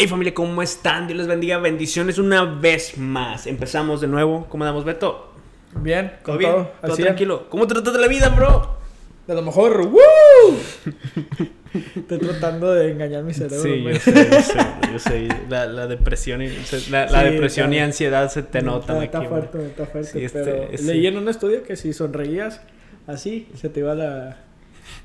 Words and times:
Hey 0.00 0.06
familia, 0.08 0.32
¿cómo 0.32 0.62
están? 0.62 1.06
Dios 1.08 1.18
les 1.18 1.26
bendiga, 1.26 1.58
bendiciones 1.58 2.16
una 2.16 2.42
vez 2.46 2.96
más. 2.96 3.46
Empezamos 3.46 4.00
de 4.00 4.06
nuevo. 4.06 4.46
¿Cómo 4.48 4.64
damos, 4.64 4.82
Beto? 4.86 5.30
Bien, 5.74 6.14
¿Todo 6.24 6.38
bien? 6.38 6.50
todo. 6.52 6.62
¿Todo 6.80 6.90
al 6.90 6.92
cien. 6.96 7.04
tranquilo? 7.04 7.50
¿Cómo 7.50 7.66
te 7.66 7.74
tratas 7.74 7.92
de 7.92 8.00
la 8.00 8.08
vida, 8.08 8.30
bro? 8.30 8.78
De 9.26 9.34
lo 9.34 9.42
mejor, 9.42 9.78
¡woo! 9.88 10.56
Estoy 11.96 12.16
tratando 12.18 12.72
de 12.72 12.92
engañar 12.92 13.24
mi 13.24 13.34
cerebro. 13.34 13.60
Sí, 13.62 13.82
yo 13.84 14.00
sé, 14.00 14.30
yo 14.30 14.40
sé, 14.40 14.56
yo 14.94 14.98
sé. 14.98 15.28
La, 15.50 15.66
la 15.66 15.86
depresión, 15.86 16.40
y, 16.40 16.48
la, 16.88 17.04
la 17.04 17.22
Sí, 17.22 17.28
depresión 17.32 17.70
y 17.74 17.80
ansiedad 17.80 18.30
se 18.30 18.42
te 18.42 18.62
notan 18.62 19.02
Está, 19.02 19.18
está 19.18 19.28
fuerte, 19.28 19.66
está 19.66 19.84
fuerte. 19.84 20.10
Sí, 20.12 20.24
este- 20.24 20.42
pero 20.44 20.62
este- 20.72 20.86
leí 20.94 21.06
en 21.08 21.18
un 21.18 21.28
estudio 21.28 21.62
que 21.62 21.76
si 21.76 21.92
sonreías 21.92 22.62
así, 23.06 23.48
se 23.54 23.68
te 23.68 23.80
iba 23.80 23.94
la, 23.94 24.38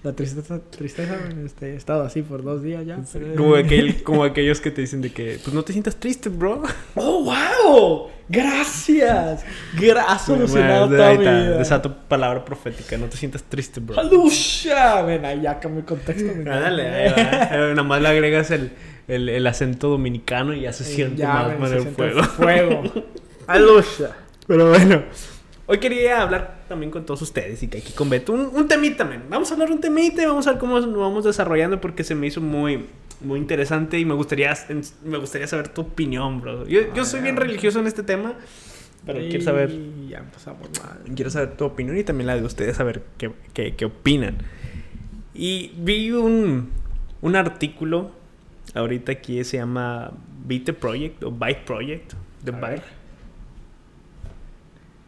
la 0.03 0.13
tristeza. 0.13 0.59
Tristeza, 0.69 1.15
este, 1.45 1.73
he 1.73 1.75
estado 1.75 2.03
así 2.03 2.21
por 2.21 2.43
dos 2.43 2.61
días 2.63 2.85
ya. 2.85 2.99
pero- 3.13 3.35
Como, 3.35 3.55
aquel- 3.55 4.03
como 4.03 4.23
aquellos 4.23 4.61
que 4.61 4.71
te 4.71 4.81
dicen 4.81 5.01
de 5.01 5.11
que, 5.11 5.39
pues 5.43 5.53
no 5.53 5.63
te 5.63 5.71
sientas 5.73 5.95
triste, 5.97 6.29
bro. 6.29 6.61
¡Oh, 6.95 7.23
wow! 7.23 8.07
¡Gracias! 8.27 9.45
Gra- 9.77 10.03
Has 10.07 10.25
solucionado 10.25 10.87
Bueno, 10.87 10.97
toda 11.03 11.11
mi 11.13 11.17
vida. 11.19 11.57
Desato 11.57 11.95
palabra 12.07 12.43
profética, 12.43 12.97
no 12.97 13.05
te 13.07 13.17
sientas 13.17 13.43
triste, 13.43 13.79
bro. 13.79 13.99
¡Alusha! 13.99 15.01
Ven, 15.03 15.23
ahí 15.25 15.41
ya 15.41 15.59
cambió 15.59 15.79
el 15.81 15.85
contexto. 15.85 16.31
Ah, 16.47 16.59
dale, 16.59 16.87
ahí 16.87 17.11
va. 17.11 17.15
Eh, 17.51 17.69
Nada 17.75 17.83
más 17.83 18.01
le 18.01 18.07
agregas 18.07 18.49
el, 18.51 18.71
el, 19.07 19.29
el 19.29 19.45
acento 19.47 19.89
dominicano 19.89 20.53
y 20.53 20.61
ya 20.61 20.73
se 20.73 20.83
siente 20.83 21.17
Ya, 21.21 21.33
más 21.33 21.47
ven, 21.59 21.69
se 21.69 21.75
el 21.75 21.81
siente 21.83 21.95
fuego. 21.95 22.23
fuego. 22.23 22.83
¡Alusha! 23.47 24.11
Pero 24.47 24.69
bueno, 24.69 25.03
hoy 25.67 25.77
quería 25.79 26.21
hablar 26.21 26.63
también 26.67 26.91
con 26.91 27.05
todos 27.05 27.21
ustedes 27.21 27.61
y 27.63 27.67
que 27.67 27.79
aquí 27.79 27.93
con 27.93 28.09
Beto. 28.09 28.33
Un, 28.33 28.49
un 28.53 28.67
temita, 28.67 29.05
men. 29.05 29.23
Vamos 29.29 29.49
a 29.51 29.53
hablar 29.53 29.71
un 29.71 29.79
temita 29.81 30.21
y 30.21 30.25
vamos 30.25 30.47
a 30.47 30.51
ver 30.51 30.59
cómo 30.59 30.79
nos 30.79 30.95
vamos 30.95 31.23
desarrollando 31.25 31.81
porque 31.81 32.03
se 32.03 32.15
me 32.15 32.27
hizo 32.27 32.41
muy, 32.41 32.85
muy 33.21 33.39
interesante 33.39 33.99
y 33.99 34.05
me 34.05 34.13
gustaría, 34.13 34.53
me 35.03 35.17
gustaría 35.17 35.47
saber 35.47 35.69
tu 35.69 35.81
opinión, 35.81 36.41
bro. 36.41 36.67
Yo, 36.67 36.93
yo 36.93 37.05
soy 37.05 37.21
bien 37.21 37.35
religioso 37.35 37.79
en 37.79 37.87
este 37.87 38.03
tema, 38.03 38.33
pero 39.05 39.19
quiero 39.19 39.43
saber, 39.43 39.71
Y 39.71 40.09
ya 40.09 40.19
empezamos 40.19 40.69
mal. 40.81 41.15
quiero 41.15 41.29
saber 41.29 41.55
tu 41.57 41.65
opinión 41.65 41.97
y 41.97 42.03
también 42.03 42.27
la 42.27 42.35
de 42.35 42.43
ustedes, 42.43 42.77
saber 42.77 43.03
qué, 43.17 43.31
qué, 43.53 43.75
qué 43.75 43.85
opinan. 43.85 44.37
Y 45.33 45.73
vi 45.77 46.11
un, 46.11 46.69
un 47.21 47.35
artículo 47.35 48.11
ahorita 48.73 49.13
aquí 49.13 49.43
se 49.43 49.57
llama 49.57 50.11
the 50.47 50.73
Project 50.73 51.23
o 51.23 51.31
Byte 51.31 51.65
Project. 51.65 52.13
The 52.43 52.51
A 52.51 52.59
Byte. 52.59 52.83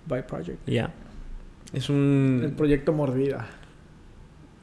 By 0.08 0.26
Project. 0.26 0.60
Ya. 0.68 0.94
Es 1.74 1.90
El 1.90 1.96
un. 1.96 2.54
proyecto 2.58 2.94
Mordida. 2.94 3.48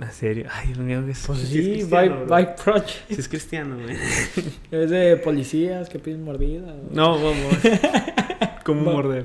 ¿En 0.00 0.10
serio? 0.10 0.46
Ay, 0.52 0.68
Dios 0.68 0.78
mío. 0.80 1.04
Es, 1.08 1.24
Pues 1.26 1.38
sí 1.40 1.80
es 1.80 1.88
By, 1.90 2.26
by 2.26 2.56
Project. 2.56 2.88
Sí 3.08 3.14
es 3.18 3.28
cristiano, 3.28 3.76
güey. 3.76 3.96
Es 4.70 4.90
de 4.90 5.16
policías 5.18 5.88
que 5.88 5.98
piden 6.00 6.24
mordida. 6.24 6.74
¿o? 6.74 6.88
No, 6.92 7.12
vamos. 7.14 7.58
¿Cómo 8.64 8.84
Va. 8.86 8.92
morder? 8.92 9.24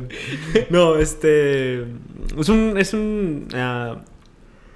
No, 0.69 0.97
este. 0.97 1.81
Es 2.37 2.49
un. 2.49 2.75
Es 2.77 2.93
un. 2.93 3.47
ah, 3.55 4.01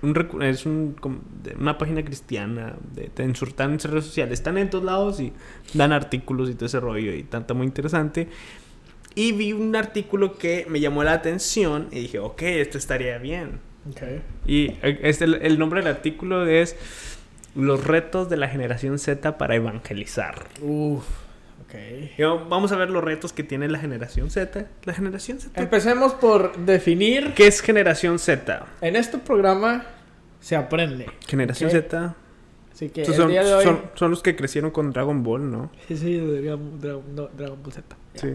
un 0.02 0.16
recu- 0.16 0.44
es 0.44 0.66
un, 0.66 0.96
una 1.60 1.78
página 1.78 2.04
cristiana. 2.04 2.76
De, 2.96 3.10
te 3.10 3.24
insultan 3.24 3.74
en 3.74 3.80
redes 3.80 4.06
sociales. 4.06 4.34
Están 4.40 4.58
en 4.58 4.70
todos 4.70 4.84
lados 4.84 5.20
y 5.20 5.32
dan 5.76 5.92
artículos 5.92 6.50
y 6.50 6.56
todo 6.56 6.66
ese 6.66 6.80
rollo. 6.80 7.14
Y 7.14 7.24
tanta 7.24 7.54
muy 7.54 7.68
interesante. 7.68 8.30
Y 9.16 9.32
vi 9.32 9.54
un 9.54 9.76
artículo 9.76 10.38
que 10.38 10.66
me 10.70 10.80
llamó 10.80 11.04
la 11.04 11.14
atención. 11.14 11.88
Y 11.92 12.00
dije, 12.02 12.20
ok, 12.20 12.42
esto 12.44 12.78
estaría 12.78 13.18
bien. 13.18 13.60
Ok. 13.90 14.02
Y 14.48 14.68
eh, 14.82 15.00
este, 15.04 15.26
el, 15.26 15.60
nombre 15.60 15.82
del 15.82 15.90
artículo 15.90 16.48
es 16.48 16.76
Los 17.56 17.84
retos 17.86 18.30
de 18.30 18.38
la 18.38 18.48
generación 18.48 18.98
Z 18.98 19.38
para 19.38 19.56
evangelizar. 19.56 20.48
Uf. 20.62 21.04
Ok. 21.66 21.76
Y 22.18 22.24
vamos 22.24 22.72
a 22.72 22.76
ver 22.76 22.90
los 22.90 23.04
retos 23.04 23.34
que 23.34 23.44
tiene 23.44 23.68
la 23.68 23.80
generación 23.80 24.30
Z. 24.30 24.68
La 24.84 24.94
generación 24.94 25.40
Z. 25.40 25.62
Empecemos 25.62 26.14
por 26.14 26.58
definir. 26.58 27.34
¿Qué 27.34 27.48
es 27.48 27.62
generación 27.62 28.20
Z? 28.20 28.66
En 28.82 28.96
este 28.96 29.18
programa 29.18 29.86
se 30.40 30.56
aprende. 30.56 31.08
Generación 31.28 31.70
Ok. 31.70 31.76
Z. 31.76 32.16
Así 32.74 32.90
que 32.90 33.04
el 33.04 33.14
son, 33.14 33.30
día 33.30 33.44
de 33.44 33.54
hoy. 33.54 33.64
son, 33.64 33.82
son 33.94 34.10
los 34.10 34.24
que 34.24 34.36
crecieron 34.36 34.72
con 34.72 34.92
Dragon 34.92 35.22
Ball, 35.22 35.52
¿no? 35.52 35.72
Sí, 35.88 35.96
sí, 35.96 36.18
Dragon, 36.18 36.80
Dragon- 36.82 37.16
no, 37.16 37.28
Dragon 37.28 37.62
Ball 37.62 37.72
Z. 37.74 37.96
Sí. 38.16 38.34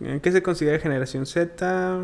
¿En 0.00 0.20
qué 0.20 0.32
se 0.32 0.42
considera 0.42 0.78
generación 0.78 1.26
Z? 1.26 2.00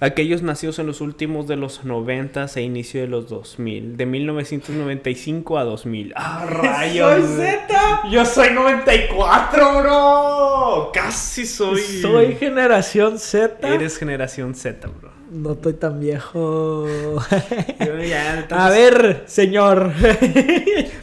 Aquellos 0.00 0.42
nacidos 0.42 0.78
en 0.78 0.86
los 0.86 1.00
últimos 1.00 1.48
de 1.48 1.56
los 1.56 1.84
90 1.84 2.46
e 2.54 2.62
inicio 2.62 3.00
de 3.00 3.08
los 3.08 3.28
2000. 3.28 3.96
De 3.96 4.06
1995 4.06 5.58
a 5.58 5.64
2000. 5.64 6.12
¡Ah, 6.14 6.46
rayos! 6.48 7.26
¡Soy! 7.26 7.36
Z! 7.36 8.02
Yo 8.08 8.24
soy 8.24 8.50
94, 8.52 9.82
bro. 9.82 10.90
Casi 10.94 11.44
soy. 11.44 11.80
Soy 11.80 12.36
generación 12.36 13.18
Z. 13.18 13.68
Eres 13.68 13.98
generación 13.98 14.54
Z, 14.54 14.86
bro. 14.86 15.10
No 15.32 15.52
estoy 15.54 15.72
tan 15.72 15.98
viejo. 15.98 16.86
Yo 17.84 17.98
ya, 17.98 18.46
A 18.50 18.70
ver, 18.70 19.24
señor. 19.26 19.92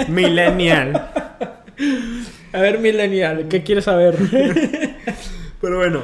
Millennial. 0.08 1.12
A 2.54 2.62
ver, 2.62 2.80
Millennial, 2.80 3.48
¿qué 3.50 3.64
quieres 3.64 3.84
saber? 3.84 4.16
Pero 5.66 5.78
bueno. 5.78 6.04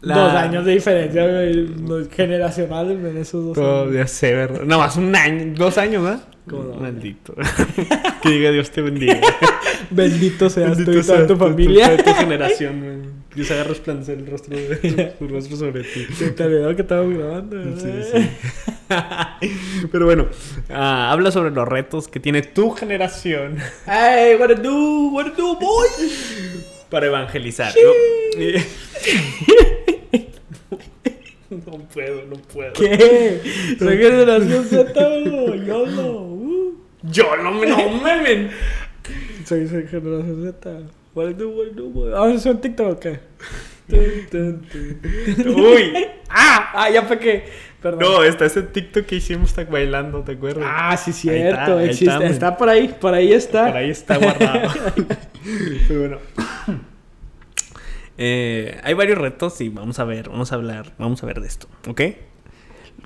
la- 0.00 0.16
Dos 0.16 0.32
años 0.34 0.64
de 0.64 0.72
diferencia 0.72 1.24
no- 1.26 2.08
generacional 2.10 2.90
en 2.90 3.16
esos 3.18 3.54
dos 3.54 3.58
años. 3.58 3.94
ya 3.94 4.06
sé, 4.06 4.32
¿verdad? 4.34 4.62
No, 4.62 4.78
más 4.78 4.96
un 4.96 5.14
año. 5.14 5.52
Dos 5.56 5.76
años, 5.78 6.02
¿verdad? 6.04 6.22
¿Cómo? 6.48 6.74
Maldito. 6.74 7.34
que 8.22 8.28
diga 8.30 8.50
Dios 8.50 8.70
te 8.70 8.80
bendiga. 8.82 9.20
Bendito 9.90 10.48
seas 10.50 10.76
tú 10.76 10.82
y 10.82 10.84
Bendito 10.86 11.06
toda 11.14 11.26
tu 11.26 11.36
familia. 11.36 11.96
Tu, 11.96 12.02
tu 12.04 12.14
generación, 12.14 12.80
güey. 12.80 13.12
Dios 13.34 13.50
haga 13.50 13.64
resplandecer 13.64 14.18
el 14.18 14.26
rostro, 14.26 14.56
de, 14.56 15.14
su 15.18 15.28
rostro 15.34 15.56
sobre 15.56 15.82
ti. 15.84 16.04
Se 16.16 16.30
te 16.32 16.44
olvidó 16.44 16.74
que 16.76 16.82
estábamos 16.82 17.14
grabando. 17.16 17.56
¿verdad? 17.56 17.78
Sí, 18.12 18.18
sí. 19.40 19.88
Pero 19.90 20.04
bueno, 20.04 20.26
ah, 20.70 21.10
habla 21.12 21.30
sobre 21.30 21.50
los 21.50 21.66
retos 21.66 22.08
que 22.08 22.20
tiene 22.20 22.42
tu 22.42 22.72
generación 22.72 23.56
Hey, 23.86 24.36
what 24.38 24.48
to 24.48 24.56
do, 24.56 25.08
what 25.12 25.26
to 25.26 25.32
do, 25.36 25.58
boy. 25.58 25.86
Para 26.92 27.06
evangelizar. 27.06 27.72
¿no? 27.74 27.90
No 31.50 31.78
puedo, 31.92 32.24
no 32.24 32.36
puedo. 32.36 32.72
¿Qué? 32.72 33.42
Soy 33.78 33.98
generación 33.98 34.64
Z, 34.64 34.90
bro. 34.90 35.54
YOLO. 35.54 36.22
Uh. 36.22 36.78
Yo 37.02 37.36
no 37.36 37.52
me, 37.52 37.66
no 37.66 37.90
me 37.90 38.22
ven. 38.22 38.50
Soy, 39.44 39.68
soy 39.68 39.86
generación 39.86 40.44
Z. 40.44 40.80
What 41.14 41.32
do, 41.34 41.50
what 41.50 41.72
do, 41.72 41.90
boy. 41.90 42.10
¿Vamos 42.10 42.32
a 42.32 42.36
hacer 42.36 42.52
un 42.52 42.60
TikTok 42.62 42.98
qué? 42.98 43.20
Uy. 45.46 45.92
Ah, 46.30 46.70
ah, 46.72 46.90
ya 46.90 47.02
fue 47.02 47.18
que. 47.18 47.44
Perdón. 47.82 48.00
No, 48.00 48.22
está 48.24 48.44
ese 48.46 48.62
TikTok 48.62 49.04
que 49.06 49.16
hicimos 49.16 49.50
está 49.50 49.64
bailando, 49.64 50.20
¿te 50.22 50.32
acuerdas? 50.32 50.64
Ah, 50.66 50.96
sí, 50.96 51.10
Ahí 51.10 51.14
cierto. 51.40 51.60
está, 51.60 51.78
ahí 51.78 51.86
existe. 51.88 52.26
está, 52.26 52.56
por 52.56 52.68
ahí, 52.68 52.96
por 53.00 53.12
ahí 53.14 53.32
está. 53.32 53.66
Por 53.66 53.76
ahí 53.76 53.90
está 53.90 54.16
guardado. 54.18 54.70
Pero 55.88 56.00
bueno. 56.00 56.18
Eh, 58.18 58.78
hay 58.84 58.94
varios 58.94 59.18
retos 59.18 59.60
y 59.60 59.68
vamos 59.68 59.98
a 59.98 60.04
ver, 60.04 60.28
vamos 60.28 60.52
a 60.52 60.54
hablar, 60.56 60.92
vamos 60.98 61.22
a 61.22 61.26
ver 61.26 61.40
de 61.40 61.48
esto, 61.48 61.66
¿ok? 61.88 62.00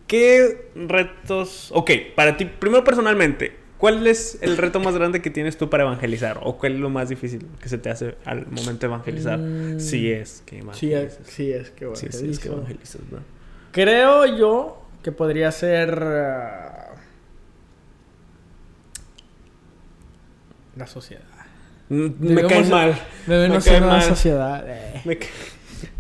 ¿Qué 0.07 0.71
retos? 0.75 1.71
Ok, 1.73 1.91
para 2.15 2.37
ti, 2.37 2.45
primero 2.45 2.85
personalmente, 2.85 3.57
¿cuál 3.79 4.07
es 4.07 4.39
el 4.43 4.57
reto 4.57 4.79
más 4.81 4.95
grande 4.97 5.23
que 5.23 5.31
tienes 5.31 5.57
tú 5.57 5.71
para 5.71 5.85
evangelizar? 5.85 6.41
¿O 6.43 6.59
cuál 6.59 6.75
es 6.75 6.81
lo 6.81 6.91
más 6.91 7.09
difícil 7.09 7.47
que 7.61 7.69
se 7.69 7.79
te 7.79 7.89
hace 7.89 8.17
al 8.25 8.47
momento 8.47 8.81
de 8.81 8.87
evangelizar? 8.87 9.39
Mm, 9.39 9.81
Si 9.81 10.11
es 10.13 10.43
que 10.45 10.59
evangelizas. 10.59 11.19
sí, 11.25 11.51
es 11.53 11.71
que 11.71 11.89
Sí, 11.95 12.09
sí, 12.11 12.29
es 12.31 12.39
que 12.41 12.49
evangelizas, 12.49 13.01
¿no? 13.11 13.19
Creo 13.77 14.25
yo 14.25 14.83
que 15.03 15.13
podría 15.13 15.53
ser. 15.53 16.03
ah, 16.03 16.95
la 20.77 20.87
sociedad. 20.87 21.23
Mm, 21.91 22.07
Me 22.21 22.47
cae 22.47 22.65
mal. 22.65 22.99
Me 23.27 23.49
no 23.49 23.61
ser 23.61 23.81
cae 23.81 23.91
mal. 23.91 24.03
sociedad. 24.03 24.65
eh. 24.67 25.03
Me 25.05 25.19
ca- 25.19 25.27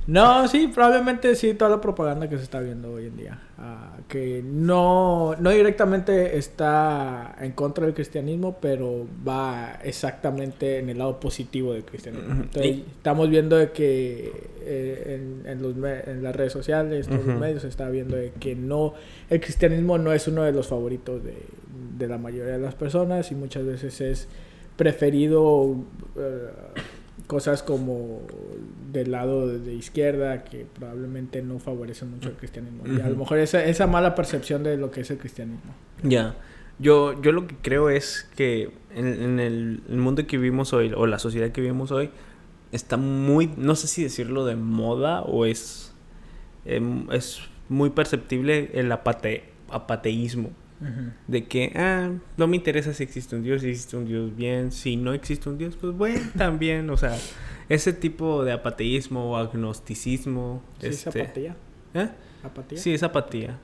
No, 0.06 0.46
sí, 0.48 0.68
probablemente 0.72 1.34
sí, 1.34 1.54
toda 1.54 1.70
la 1.72 1.80
propaganda 1.80 2.28
que 2.28 2.36
se 2.36 2.44
está 2.44 2.60
viendo 2.60 2.92
hoy 2.92 3.06
en 3.06 3.16
día. 3.16 3.40
ah, 3.58 3.96
que 4.08 4.40
no, 4.44 5.34
no 5.40 5.50
directamente 5.50 6.36
está 6.38 7.34
en 7.40 7.52
contra 7.52 7.84
del 7.86 7.94
cristianismo, 7.94 8.56
pero 8.60 9.06
va 9.26 9.78
exactamente 9.82 10.78
en 10.78 10.90
el 10.90 10.98
lado 10.98 11.18
positivo 11.18 11.72
del 11.72 11.84
cristianismo. 11.84 12.32
Entonces, 12.42 12.76
estamos 12.96 13.28
viendo 13.28 13.56
de 13.56 13.72
que 13.72 14.32
eh, 14.62 15.18
en, 15.44 15.50
en 15.50 15.62
los 15.62 15.74
me- 15.74 16.00
en 16.06 16.22
las 16.22 16.36
redes 16.36 16.52
sociales, 16.52 17.08
todos 17.08 17.24
los 17.26 17.38
medios, 17.40 17.62
se 17.62 17.68
está 17.68 17.88
viendo 17.88 18.14
de 18.16 18.32
que 18.38 18.54
no, 18.54 18.94
el 19.28 19.40
cristianismo 19.40 19.98
no 19.98 20.12
es 20.12 20.28
uno 20.28 20.42
de 20.44 20.52
los 20.52 20.68
favoritos 20.68 21.24
de, 21.24 21.34
de 21.98 22.06
la 22.06 22.18
mayoría 22.18 22.52
de 22.52 22.58
las 22.58 22.74
personas 22.76 23.32
y 23.32 23.34
muchas 23.34 23.64
veces 23.66 24.00
es 24.00 24.28
preferido 24.76 25.74
eh, 26.16 26.48
cosas 27.26 27.62
como 27.62 28.20
del 28.92 29.12
lado 29.12 29.46
de, 29.46 29.74
izquierda 29.74 30.44
que 30.44 30.66
probablemente 30.72 31.42
no 31.42 31.58
favorecen 31.58 32.10
mucho 32.10 32.28
el 32.28 32.36
cristianismo. 32.36 32.84
Y 32.86 33.00
a 33.00 33.08
lo 33.08 33.16
mejor 33.16 33.38
esa, 33.38 33.64
esa 33.64 33.86
mala 33.86 34.14
percepción 34.14 34.62
de 34.62 34.76
lo 34.76 34.90
que 34.90 35.00
es 35.00 35.10
el 35.10 35.18
cristianismo. 35.18 35.74
Ya. 36.02 36.34
Yo, 36.78 37.20
yo 37.22 37.32
lo 37.32 37.46
que 37.46 37.56
creo 37.56 37.88
es 37.88 38.28
que 38.36 38.70
en, 38.94 39.06
en 39.06 39.40
el, 39.40 39.82
el 39.88 39.96
mundo 39.96 40.26
que 40.26 40.36
vivimos 40.36 40.72
hoy, 40.72 40.92
o 40.94 41.06
la 41.06 41.18
sociedad 41.18 41.50
que 41.50 41.60
vivimos 41.60 41.90
hoy, 41.90 42.10
está 42.72 42.96
muy, 42.96 43.50
no 43.56 43.74
sé 43.74 43.86
si 43.86 44.02
decirlo 44.02 44.44
de 44.44 44.56
moda 44.56 45.22
o 45.22 45.46
es, 45.46 45.92
em, 46.64 47.10
es 47.10 47.40
muy 47.68 47.90
perceptible 47.90 48.70
el 48.74 48.90
apate, 48.92 49.44
apateísmo. 49.70 50.50
De 51.26 51.46
que, 51.46 51.72
ah, 51.74 52.10
no 52.36 52.46
me 52.46 52.56
interesa 52.56 52.92
si 52.92 53.02
existe 53.02 53.34
un 53.34 53.42
Dios, 53.42 53.62
si 53.62 53.70
existe 53.70 53.96
un 53.96 54.04
Dios 54.04 54.36
bien, 54.36 54.70
si 54.70 54.96
no 54.96 55.14
existe 55.14 55.48
un 55.48 55.56
Dios, 55.56 55.74
pues 55.74 55.96
bueno, 55.96 56.20
también, 56.36 56.90
o 56.90 56.98
sea, 56.98 57.16
ese 57.68 57.92
tipo 57.92 58.44
de 58.44 58.52
apateísmo 58.52 59.32
o 59.32 59.36
agnosticismo. 59.36 60.62
Sí, 60.80 60.86
es 60.88 61.06
este, 61.06 61.22
apatía. 61.22 61.56
¿eh? 61.94 62.08
Apatía. 62.42 62.78
Sí, 62.78 62.94
es 62.94 63.02
apatía. 63.02 63.58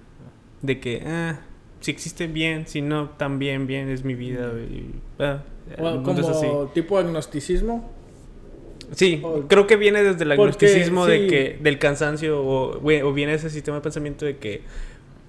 De 0.61 0.81
que, 0.81 1.03
ah, 1.07 1.41
si 1.81 1.91
existe 1.91 2.27
bien, 2.27 2.67
si 2.67 2.81
no, 2.83 3.11
también 3.11 3.67
bien 3.67 3.89
es 3.89 4.05
mi 4.05 4.15
vida. 4.15 4.53
Y, 4.61 4.91
ah, 5.19 5.43
O 5.79 5.89
el 5.89 6.01
mundo 6.01 6.21
es 6.23 6.29
así. 6.29 6.47
como 6.47 6.67
tipo 6.67 6.99
agnosticismo. 6.99 7.91
Sí, 8.93 9.21
o- 9.25 9.43
creo 9.49 9.67
que 9.67 9.77
viene 9.77 10.03
desde 10.03 10.25
el 10.25 10.37
porque, 10.37 10.67
agnosticismo 10.67 11.07
de 11.07 11.27
que, 11.27 11.59
del 11.63 11.79
cansancio 11.79 12.43
o, 12.45 12.79
o 12.79 13.13
viene 13.13 13.33
ese 13.35 13.49
sistema 13.49 13.79
de 13.79 13.83
pensamiento 13.83 14.25
de 14.27 14.37
que 14.37 14.63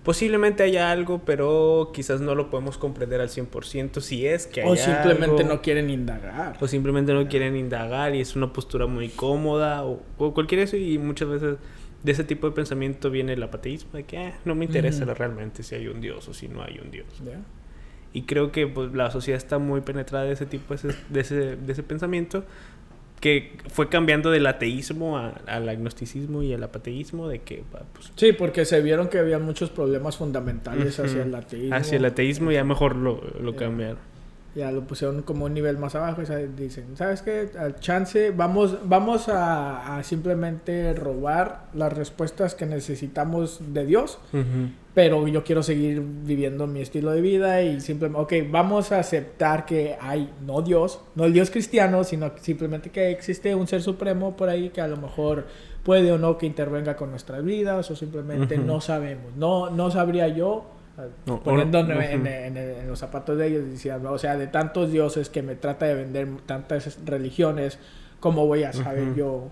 posiblemente 0.03 0.63
haya 0.63 0.91
algo, 0.91 1.21
pero 1.25 1.91
quizás 1.93 2.21
no 2.21 2.35
lo 2.35 2.49
podemos 2.49 2.77
comprender 2.77 3.21
al 3.21 3.29
100% 3.29 4.01
si 4.01 4.27
es 4.27 4.47
que 4.47 4.61
hay 4.61 4.69
O 4.69 4.75
simplemente 4.75 5.43
algo. 5.43 5.55
no 5.55 5.61
quieren 5.61 5.89
indagar. 5.89 6.57
O 6.59 6.67
simplemente 6.67 7.13
no 7.13 7.27
quieren 7.27 7.55
indagar 7.55 8.13
y 8.13 8.21
es 8.21 8.35
una 8.35 8.51
postura 8.51 8.85
muy 8.85 9.09
cómoda 9.09 9.85
o, 9.85 10.01
o 10.17 10.33
cualquier 10.33 10.61
eso 10.61 10.77
y 10.77 10.97
muchas 10.97 11.29
veces 11.29 11.57
de 12.03 12.11
ese 12.11 12.23
tipo 12.25 12.47
de 12.47 12.53
pensamiento 12.53 13.09
viene 13.09 13.33
el 13.33 13.43
apateísmo 13.43 13.91
de 13.93 14.03
que 14.03 14.17
ah, 14.17 14.33
no 14.43 14.55
me 14.55 14.65
interesa 14.65 15.05
realmente 15.05 15.63
si 15.63 15.75
hay 15.75 15.87
un 15.87 16.01
Dios 16.01 16.27
o 16.27 16.33
si 16.33 16.49
no 16.49 16.61
hay 16.61 16.79
un 16.83 16.91
Dios. 16.91 17.07
¿Ya? 17.25 17.39
Y 18.11 18.23
creo 18.23 18.51
que 18.51 18.67
pues, 18.67 18.93
la 18.93 19.09
sociedad 19.09 19.37
está 19.37 19.57
muy 19.57 19.81
penetrada 19.81 20.25
de 20.25 20.33
ese 20.33 20.45
tipo, 20.45 20.75
de 20.75 20.89
ese, 20.89 20.95
de 21.09 21.19
ese, 21.21 21.55
de 21.55 21.71
ese 21.71 21.81
pensamiento 21.81 22.45
que 23.23 23.53
fue 23.69 23.87
cambiando 23.87 24.31
del 24.31 24.45
ateísmo 24.47 25.17
a- 25.17 25.29
al 25.47 25.69
agnosticismo 25.69 26.43
y 26.43 26.51
al 26.53 26.61
apateísmo 26.61 27.29
de 27.29 27.39
que 27.39 27.63
pues, 27.93 28.11
Sí, 28.17 28.33
porque 28.33 28.65
se 28.65 28.81
vieron 28.81 29.07
que 29.07 29.17
había 29.17 29.39
muchos 29.39 29.69
problemas 29.69 30.17
fundamentales 30.17 30.99
Ujú. 30.99 31.07
hacia 31.07 31.23
el 31.23 31.33
ateísmo. 31.33 31.73
hacia 31.73 31.97
el 31.99 32.03
ateísmo 32.05 32.51
ya 32.51 32.65
mejor 32.65 32.97
lo, 32.97 33.21
lo 33.41 33.53
Ya. 33.53 33.57
cambiaron. 33.59 33.97
Ya 34.55 34.71
lo 34.71 34.81
pusieron 34.85 35.23
como 35.23 35.45
un 35.45 35.53
nivel 35.53 35.77
más 35.79 35.95
abajo. 35.95 36.21
o 36.21 36.25
sea, 36.25 36.37
dicen, 36.37 36.95
¿sabes 36.95 37.21
qué? 37.23 37.49
Al 37.57 37.79
chance, 37.79 38.29
vamos, 38.31 38.77
vamos 38.83 39.27
a, 39.29 39.97
a 39.97 40.03
simplemente 40.03 40.93
robar 40.93 41.65
las 41.73 41.91
respuestas 41.91 42.53
que 42.53 42.65
necesitamos 42.67 43.59
de 43.73 43.85
Dios. 43.85 44.19
Pero 44.93 45.27
yo 45.27 45.43
quiero 45.43 45.63
seguir 45.63 46.03
viviendo 46.03 46.67
mi 46.67 46.81
estilo 46.81 47.09
de 47.11 47.21
vida 47.21 47.63
y 47.63 47.81
simplemente, 47.81 48.43
ok, 48.43 48.51
vamos 48.51 48.91
a 48.91 48.99
aceptar 48.99 49.65
que 49.65 49.97
hay 49.99 50.31
no 50.45 50.61
Dios, 50.61 50.99
no 51.15 51.25
el 51.25 51.33
Dios 51.33 51.49
cristiano, 51.49 52.03
sino 52.03 52.31
simplemente 52.39 52.91
que 52.91 53.09
existe 53.09 53.55
un 53.55 53.65
ser 53.65 53.81
supremo 53.81 54.35
por 54.37 54.49
ahí 54.49 54.69
que 54.69 54.81
a 54.81 54.87
lo 54.87 54.97
mejor 54.97 55.47
puede 55.83 56.11
o 56.11 56.19
no 56.19 56.37
que 56.37 56.45
intervenga 56.45 56.95
con 56.95 57.09
nuestras 57.09 57.43
vidas 57.43 57.89
o 57.89 57.95
simplemente 57.95 58.55
Ujú. 58.59 58.67
no 58.67 58.81
sabemos. 58.81 59.35
No, 59.35 59.71
no 59.71 59.89
sabría 59.89 60.27
yo, 60.27 60.65
No, 61.25 61.41
poniéndome 61.41 61.95
o- 61.95 62.01
en, 62.01 62.27
en- 62.27 62.57
en- 62.57 62.79
en 62.81 62.87
los 62.87 62.99
zapatos 62.99 63.37
de 63.37 63.47
ellos, 63.47 63.69
diciendo, 63.69 64.11
o 64.11 64.17
sea, 64.19 64.37
de 64.37 64.47
tantos 64.47 64.91
dioses 64.91 65.29
que 65.29 65.41
me 65.41 65.55
trata 65.55 65.85
de 65.87 65.95
vender 65.95 66.27
tantas 66.45 66.99
religiones, 67.05 67.79
¿cómo 68.19 68.45
voy 68.47 68.63
a 68.63 68.73
saber 68.73 69.15
yo? 69.15 69.49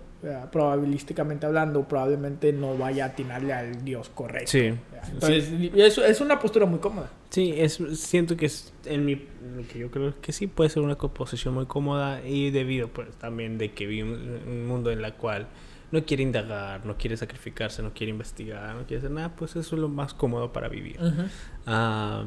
Probabilísticamente 0.51 1.45
hablando, 1.47 1.83
probablemente 1.88 2.53
no 2.53 2.77
vaya 2.77 3.05
a 3.05 3.07
atinarle 3.09 3.53
al 3.53 3.83
Dios 3.83 4.09
correcto. 4.09 4.51
Sí. 4.51 4.73
Entonces, 5.13 5.49
es, 5.75 5.97
es 5.97 6.21
una 6.21 6.39
postura 6.39 6.65
muy 6.67 6.79
cómoda. 6.79 7.09
Sí, 7.31 7.53
es, 7.57 7.79
siento 7.95 8.38
que 8.38 8.45
es 8.45 8.71
en 8.85 9.05
mi 9.05 9.15
lo 9.15 9.67
que 9.67 9.79
yo 9.79 9.89
creo 9.89 10.13
que 10.21 10.31
sí 10.31 10.45
puede 10.47 10.69
ser 10.69 10.83
una 10.83 10.95
composición 10.95 11.53
muy 11.55 11.65
cómoda 11.65 12.21
y 12.25 12.51
debido 12.51 12.89
pues 12.89 13.09
también 13.15 13.57
de 13.57 13.71
que 13.71 13.88
vivimos 13.88 14.19
en 14.19 14.47
un 14.47 14.67
mundo 14.67 14.91
en 14.91 15.01
la 15.01 15.15
cual 15.15 15.47
no 15.91 16.05
quiere 16.05 16.23
indagar, 16.23 16.85
no 16.85 16.97
quiere 16.97 17.17
sacrificarse, 17.17 17.81
no 17.83 17.93
quiere 17.93 18.11
investigar, 18.11 18.75
no 18.75 18.81
quiere 18.85 18.99
hacer 18.99 19.11
nada, 19.11 19.35
pues 19.35 19.51
eso 19.55 19.75
es 19.75 19.81
lo 19.81 19.89
más 19.89 20.13
cómodo 20.13 20.53
para 20.53 20.69
vivir. 20.69 20.97
Ah, 21.65 22.23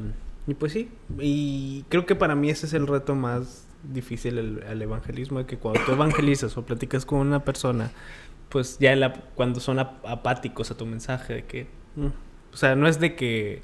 y 0.47 0.53
pues 0.53 0.73
sí, 0.73 0.89
y 1.19 1.83
creo 1.89 2.05
que 2.05 2.15
para 2.15 2.35
mí 2.35 2.49
ese 2.49 2.67
es 2.67 2.73
el 2.73 2.85
reto 2.87 3.15
más 3.15 3.67
difícil 3.83 4.37
el, 4.37 4.63
el 4.63 4.81
evangelismo, 4.81 5.39
de 5.39 5.45
que 5.45 5.57
cuando 5.57 5.81
tú 5.85 5.91
evangelizas 5.93 6.55
o 6.57 6.65
platicas 6.65 7.05
con 7.05 7.19
una 7.19 7.43
persona, 7.43 7.91
pues 8.49 8.77
ya 8.79 8.95
la- 8.95 9.13
cuando 9.13 9.59
son 9.59 9.79
ap- 9.79 10.05
apáticos 10.05 10.69
a 10.71 10.77
tu 10.77 10.85
mensaje, 10.85 11.33
de 11.33 11.45
que, 11.45 11.67
mm, 11.95 12.07
o 12.53 12.57
sea, 12.57 12.75
no 12.75 12.87
es 12.87 12.99
de 12.99 13.15
que 13.15 13.61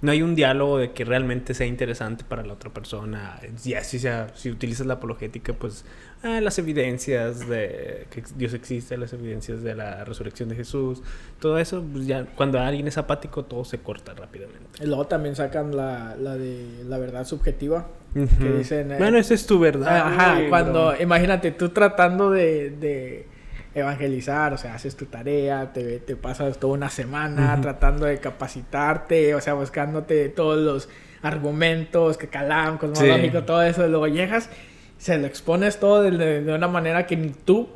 no 0.00 0.12
hay 0.12 0.22
un 0.22 0.34
diálogo 0.34 0.78
de 0.78 0.92
que 0.92 1.04
realmente 1.04 1.54
sea 1.54 1.66
interesante 1.66 2.24
para 2.28 2.42
la 2.44 2.52
otra 2.52 2.70
persona, 2.70 3.40
ya 3.62 3.82
si, 3.84 3.98
sea, 3.98 4.28
si 4.34 4.50
utilizas 4.50 4.86
la 4.86 4.94
apologética, 4.94 5.52
pues 5.52 5.84
ah, 6.22 6.40
las 6.40 6.58
evidencias 6.58 7.48
de 7.48 8.06
que 8.10 8.22
Dios 8.36 8.54
existe, 8.54 8.96
las 8.96 9.12
evidencias 9.12 9.62
de 9.62 9.74
la 9.74 10.04
resurrección 10.04 10.48
de 10.48 10.56
Jesús, 10.56 11.02
todo 11.40 11.58
eso, 11.58 11.84
pues 11.92 12.06
ya 12.06 12.26
cuando 12.36 12.58
alguien 12.60 12.86
es 12.86 12.98
apático 12.98 13.44
todo 13.44 13.64
se 13.64 13.78
corta 13.78 14.14
rápidamente. 14.14 14.82
Y 14.82 14.86
luego 14.86 15.06
también 15.06 15.36
sacan 15.36 15.74
la, 15.74 16.16
la 16.16 16.36
de 16.36 16.84
la 16.86 16.98
verdad 16.98 17.24
subjetiva. 17.24 17.86
Ujú. 18.14 18.58
dicen, 18.58 18.92
eh, 18.92 18.98
bueno, 18.98 19.18
esa 19.18 19.34
es 19.34 19.44
tu 19.46 19.58
verdad. 19.58 20.06
Ajá, 20.06 20.48
cuando, 20.48 20.94
imagínate, 21.00 21.50
tú 21.50 21.70
tratando 21.70 22.30
de, 22.30 22.70
de 22.70 23.26
evangelizar, 23.74 24.52
o 24.52 24.58
sea, 24.58 24.74
haces 24.74 24.96
tu 24.96 25.06
tarea, 25.06 25.72
te, 25.72 25.98
te 25.98 26.16
pasas 26.16 26.58
toda 26.58 26.74
una 26.74 26.90
semana 26.90 27.58
tratando 27.60 28.06
de 28.06 28.18
capacitarte, 28.18 29.34
o 29.34 29.40
sea, 29.40 29.54
buscándote 29.54 30.28
todos 30.28 30.58
los 30.58 30.88
argumentos, 31.22 32.16
que 32.16 32.28
calam, 32.28 32.78
cosmológico, 32.78 33.38
Sí. 33.38 33.44
todo 33.46 33.62
eso, 33.62 33.86
y 33.86 33.90
luego 33.90 34.06
llegas, 34.06 34.50
se 34.98 35.18
lo 35.18 35.26
expones 35.26 35.80
todo 35.80 36.02
de, 36.02 36.52
una 36.52 36.68
manera 36.68 37.06
que 37.06 37.16
ni 37.16 37.30
tú 37.30 37.68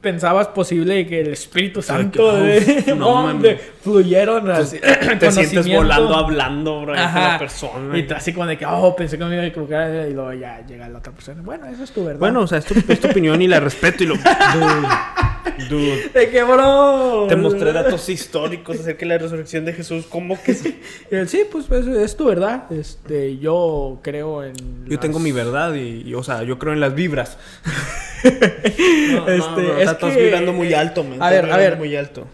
pensabas 0.00 0.48
posible 0.48 1.00
y 1.00 1.06
que 1.06 1.22
el 1.22 1.28
Espíritu 1.28 1.80
sea, 1.80 1.96
Santo 1.96 2.30
que, 2.32 2.36
de, 2.36 2.92
uf, 2.92 2.98
no, 2.98 3.40
fluyeron 3.82 4.50
así, 4.50 4.78
te 5.18 5.32
sientes 5.32 5.66
volando 5.68 6.14
hablando, 6.14 6.82
bro, 6.82 6.94
con 6.94 6.96
la 6.96 7.36
persona. 7.38 7.98
Y 7.98 8.06
así 8.12 8.32
como 8.32 8.46
de 8.46 8.58
que, 8.58 8.66
oh, 8.66 8.94
pensé 8.94 9.18
que 9.18 9.24
me 9.24 9.34
iba 9.34 9.42
a 9.42 9.46
equivocar 9.46 10.08
y 10.08 10.12
luego 10.12 10.32
ya 10.34 10.64
llega 10.66 10.88
la 10.88 10.98
otra 10.98 11.12
persona. 11.12 11.42
Bueno, 11.42 11.66
eso 11.66 11.84
es 11.84 11.90
tu 11.90 12.04
verdad. 12.04 12.20
Bueno, 12.20 12.42
o 12.42 12.46
sea, 12.46 12.58
es 12.58 12.66
tu, 12.66 12.74
es 12.86 13.00
tu 13.00 13.08
opinión 13.08 13.40
y 13.40 13.48
la 13.48 13.60
respeto 13.60 14.04
y 14.04 14.06
lo... 14.08 14.14
Dude, 15.68 15.68
dude. 15.68 16.08
de 16.14 16.30
que, 16.30 16.42
bro. 16.42 17.26
Te 17.28 17.36
mostré 17.36 17.72
datos 17.72 18.08
históricos 18.08 18.80
acerca 18.80 19.00
de 19.00 19.06
la 19.06 19.18
resurrección 19.18 19.64
de 19.64 19.72
Jesús. 19.72 20.06
¿Cómo 20.08 20.40
que 20.42 20.54
sí? 20.54 20.80
Sí, 21.26 21.42
pues 21.50 21.70
es, 21.70 21.86
es 21.86 22.16
tu 22.16 22.26
verdad. 22.26 22.70
Este, 22.72 23.38
yo 23.38 23.98
creo 24.02 24.42
en. 24.44 24.54
Yo 24.84 24.92
las- 24.92 25.00
tengo 25.00 25.18
mi 25.18 25.32
verdad 25.32 25.74
y, 25.74 26.02
y, 26.08 26.14
o 26.14 26.22
sea, 26.22 26.42
yo 26.42 26.58
creo 26.58 26.72
en 26.72 26.80
las 26.80 26.94
vibras. 26.94 27.38
Este, 28.24 29.12
bro, 29.12 29.24
o 29.26 29.28
es 29.28 29.44
sea, 29.84 29.92
estás 29.92 30.14
que- 30.14 30.22
vibrando 30.22 30.52
muy 30.54 30.72
alto, 30.72 31.04
man. 31.04 31.22
A 31.22 31.30
ver, 31.30 31.50
a 31.52 31.56
ver. 31.58 31.76
muy 31.76 31.94
alto. 31.94 32.26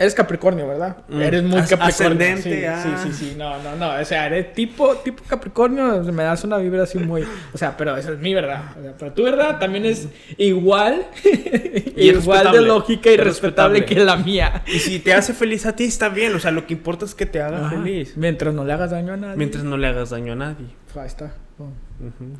Eres 0.00 0.14
Capricornio, 0.14 0.68
¿verdad? 0.68 0.98
Mm. 1.08 1.20
Eres 1.22 1.42
muy 1.42 1.58
As- 1.58 1.68
Capricornio. 1.68 2.24
ascendente, 2.28 2.60
sí, 2.60 2.64
ah. 2.64 2.80
sí, 3.02 3.08
sí, 3.10 3.12
sí. 3.30 3.34
No, 3.36 3.60
no, 3.64 3.74
no. 3.74 4.00
O 4.00 4.04
sea, 4.04 4.26
eres 4.26 4.52
tipo, 4.52 4.94
tipo 4.98 5.24
Capricornio. 5.26 6.04
Me 6.12 6.22
das 6.22 6.44
una 6.44 6.56
vibra 6.58 6.84
así 6.84 6.98
muy. 6.98 7.24
O 7.52 7.58
sea, 7.58 7.76
pero 7.76 7.96
esa 7.96 8.12
es 8.12 8.18
mi 8.20 8.32
verdad. 8.32 8.76
O 8.78 8.82
sea, 8.82 8.94
pero 8.96 9.12
tu 9.12 9.24
verdad 9.24 9.58
también 9.58 9.84
es 9.86 10.08
igual. 10.36 11.04
Y 11.98 12.10
igual 12.10 12.52
de 12.52 12.62
lógica 12.62 13.10
y 13.10 13.14
Es 13.14 13.20
respetable 13.24 13.84
que 13.84 13.96
la 13.96 14.14
mía. 14.16 14.62
Y 14.68 14.78
si 14.78 15.00
te 15.00 15.14
hace 15.14 15.34
feliz 15.34 15.66
a 15.66 15.74
ti, 15.74 15.82
está 15.84 16.08
bien. 16.08 16.32
O 16.32 16.38
sea, 16.38 16.52
lo 16.52 16.64
que 16.64 16.74
importa 16.74 17.04
es 17.04 17.14
que 17.16 17.26
te 17.26 17.42
haga 17.42 17.66
Ajá. 17.66 17.70
feliz. 17.70 18.16
Mientras 18.16 18.54
no 18.54 18.64
le 18.64 18.72
hagas 18.72 18.92
daño 18.92 19.14
a 19.14 19.16
nadie. 19.16 19.36
Mientras 19.36 19.64
no 19.64 19.76
le 19.76 19.88
hagas 19.88 20.10
daño 20.10 20.34
a 20.34 20.36
nadie. 20.36 20.66
Ahí 20.94 21.06
está. 21.06 21.32
Ujú. 21.58 22.38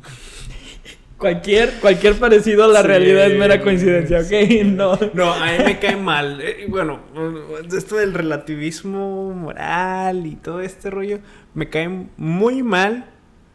Cualquier, 1.19 1.73
cualquier 1.81 2.15
parecido 2.15 2.63
a 2.63 2.67
la 2.67 2.81
Sí, 2.81 2.87
realidad 2.87 3.27
es 3.27 3.37
mera 3.37 3.61
coincidencia, 3.61 4.19
¿ok? 4.21 4.63
No. 4.65 4.97
No, 5.13 5.33
a 5.33 5.51
mí 5.51 5.63
me 5.65 5.77
cae 5.77 5.97
mal. 5.97 6.39
Eh, 6.41 6.65
bueno, 6.69 7.01
esto 7.75 7.97
del 7.97 8.13
relativismo 8.13 9.33
moral 9.33 10.25
y 10.25 10.37
todo 10.37 10.61
este 10.61 10.89
rollo 10.89 11.19
me 11.53 11.69
cae 11.69 11.89
muy 12.15 12.63
mal 12.63 13.05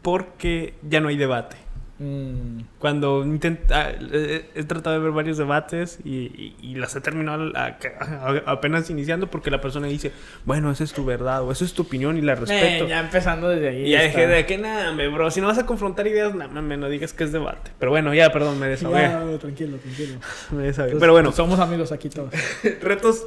porque 0.03 0.75
ya 0.87 0.99
no 1.01 1.07
hay 1.07 1.17
debate. 1.17 1.64
Mm, 1.97 2.59
Cuando 2.77 3.23
intenta, 3.23 3.89
eh, 3.91 4.49
he 4.53 4.63
tratado 4.65 4.97
de 4.97 5.01
ver 5.01 5.11
varios 5.13 5.37
debates 5.37 5.99
y, 6.03 6.25
y- 6.25 6.55
y 6.61 6.75
las 6.75 6.93
he 6.95 6.99
terminado 6.99 7.51
a- 7.55 7.77
a- 7.77 8.51
apenas 8.51 8.89
iniciando 8.89 9.27
porque 9.27 9.49
la 9.49 9.61
persona 9.61 9.87
dice, 9.87 10.11
bueno, 10.43 10.69
esa 10.71 10.83
es 10.83 10.91
tu 10.91 11.05
verdad 11.05 11.43
o 11.43 11.53
esa 11.53 11.63
es 11.63 11.73
tu 11.73 11.83
opinión 11.83 12.17
y 12.17 12.21
la 12.21 12.35
respeto. 12.35 12.83
eh, 12.85 12.89
ya 12.89 12.99
empezando 12.99 13.47
desde 13.47 13.69
ahí. 13.69 13.85
y 13.85 13.91
ya 13.91 14.01
dejé 14.01 14.27
de 14.27 14.45
que 14.45 14.57
nada, 14.57 14.91
me, 14.91 15.07
bro, 15.07 15.31
si 15.31 15.39
no 15.39 15.47
vas 15.47 15.57
a 15.57 15.65
confrontar 15.65 16.05
ideas, 16.07 16.35
nada, 16.35 16.61
me 16.61 16.75
no 16.75 16.89
digas 16.89 17.13
que 17.13 17.23
es 17.23 17.31
debate. 17.31 17.71
Pero 17.79 17.91
bueno, 17.91 18.13
ya, 18.13 18.29
perdón, 18.31 18.59
me 18.59 18.67
desahogué. 18.67 19.01
Ya, 19.03 19.37
tranquilo, 19.39 19.77
tranquilo. 19.77 20.19
Me 20.51 20.63
desahogué. 20.63 20.91
Pues, 20.91 20.99
Pero 21.01 21.13
bueno, 21.13 21.29
pues 21.29 21.37
somos 21.37 21.59
amigos 21.59 21.93
aquí 21.93 22.09
todos. 22.09 22.33
retos 22.81 23.25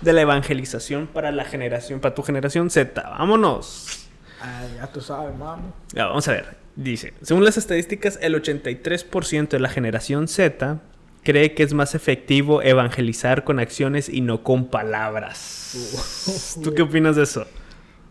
de 0.00 0.12
la 0.14 0.22
evangelización 0.22 1.06
para 1.08 1.30
la 1.30 1.44
generación, 1.44 2.00
para 2.00 2.14
tu 2.14 2.22
generación 2.22 2.70
Z. 2.70 3.02
Vámonos. 3.02 4.06
Ay, 4.40 4.76
ya 4.76 4.86
tú 4.86 5.00
sabes, 5.02 5.36
mami. 5.36 5.64
Ya, 5.92 6.06
vamos 6.06 6.26
a 6.28 6.32
ver. 6.32 6.67
Dice, 6.78 7.12
según 7.22 7.44
las 7.44 7.56
estadísticas, 7.56 8.20
el 8.22 8.40
83% 8.40 9.48
de 9.48 9.58
la 9.58 9.68
generación 9.68 10.28
Z 10.28 10.80
cree 11.24 11.52
que 11.52 11.64
es 11.64 11.74
más 11.74 11.96
efectivo 11.96 12.62
evangelizar 12.62 13.42
con 13.42 13.58
acciones 13.58 14.08
y 14.08 14.20
no 14.20 14.44
con 14.44 14.68
palabras. 14.68 16.54
¿Tú 16.62 16.72
qué 16.74 16.82
opinas 16.82 17.16
de 17.16 17.24
eso? 17.24 17.46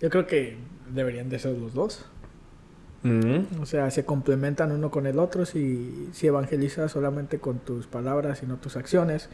Yo 0.01 0.09
creo 0.09 0.27
que 0.27 0.57
deberían 0.93 1.29
de 1.29 1.39
ser 1.39 1.57
los 1.57 1.73
dos. 1.73 2.07
Mm. 3.03 3.61
O 3.61 3.65
sea, 3.65 3.89
se 3.89 4.03
complementan 4.03 4.73
uno 4.73 4.91
con 4.91 5.07
el 5.07 5.17
otro. 5.17 5.45
Si, 5.45 6.09
si 6.11 6.27
evangelizas 6.27 6.91
solamente 6.91 7.39
con 7.39 7.59
tus 7.59 7.87
palabras 7.87 8.43
y 8.43 8.47
no 8.47 8.57
tus 8.57 8.75
acciones, 8.75 9.29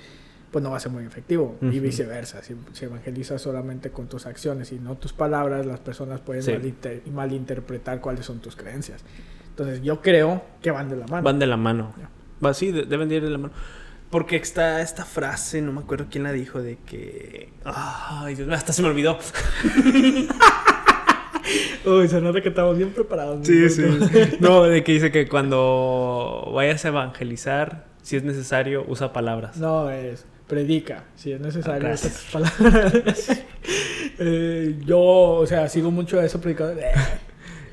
pues 0.53 0.63
no 0.63 0.69
va 0.71 0.77
a 0.77 0.79
ser 0.79 0.91
muy 0.93 1.03
efectivo. 1.03 1.57
Y 1.61 1.65
Ujú. 1.65 1.81
viceversa. 1.81 2.41
Si, 2.43 2.55
si 2.71 2.85
evangelizas 2.85 3.41
solamente 3.41 3.89
con 3.89 4.07
tus 4.07 4.25
acciones 4.27 4.71
y 4.71 4.79
no 4.79 4.95
tus 4.95 5.11
palabras, 5.11 5.65
las 5.65 5.79
personas 5.81 6.21
pueden 6.21 6.43
Sí. 6.43 6.51
malinter- 6.51 7.05
malinterpretar 7.11 7.99
cuáles 7.99 8.25
son 8.27 8.39
tus 8.39 8.55
creencias. 8.55 9.03
Entonces, 9.49 9.81
yo 9.81 10.01
creo 10.01 10.43
que 10.61 10.71
van 10.71 10.87
de 10.89 10.95
la 10.95 11.07
mano. 11.07 11.23
Van 11.23 11.39
de 11.39 11.47
la 11.47 11.57
mano. 11.57 11.93
Va, 12.45 12.53
sí, 12.53 12.71
de- 12.71 12.83
deben 12.85 13.09
de 13.09 13.15
ir 13.15 13.23
de 13.23 13.29
la 13.31 13.37
mano. 13.39 13.53
Porque 14.11 14.35
está 14.35 14.79
esta 14.81 15.05
frase, 15.05 15.59
no 15.63 15.71
me 15.73 15.79
acuerdo 15.81 16.05
quién 16.09 16.23
la 16.23 16.31
dijo, 16.31 16.61
de 16.61 16.77
que... 16.85 17.51
Ay, 17.65 18.35
Dios 18.35 18.47
mío, 18.47 18.55
hasta 18.55 18.71
se 18.71 18.83
me 18.83 18.89
olvidó. 18.89 19.17
Uy, 21.85 22.07
se 22.07 22.21
nota 22.21 22.39
que 22.41 22.49
estamos 22.49 22.77
bien 22.77 22.91
preparados. 22.91 23.45
Sí, 23.45 23.69
sí. 23.69 23.83
No, 24.39 24.63
de 24.63 24.83
que 24.83 24.93
dice 24.93 25.11
que 25.11 25.27
cuando 25.27 26.51
vayas 26.53 26.85
a 26.85 26.89
evangelizar, 26.89 27.85
si 28.01 28.15
es 28.15 28.23
necesario, 28.23 28.85
usa 28.87 29.11
palabras. 29.13 29.57
No, 29.57 29.89
es 29.89 30.25
predica, 30.47 31.05
si 31.15 31.31
es 31.31 31.39
necesario. 31.39 31.87
Ah, 31.87 31.91
tus 31.91 32.27
palabras. 32.31 33.41
Eh, 34.19 34.75
yo, 34.85 34.99
o 34.99 35.45
sea, 35.47 35.67
sigo 35.69 35.89
mucho 35.89 36.19
a 36.19 36.25
eso 36.25 36.39
predicador. 36.39 36.77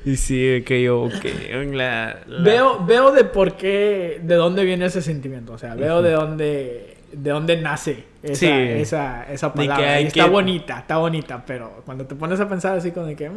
Y 0.03 0.15
sí, 0.15 0.63
que 0.65 0.81
yo, 0.81 1.09
que 1.21 1.31
la, 1.73 2.21
la- 2.25 2.43
Veo, 2.43 2.83
veo 2.85 3.11
de 3.11 3.23
por 3.23 3.55
qué, 3.55 4.19
de 4.23 4.33
dónde 4.33 4.65
viene 4.65 4.85
ese 4.85 4.99
sentimiento. 5.03 5.53
O 5.53 5.57
sea, 5.59 5.75
veo 5.75 6.01
de 6.01 6.11
dónde, 6.13 6.97
de 7.13 7.29
dónde 7.29 7.57
nace 7.61 8.05
esa, 8.23 8.35
Sí. 8.39 8.47
esa, 8.47 9.31
esa 9.31 9.47
Ni 9.49 9.61
que 9.61 9.67
palabra. 9.67 9.93
hay 9.93 10.05
Y 10.05 10.07
está 10.07 10.23
que- 10.23 10.29
bonita, 10.31 10.79
está 10.79 10.97
bonita, 10.97 11.45
pero 11.45 11.83
cuando 11.85 12.07
te 12.07 12.15
pones 12.15 12.39
a 12.39 12.49
pensar 12.49 12.75
así 12.75 12.89
como 12.89 13.05
de 13.05 13.15
que... 13.15 13.29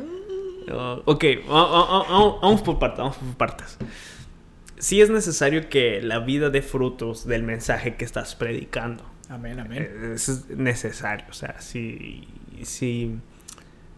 Oh, 0.72 1.02
ok, 1.04 1.24
va- 1.50 1.66
va- 1.68 1.84
va- 1.98 2.04
vamos, 2.08 2.40
vamos 2.40 2.62
por 2.62 2.78
partes, 2.78 2.98
vamos 2.98 3.16
por 3.18 3.36
partes. 3.36 3.76
Sí 4.78 5.02
es 5.02 5.10
necesario 5.10 5.68
que 5.68 6.00
la 6.00 6.20
vida 6.20 6.48
dé 6.48 6.62
frutos 6.62 7.26
del 7.26 7.42
mensaje 7.42 7.96
que 7.96 8.06
estás 8.06 8.34
predicando. 8.36 9.04
Amén, 9.30 9.60
amén. 9.60 9.82
Eh, 9.82 10.12
Eso 10.14 10.32
es 10.32 10.48
necesario. 10.50 11.26
O 11.30 11.32
sea, 11.32 11.60
si, 11.60 12.26
si 12.62 13.16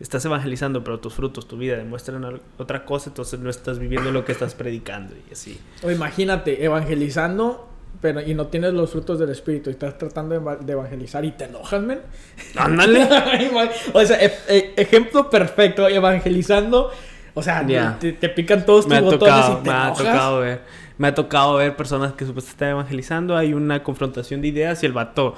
estás 0.01 0.25
evangelizando, 0.25 0.85
pero 0.85 1.01
tus 1.01 1.15
frutos, 1.15 1.49
tu 1.49 1.57
vida 1.57 1.77
demuestran 1.77 2.41
otra 2.59 2.85
cosa, 2.85 3.11
entonces 3.11 3.41
no 3.41 3.51
estás 3.51 3.79
viviendo 3.79 4.11
lo 4.11 4.25
que 4.25 4.33
estás 4.33 4.55
predicando 4.55 5.15
y 5.29 5.33
así. 5.33 5.61
O 5.83 5.91
imagínate, 5.91 6.65
evangelizando, 6.65 7.69
pero 8.01 8.21
y 8.21 8.35
no 8.35 8.49
tienes 8.49 8.75
los 8.75 8.91
frutos 8.91 9.19
del 9.19 9.31
Espíritu 9.31 9.71
y 9.71 9.73
estás 9.73 9.97
tratando 9.97 10.35
de, 10.35 10.41
eva- 10.41 10.57
de 10.57 10.73
evangelizar 10.73 11.25
y 11.25 11.33
te 11.33 11.45
enojas, 11.45 11.83
men. 11.83 12.01
Ándale. 12.57 13.09
o 13.95 14.05
sea, 14.05 14.23
e- 14.23 14.35
e- 14.49 14.75
ejemplo 14.77 15.31
perfecto, 15.31 15.89
evangelizando. 15.89 16.91
O 17.39 17.43
sea, 17.43 17.67
Ya. 17.67 17.99
te, 17.99 18.13
te 18.13 18.29
pican 18.31 18.65
todos 18.65 18.85
tus 18.87 18.91
me 18.91 18.97
ha 18.97 19.01
botones 19.03 19.21
tocado, 19.35 19.53
y 19.61 19.63
te 19.63 19.71
me 19.71 19.77
ha 19.77 19.83
enojas. 19.89 19.99
tocado 19.99 20.41
ver. 20.41 20.61
Me 20.99 21.09
ha 21.09 21.15
tocado 21.15 21.57
ver 21.57 21.77
personas 21.77 22.13
que 22.13 22.25
supuestamente 22.25 22.51
están 22.53 22.69
evangelizando, 22.71 23.37
hay 23.37 23.53
una 23.55 23.83
confrontación 23.83 24.41
de 24.41 24.49
ideas 24.49 24.83
y 24.83 24.87
el 24.87 24.93
vato 24.93 25.35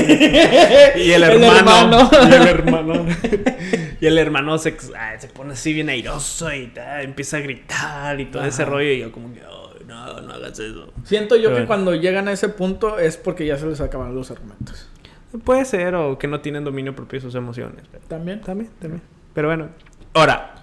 y 0.96 1.10
el 1.12 1.22
hermano, 1.22 2.10
y 2.28 2.32
el 2.34 2.46
hermano 2.48 3.06
y 4.00 4.06
el 4.06 4.18
hermano 4.18 4.58
se, 4.58 4.76
ah, 4.98 5.14
se 5.18 5.28
pone 5.28 5.52
así 5.52 5.72
bien 5.72 5.88
airoso 5.90 6.52
y 6.52 6.68
tal, 6.68 7.02
empieza 7.04 7.36
a 7.36 7.40
gritar 7.40 8.20
y 8.20 8.26
todo 8.26 8.44
ese 8.44 8.64
rollo 8.64 8.90
y 8.90 9.00
yo 9.00 9.12
como 9.12 9.32
que 9.32 9.40
"Ay, 9.40 9.84
no, 9.86 10.20
no 10.20 10.34
hagas 10.34 10.58
eso. 10.58 10.92
Siento 11.04 11.36
yo 11.36 11.44
Pero 11.44 11.48
que 11.48 11.54
bueno. 11.60 11.66
cuando 11.66 11.94
llegan 11.94 12.28
a 12.28 12.32
ese 12.32 12.48
punto 12.48 12.98
es 12.98 13.16
porque 13.16 13.46
ya 13.46 13.56
se 13.56 13.66
les 13.66 13.80
acaban 13.80 14.14
los 14.14 14.30
argumentos. 14.30 14.88
Puede 15.44 15.64
ser 15.64 15.94
o 15.94 16.18
que 16.18 16.26
no 16.26 16.40
tienen 16.40 16.64
dominio 16.64 16.94
propio 16.94 17.18
de 17.18 17.22
sus 17.22 17.34
emociones. 17.34 17.84
También. 18.08 18.40
También, 18.40 18.70
también. 18.80 19.02
Pero 19.34 19.48
bueno, 19.48 19.68
ahora, 20.14 20.54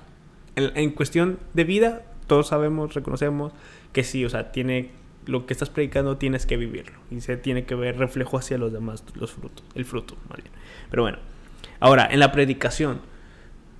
en, 0.55 0.71
en 0.75 0.91
cuestión 0.91 1.39
de 1.53 1.63
vida, 1.63 2.01
todos 2.27 2.47
sabemos, 2.47 2.93
reconocemos 2.93 3.53
que 3.93 4.03
sí, 4.03 4.25
o 4.25 4.29
sea, 4.29 4.51
tiene 4.51 4.91
lo 5.25 5.45
que 5.47 5.53
estás 5.53 5.69
predicando 5.71 6.17
tienes 6.17 6.45
que 6.45 6.55
vivirlo 6.55 6.99
y 7.09 7.19
se 7.21 7.35
tiene 7.35 7.65
que 7.65 7.73
ver 7.73 7.97
reflejo 7.97 8.37
hacia 8.37 8.57
los 8.59 8.71
demás, 8.71 9.03
los 9.15 9.31
frutos, 9.31 9.65
el 9.73 9.83
fruto, 9.85 10.15
más 10.29 10.37
bien. 10.37 10.51
Pero 10.91 11.01
bueno, 11.01 11.17
ahora, 11.79 12.07
en 12.11 12.19
la 12.19 12.31
predicación, 12.31 13.01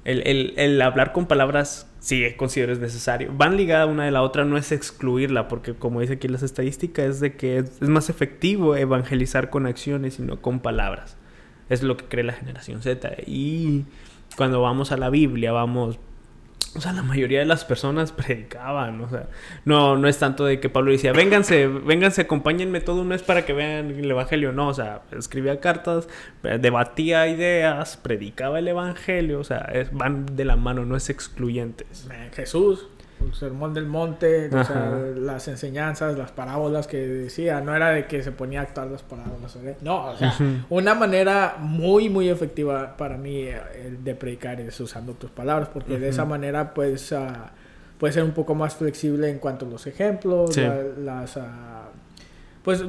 el, 0.06 0.54
el- 0.58 0.82
hablar 0.82 1.12
con 1.14 1.28
palabras, 1.28 1.88
sí, 2.00 2.24
considero 2.38 2.72
es 2.74 2.80
necesario. 2.80 3.32
Van 3.36 3.58
ligadas 3.58 3.88
una 3.90 4.06
de 4.06 4.12
la 4.12 4.22
otra, 4.24 4.44
no 4.46 4.58
es 4.58 4.72
excluirla, 4.72 5.48
porque 5.48 5.74
como 5.74 6.02
dice 6.02 6.14
aquí 6.14 6.28
las 6.28 6.42
estadísticas, 6.44 7.06
es 7.06 7.20
de 7.20 7.36
que 7.36 7.58
es, 7.60 7.82
es 7.82 7.90
más 7.90 8.10
efectivo 8.10 8.76
evangelizar 8.76 9.50
con 9.52 9.66
acciones 9.68 10.18
y 10.20 10.24
no 10.24 10.42
con 10.42 10.60
palabras. 10.62 11.18
Es 11.70 11.82
lo 11.84 11.98
que 11.98 12.06
cree 12.06 12.24
la 12.24 12.34
generación 12.34 12.82
Z. 12.82 13.18
Y 13.26 13.86
cuando 14.38 14.62
vamos 14.62 14.92
a 14.92 14.98
la 14.98 15.10
Biblia, 15.10 15.52
vamos... 15.52 16.00
O 16.76 16.82
sea, 16.82 16.92
la 16.92 17.04
mayoría 17.04 17.40
de 17.40 17.46
las 17.46 17.64
personas 17.64 18.12
predicaban, 18.14 19.00
o 19.02 19.10
sea, 19.10 19.28
no, 19.64 19.98
no 19.98 20.08
es 20.08 20.20
tanto 20.20 20.46
de 20.46 20.60
que 20.60 20.70
Pablo 20.70 20.92
decía, 20.92 21.14
vénganse, 21.14 21.68
vénganse, 21.68 22.22
acompáñenme 22.22 22.82
todo 22.82 23.02
un 23.02 23.08
mes 23.08 23.24
para 23.24 23.46
que 23.46 23.54
vean 23.54 23.92
el 23.92 24.12
Evangelio, 24.12 24.52
no, 24.52 24.68
o 24.68 24.74
sea, 24.74 25.02
escribía 25.18 25.60
cartas, 25.60 26.08
eh, 26.44 26.58
debatía 26.60 27.28
ideas, 27.28 27.98
predicaba 27.98 28.60
el 28.60 28.68
Evangelio, 28.68 29.40
o 29.40 29.44
sea, 29.44 29.72
van 29.92 30.26
de 30.36 30.46
la 30.46 30.56
mano, 30.56 30.86
no 30.86 30.96
es 30.96 31.10
excluyentes. 31.10 32.08
Eh, 32.12 32.30
Jesús, 32.34 32.88
el 33.24 33.34
sermón 33.34 33.74
del 33.74 33.86
monte, 33.86 34.48
o 34.54 34.64
sea, 34.64 34.90
las 35.16 35.48
enseñanzas, 35.48 36.18
las 36.18 36.32
parábolas 36.32 36.88
que 36.88 36.98
decía, 37.08 37.62
no 37.62 37.76
era 37.76 37.90
de 37.92 38.06
que 38.08 38.22
se 38.24 38.32
ponía 38.32 38.60
a 38.60 38.64
actuar 38.64 38.88
las 38.88 39.04
parábolas, 39.04 39.56
¿eh? 39.58 39.78
no, 39.82 40.08
o 40.08 40.18
sea, 40.18 40.34
una 40.70 40.96
manera 40.96 41.56
muy, 41.60 42.10
muy 42.10 42.30
efectiva 42.30 42.96
para 42.98 43.18
mí 43.18 43.44
eh, 43.44 43.98
de 44.04 44.16
predicar 44.16 44.60
es 44.62 44.80
usando 44.80 45.14
tus 45.14 45.32
palabras, 45.32 45.70
porque 45.74 45.98
de 46.00 46.10
esa 46.10 46.26
manera 46.26 46.74
pues 46.74 47.12
ah, 47.14 47.52
puedes 47.98 48.14
ser 48.16 48.24
un 48.24 48.32
poco 48.34 48.54
más 48.56 48.76
flexible 48.76 49.30
en 49.30 49.40
cuanto 49.40 49.66
a 49.66 49.70
los 49.70 49.88
ejemplos, 49.88 50.54
Sí. 50.54 50.62
la- 50.62 50.84
las... 50.98 51.38
ah, 51.38 51.90
pues 52.64 52.84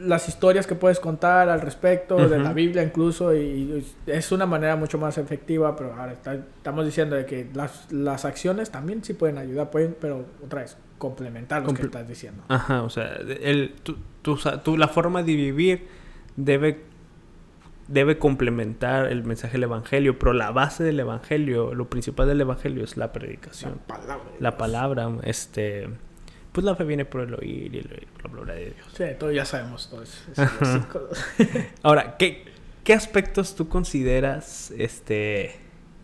las 0.00 0.28
historias 0.28 0.66
que 0.66 0.74
puedes 0.74 1.00
contar 1.00 1.48
al 1.48 1.60
respecto 1.60 2.28
de 2.28 2.38
la 2.38 2.52
Biblia 2.52 2.82
incluso 2.82 3.34
y 3.34 3.84
es 4.06 4.32
una 4.32 4.46
manera 4.46 4.76
mucho 4.76 4.98
más 4.98 5.18
efectiva 5.18 5.74
pero 5.76 5.94
ahora 5.94 6.12
está- 6.12 6.34
estamos 6.34 6.84
diciendo 6.84 7.16
de 7.16 7.26
que 7.26 7.48
las, 7.54 7.90
las 7.92 8.24
acciones 8.24 8.70
también 8.70 9.02
sí 9.02 9.14
pueden 9.14 9.38
ayudar 9.38 9.70
pueden 9.70 9.96
pero 10.00 10.24
otra 10.44 10.62
vez 10.62 10.76
complementar 10.98 11.62
lo 11.62 11.72
que 11.74 11.82
estás 11.82 12.08
diciendo. 12.08 12.42
Ajá, 12.48 12.82
o 12.82 12.90
sea, 12.90 13.14
el, 13.40 13.74
tu, 13.82 13.96
tu- 14.22 14.36
tu- 14.64 14.76
la 14.76 14.88
forma 14.88 15.22
de 15.22 15.34
vivir 15.36 15.86
debe, 16.36 16.80
debe 17.86 18.18
complementar 18.18 19.06
el 19.06 19.22
mensaje 19.24 19.52
del 19.52 19.62
Evangelio, 19.64 20.18
pero 20.18 20.32
la 20.32 20.50
base 20.50 20.82
del 20.84 20.98
Evangelio, 21.00 21.72
lo 21.74 21.88
principal 21.88 22.26
del 22.26 22.40
Evangelio 22.40 22.82
es 22.84 22.96
la 22.96 23.06
la 23.06 23.12
predicación. 23.12 23.78
palabra 23.86 24.24
de 24.36 24.40
La 24.40 24.56
palabra, 24.58 25.08
este, 25.22 25.88
pues 26.58 26.64
la 26.64 26.74
fe 26.74 26.82
viene 26.82 27.04
por 27.04 27.20
el 27.20 27.34
oír 27.34 27.72
y 27.72 27.78
el 27.78 27.86
oír 27.92 28.08
por 28.14 28.24
la 28.24 28.30
palabra 28.30 28.54
de 28.54 28.64
Dios. 28.64 28.86
sí 28.92 29.04
todos 29.16 29.32
ya 29.32 29.44
sabemos 29.44 29.88
Ajá. 30.36 30.58
versículos. 30.58 31.24
Ahora, 31.84 32.16
¿qué, 32.16 32.46
qué 32.82 32.94
aspectos 32.94 33.54
tú 33.54 33.68
consideras 33.68 34.72
este, 34.76 35.54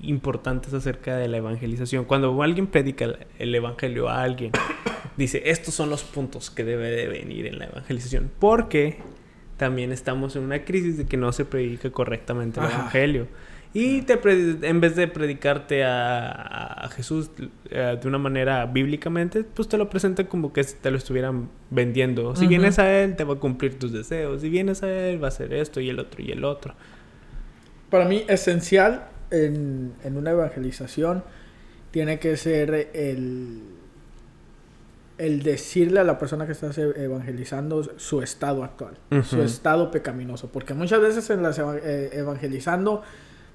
importantes 0.01 0.73
acerca 0.73 1.17
de 1.17 1.27
la 1.27 1.39
evangelización? 1.39 2.05
Cuando 2.05 2.41
alguien 2.41 2.69
predica 2.69 3.05
el, 3.05 3.27
el 3.41 3.53
evangelio 3.53 4.09
a 4.09 4.23
alguien, 4.23 4.53
dice, 5.17 5.43
estos 5.47 5.75
son 5.75 5.91
los 5.91 6.05
puntos 6.05 6.53
que 6.53 6.63
debe 6.63 6.89
de 6.93 7.09
venir 7.09 7.47
en 7.47 7.59
la 7.59 7.65
evangelización. 7.65 8.31
Porque 8.39 8.99
también 9.57 9.91
estamos 9.91 10.37
en 10.37 10.45
una 10.45 10.65
crisis 10.65 10.99
de 10.99 11.07
que 11.07 11.17
no 11.17 11.33
se 11.33 11.45
predica 11.45 11.91
correctamente 11.91 12.61
el 12.61 12.67
Ajá. 12.67 12.77
evangelio. 12.77 13.27
Y 13.75 14.03
te 14.03 14.21
en 14.63 14.81
vez 14.81 14.95
de 14.95 15.09
predicarte 15.09 15.83
a, 15.85 16.89
Jesús 16.95 17.31
eh, 17.71 17.99
de 18.01 18.09
una 18.09 18.19
manera 18.19 18.67
bíblicamente, 18.67 19.43
pues 19.43 19.69
te 19.69 19.77
lo 19.77 19.91
presentan 19.91 20.27
como 20.27 20.53
que 20.53 20.63
te 20.63 20.91
lo 20.93 20.97
estuvieran 20.97 21.51
vendiendo. 21.71 22.37
Si 22.37 22.47
vienes 22.47 22.79
a 22.79 23.03
Él, 23.03 23.17
te 23.17 23.25
va 23.25 23.35
a 23.35 23.39
cumplir 23.39 23.77
tus 23.77 23.93
deseos. 23.93 24.43
Si 24.43 24.49
vienes 24.49 24.85
a 24.85 24.93
Él, 24.93 25.21
va 25.21 25.27
a 25.27 25.29
hacer 25.29 25.53
esto 25.53 25.81
y 25.81 25.89
el 25.91 25.99
otro 25.99 26.23
y 26.23 26.31
el 26.31 26.45
otro. 26.45 26.75
para 27.91 28.05
mí 28.05 28.25
esencial 28.29 29.09
en, 29.33 29.93
en 30.05 30.17
una 30.17 30.31
evangelización 30.31 31.25
tiene 31.91 32.19
que 32.19 32.37
ser 32.37 32.91
el, 32.93 33.61
el 35.19 35.43
decirle 35.43 36.01
a 36.01 36.05
la 36.05 36.19
persona 36.19 36.47
que 36.47 36.53
estás 36.53 36.77
evangelizando 36.79 37.85
su 37.99 38.21
estado 38.21 38.65
actual, 38.65 38.95
su 39.23 39.43
estado 39.43 39.91
pecaminoso. 39.91 40.51
Porque 40.51 40.75
muchas 40.75 41.01
veces 41.01 41.31
en 41.31 41.43
las 41.43 41.59
eh, 41.59 42.11
evangelizando, 42.13 43.03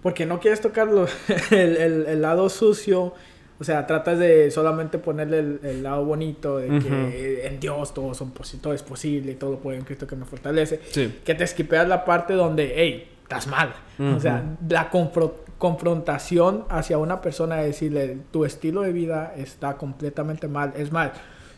porque 0.01 0.25
no 0.25 0.39
quieres 0.39 0.62
tocar 0.62 0.88
el, 1.51 1.77
el- 1.77 2.06
el 2.08 2.22
lado 2.22 2.50
sucio, 2.50 3.13
o 3.60 3.63
sea, 3.63 3.86
tratas 3.88 4.18
de 4.20 4.50
solamente 4.51 4.98
ponerle 5.00 5.39
el, 5.39 5.60
el 5.63 5.84
lado 5.84 6.06
bonito, 6.06 6.58
de 6.58 6.70
Ujú. 6.70 6.88
que 6.88 7.46
en 7.48 7.60
Dios 7.60 7.94
todo, 7.94 8.13
son 8.13 8.32
todo 8.62 8.74
es 8.74 8.84
posible 8.84 9.36
todo 9.36 9.51
lo 9.51 9.58
puedo 9.60 9.77
en 9.77 9.84
Cristo 9.84 10.08
que 10.08 10.15
me 10.15 10.24
fortalece 10.25 10.79
Sí. 10.91 11.20
que 11.25 11.36
te 11.36 11.44
esquipeas 11.44 11.88
la 11.88 12.06
parte 12.06 12.34
donde, 12.34 12.74
hey, 12.75 13.10
estás 13.24 13.48
mal. 13.48 13.74
O 14.15 14.20
sea, 14.20 14.44
la 14.70 14.89
confro- 14.89 15.34
confrontación 15.58 16.65
hacia 16.70 16.98
una 16.98 17.22
persona, 17.22 17.58
decirle, 17.58 18.18
tu 18.32 18.46
estilo 18.46 18.82
de 18.82 18.91
vida 18.94 19.34
está 19.38 19.75
completamente 19.77 20.48
mal. 20.48 20.74
Es 20.77 20.91
mal. 20.91 21.12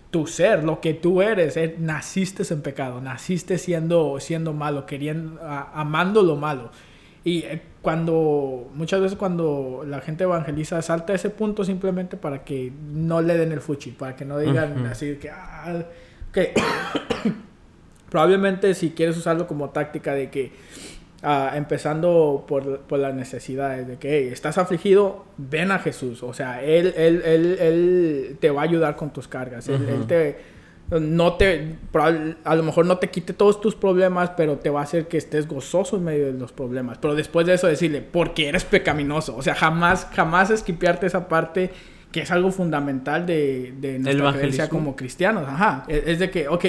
Tu 0.09 0.27
ser, 0.27 0.63
lo 0.63 0.81
que 0.81 0.93
tú 0.93 1.21
eres, 1.21 1.55
eh, 1.55 1.75
naciste 1.79 2.43
en 2.53 2.61
pecado, 2.61 2.99
naciste 2.99 3.57
siendo, 3.57 4.19
siendo 4.19 4.53
malo, 4.53 4.85
queriendo, 4.85 5.41
a- 5.41 5.71
amando 5.79 6.23
lo 6.23 6.35
malo. 6.35 6.71
Y 7.23 7.43
eh, 7.43 7.61
cuando 7.81 8.69
muchas 8.75 9.01
veces 9.01 9.17
cuando 9.17 9.83
la 9.87 10.01
gente 10.01 10.23
evangeliza 10.23 10.81
salta 10.81 11.13
ese 11.13 11.29
punto 11.29 11.63
simplemente 11.63 12.15
para 12.15 12.43
que 12.43 12.71
no 12.93 13.21
le 13.21 13.37
den 13.37 13.51
el 13.51 13.61
fuchi, 13.61 13.91
para 13.91 14.15
que 14.15 14.23
no 14.23 14.37
digan 14.37 14.85
así 14.85 15.15
que 15.15 15.29
ah, 15.31 15.83
probablemente 18.09 18.75
si 18.75 18.91
quieres 18.91 19.17
usarlo 19.17 19.47
como 19.47 19.71
táctica 19.71 20.13
de 20.13 20.29
que 20.29 20.51
ah, 21.23 21.53
empezando 21.55 22.45
por, 22.47 22.81
por, 22.81 22.99
las 22.99 23.15
necesidades 23.15 23.87
de 23.87 23.97
que 23.97 24.31
estás 24.31 24.59
afligido, 24.59 25.25
ven 25.37 25.71
a 25.71 25.79
Jesús, 25.79 26.21
o 26.21 26.33
sea, 26.33 26.63
él, 26.63 26.93
él, 26.95 27.23
él, 27.25 27.57
él 27.59 28.37
te 28.39 28.51
va 28.51 28.61
a 28.61 28.65
ayudar 28.65 28.95
con 28.95 29.11
tus 29.11 29.27
cargas, 29.27 29.67
él 29.67 30.05
te 30.07 30.37
no 30.99 31.35
te, 31.35 31.77
a 32.43 32.55
lo 32.55 32.63
mejor 32.63 32.85
no 32.85 32.97
te 32.97 33.09
quite 33.09 33.33
todos 33.33 33.61
tus 33.61 33.75
problemas, 33.75 34.31
pero 34.35 34.57
te 34.57 34.69
va 34.69 34.81
a 34.81 34.83
hacer 34.83 35.07
que 35.07 35.17
estés 35.17 35.47
gozoso 35.47 35.95
en 35.97 36.03
medio 36.03 36.25
de 36.25 36.33
los 36.33 36.51
problemas. 36.51 36.97
Pero 36.97 37.15
después 37.15 37.47
de 37.47 37.53
eso 37.53 37.67
decirle, 37.67 38.01
porque 38.01 38.49
eres 38.49 38.65
pecaminoso. 38.65 39.35
O 39.37 39.41
sea, 39.41 39.55
jamás, 39.55 40.07
jamás 40.13 40.49
esquipearte 40.49 41.07
esa 41.07 41.29
parte 41.29 41.71
que 42.11 42.21
es 42.21 42.31
algo 42.31 42.51
fundamental 42.51 43.25
de, 43.25 43.73
de 43.79 43.99
nuestra 43.99 44.33
creencia 44.33 44.67
como 44.69 44.95
cristianos. 44.97 45.47
Ajá. 45.47 45.85
Es, 45.87 46.03
es, 46.05 46.19
de 46.19 46.29
que, 46.29 46.49
ok, 46.49 46.65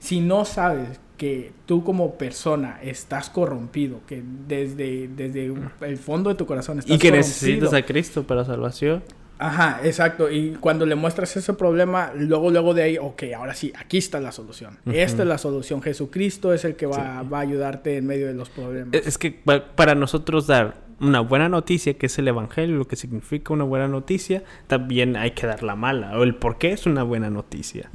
si 0.00 0.20
no 0.20 0.44
sabes 0.44 0.98
que 1.16 1.52
tú 1.66 1.84
como 1.84 2.14
persona 2.14 2.80
estás 2.82 3.30
corrompido, 3.30 4.00
que 4.08 4.24
desde, 4.48 5.06
desde 5.06 5.54
el 5.82 5.98
fondo 5.98 6.30
de 6.30 6.34
tu 6.34 6.46
corazón 6.46 6.80
estás 6.80 6.96
Y 6.96 6.98
que 6.98 7.12
necesitas 7.12 7.72
a 7.72 7.82
Cristo 7.82 8.24
para 8.24 8.44
salvación. 8.44 9.04
Ajá, 9.42 9.80
exacto. 9.82 10.30
Y 10.30 10.56
cuando 10.60 10.86
le 10.86 10.94
muestras 10.94 11.36
ese 11.36 11.52
problema, 11.54 12.12
luego, 12.14 12.50
luego 12.50 12.74
de 12.74 12.82
ahí, 12.82 12.98
ok, 12.98 13.24
ahora 13.36 13.54
sí, 13.54 13.72
aquí 13.76 13.98
está 13.98 14.20
la 14.20 14.30
solución. 14.30 14.78
Esta 14.86 15.22
es 15.22 15.28
la 15.28 15.38
solución. 15.38 15.82
Jesucristo 15.82 16.54
es 16.54 16.64
el 16.64 16.76
que 16.76 16.86
va, 16.86 17.22
va, 17.22 17.38
a 17.38 17.40
ayudarte 17.40 17.96
en 17.96 18.06
medio 18.06 18.26
de 18.26 18.34
los 18.34 18.50
problemas. 18.50 18.94
Es 18.94 19.18
que 19.18 19.32
para 19.32 19.94
nosotros 19.94 20.46
dar 20.46 20.82
una 21.00 21.18
buena 21.18 21.48
noticia, 21.48 21.94
que 21.94 22.06
es 22.06 22.16
el 22.18 22.28
Evangelio, 22.28 22.76
lo 22.76 22.86
que 22.86 22.94
significa 22.94 23.52
una 23.52 23.64
buena 23.64 23.88
noticia, 23.88 24.44
también 24.68 25.16
hay 25.16 25.32
que 25.32 25.48
dar 25.48 25.64
la 25.64 25.74
mala, 25.74 26.16
o 26.16 26.22
el 26.22 26.36
por 26.36 26.58
qué 26.58 26.70
es 26.70 26.86
una 26.86 27.02
buena 27.02 27.28
noticia. 27.28 27.90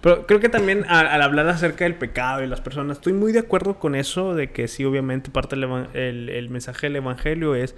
Pero 0.00 0.26
creo 0.26 0.38
que 0.38 0.48
también 0.48 0.84
al, 0.88 1.20
hablar 1.20 1.48
acerca 1.48 1.84
del 1.84 1.96
pecado 1.96 2.44
y 2.44 2.46
las 2.46 2.60
personas, 2.60 2.98
estoy 2.98 3.14
muy 3.14 3.32
de 3.32 3.40
acuerdo 3.40 3.80
con 3.80 3.96
eso, 3.96 4.36
de 4.36 4.52
que 4.52 4.68
sí, 4.68 4.84
obviamente 4.84 5.30
parte 5.30 5.56
del 5.56 5.88
el, 5.94 6.28
el 6.28 6.50
mensaje 6.50 6.86
del 6.86 6.96
Evangelio 6.96 7.56
es 7.56 7.74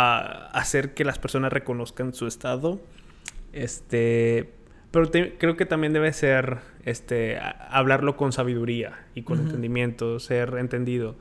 a 0.00 0.46
hacer 0.52 0.94
que 0.94 1.04
las 1.04 1.18
personas 1.18 1.52
reconozcan 1.52 2.14
su 2.14 2.28
estado. 2.28 2.80
Este, 3.52 4.48
pero 4.92 5.10
creo 5.10 5.56
que 5.56 5.66
también 5.66 5.92
debe 5.92 6.12
ser 6.12 6.58
este 6.84 7.38
hablarlo 7.40 8.16
con 8.16 8.30
sabiduría 8.30 9.06
y 9.16 9.22
con 9.22 9.40
entendimiento, 9.40 10.20
ser 10.20 10.54
entendido. 10.58 11.16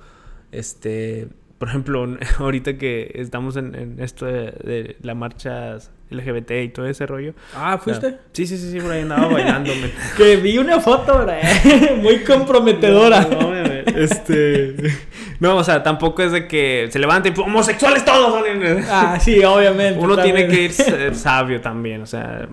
Este, 0.51 1.27
por 1.57 1.69
ejemplo, 1.69 2.05
ahorita 2.37 2.77
que 2.77 3.11
estamos 3.15 3.57
en, 3.57 3.95
esto 3.99 4.27
de, 4.27 4.95
la 5.01 5.15
marcha 5.15 5.79
LGBT 6.09 6.51
y 6.63 6.69
todo 6.69 6.87
ese 6.87 7.05
rollo. 7.05 7.33
Ah, 7.55 7.77
¿fuiste? 7.77 8.17
sí, 8.31 8.47
sí, 8.47 8.57
sí, 8.57 8.71
sí, 8.71 8.79
por 8.79 8.91
ahí 8.91 9.01
andaba 9.01 9.27
bailando. 9.27 9.71
que 10.17 10.37
vi 10.37 10.57
una 10.57 10.79
foto, 10.79 11.25
muy 12.01 12.23
comprometedora. 12.23 13.21
No, 13.21 13.53
este. 13.85 14.75
No, 15.39 15.55
o 15.57 15.63
sea, 15.63 15.83
tampoco 15.83 16.23
es 16.23 16.31
de 16.31 16.47
que 16.47 16.87
se 16.89 16.97
levanten 16.97 17.31
homosexuales 17.37 18.03
todos. 18.03 18.43
Ah, 18.89 19.19
sí, 19.19 19.43
obviamente. 19.43 19.99
Uno 19.99 20.17
tiene 20.17 20.47
que 20.47 20.63
ir 20.63 21.15
sabio 21.15 21.61
también, 21.61 22.01
o 22.01 22.07
sea. 22.07 22.47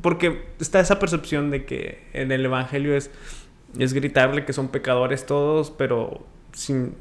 Porque 0.00 0.46
está 0.58 0.80
esa 0.80 0.98
percepción 0.98 1.52
de 1.52 1.64
que 1.64 2.02
en 2.12 2.32
el 2.32 2.44
evangelio 2.44 2.96
es, 2.96 3.12
es 3.78 3.92
gritarle 3.92 4.44
que 4.44 4.52
son 4.52 4.68
pecadores 4.68 5.24
todos, 5.24 5.70
pero 5.70 6.26
sin, 6.56 6.94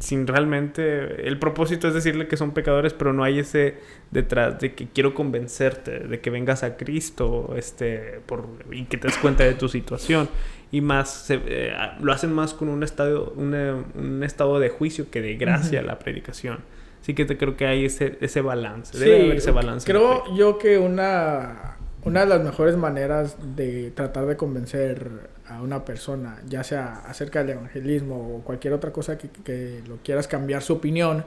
sin, 0.00 0.26
realmente... 0.26 1.28
El 1.28 1.38
propósito 1.38 1.86
es 1.86 1.94
decirle 1.94 2.26
que 2.26 2.36
son 2.36 2.50
pecadores, 2.50 2.92
pero 2.92 3.12
no 3.12 3.22
hay 3.22 3.38
ese 3.38 3.76
detrás 4.10 4.58
de 4.58 4.74
que 4.74 4.88
quiero 4.88 5.14
convencerte, 5.14 6.00
de 6.00 6.20
que 6.20 6.28
vengas 6.30 6.64
a 6.64 6.76
Cristo 6.76 7.54
este, 7.56 8.20
por, 8.26 8.48
y 8.72 8.86
que 8.86 8.96
te 8.96 9.06
des 9.06 9.16
cuenta 9.18 9.44
de 9.44 9.54
tu 9.54 9.68
situación. 9.68 10.28
Y 10.72 10.80
más, 10.80 11.30
eh, 11.30 11.72
lo 12.00 12.12
hacen 12.12 12.32
más 12.32 12.52
con 12.52 12.68
un 12.68 12.82
estado, 12.82 13.32
un 13.36 14.22
estado 14.24 14.58
de 14.58 14.70
juicio 14.70 15.08
que 15.08 15.22
de 15.22 15.36
gracia 15.36 15.80
la 15.82 16.00
predicación. 16.00 16.58
Así 17.00 17.14
que 17.14 17.24
te 17.24 17.38
creo 17.38 17.56
que 17.56 17.64
hay 17.64 17.84
ese, 17.84 18.18
ese 18.20 18.40
balance. 18.40 18.98
Debe 18.98 19.26
haber 19.26 19.36
ese 19.36 19.52
balance. 19.52 19.86
Creo 19.86 20.34
yo 20.36 20.58
que 20.58 20.78
una, 20.78 21.76
una 22.04 22.20
de 22.20 22.26
las 22.26 22.42
mejores 22.42 22.76
maneras 22.76 23.36
de 23.56 23.90
tratar 23.90 24.26
de 24.26 24.36
convencer 24.36 25.30
a 25.46 25.62
una 25.62 25.84
persona, 25.84 26.40
ya 26.48 26.62
sea 26.62 27.02
acerca 27.06 27.40
del 27.40 27.56
evangelismo 27.56 28.36
o 28.36 28.40
cualquier 28.42 28.74
otra 28.74 28.92
cosa 28.92 29.18
que, 29.18 29.28
que 29.28 29.82
lo 29.86 29.96
quieras 29.98 30.28
cambiar 30.28 30.62
su 30.62 30.74
opinión, 30.74 31.24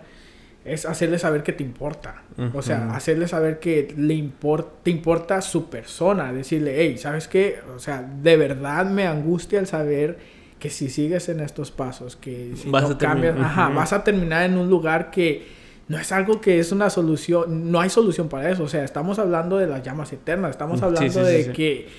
es 0.64 0.86
hacerle 0.86 1.18
saber 1.18 1.44
que 1.44 1.54
te 1.54 1.64
importa. 1.64 2.24
O 2.54 2.62
sea, 2.62 2.94
hacerle 2.94 3.28
saber 3.28 3.60
que 3.60 3.94
le 3.98 4.30
te 4.84 4.92
importa 4.92 5.42
su 5.42 5.70
persona. 5.70 6.32
Decirle, 6.32 6.76
hey, 6.78 6.98
¿sabes 6.98 7.28
qué? 7.28 7.60
O 7.76 7.80
sea, 7.80 8.02
de 8.02 8.38
verdad 8.38 8.86
me 8.86 9.08
angustia 9.08 9.60
el 9.60 9.68
saber 9.68 10.20
que 10.60 10.70
si 10.70 10.90
sigues 10.90 11.30
en 11.30 11.40
estos 11.40 11.72
pasos, 11.72 12.16
que 12.16 12.54
si 12.56 12.70
vas 12.70 12.84
no 12.84 12.96
a 12.96 12.98
cambias, 12.98 13.36
ajá, 13.40 13.70
vas 13.70 13.94
a 13.94 14.04
terminar 14.04 14.44
en 14.44 14.58
un 14.58 14.70
lugar 14.70 15.10
que 15.10 15.48
no 15.92 16.00
es 16.00 16.14
algo 16.14 16.40
que 16.40 16.58
es 16.58 16.72
una 16.72 16.90
solución, 16.90 17.70
no 17.70 17.82
hay 17.82 17.90
solución 17.90 18.30
para 18.30 18.50
eso. 18.50 18.64
O 18.64 18.70
sea, 18.70 18.86
estamos 18.86 19.20
hablando 19.20 19.58
de 19.58 19.68
las 19.68 19.84
llamas 19.84 20.14
eternas, 20.14 20.52
estamos 20.52 20.82
hablando 20.82 21.22
de 21.26 21.52
que 21.52 21.90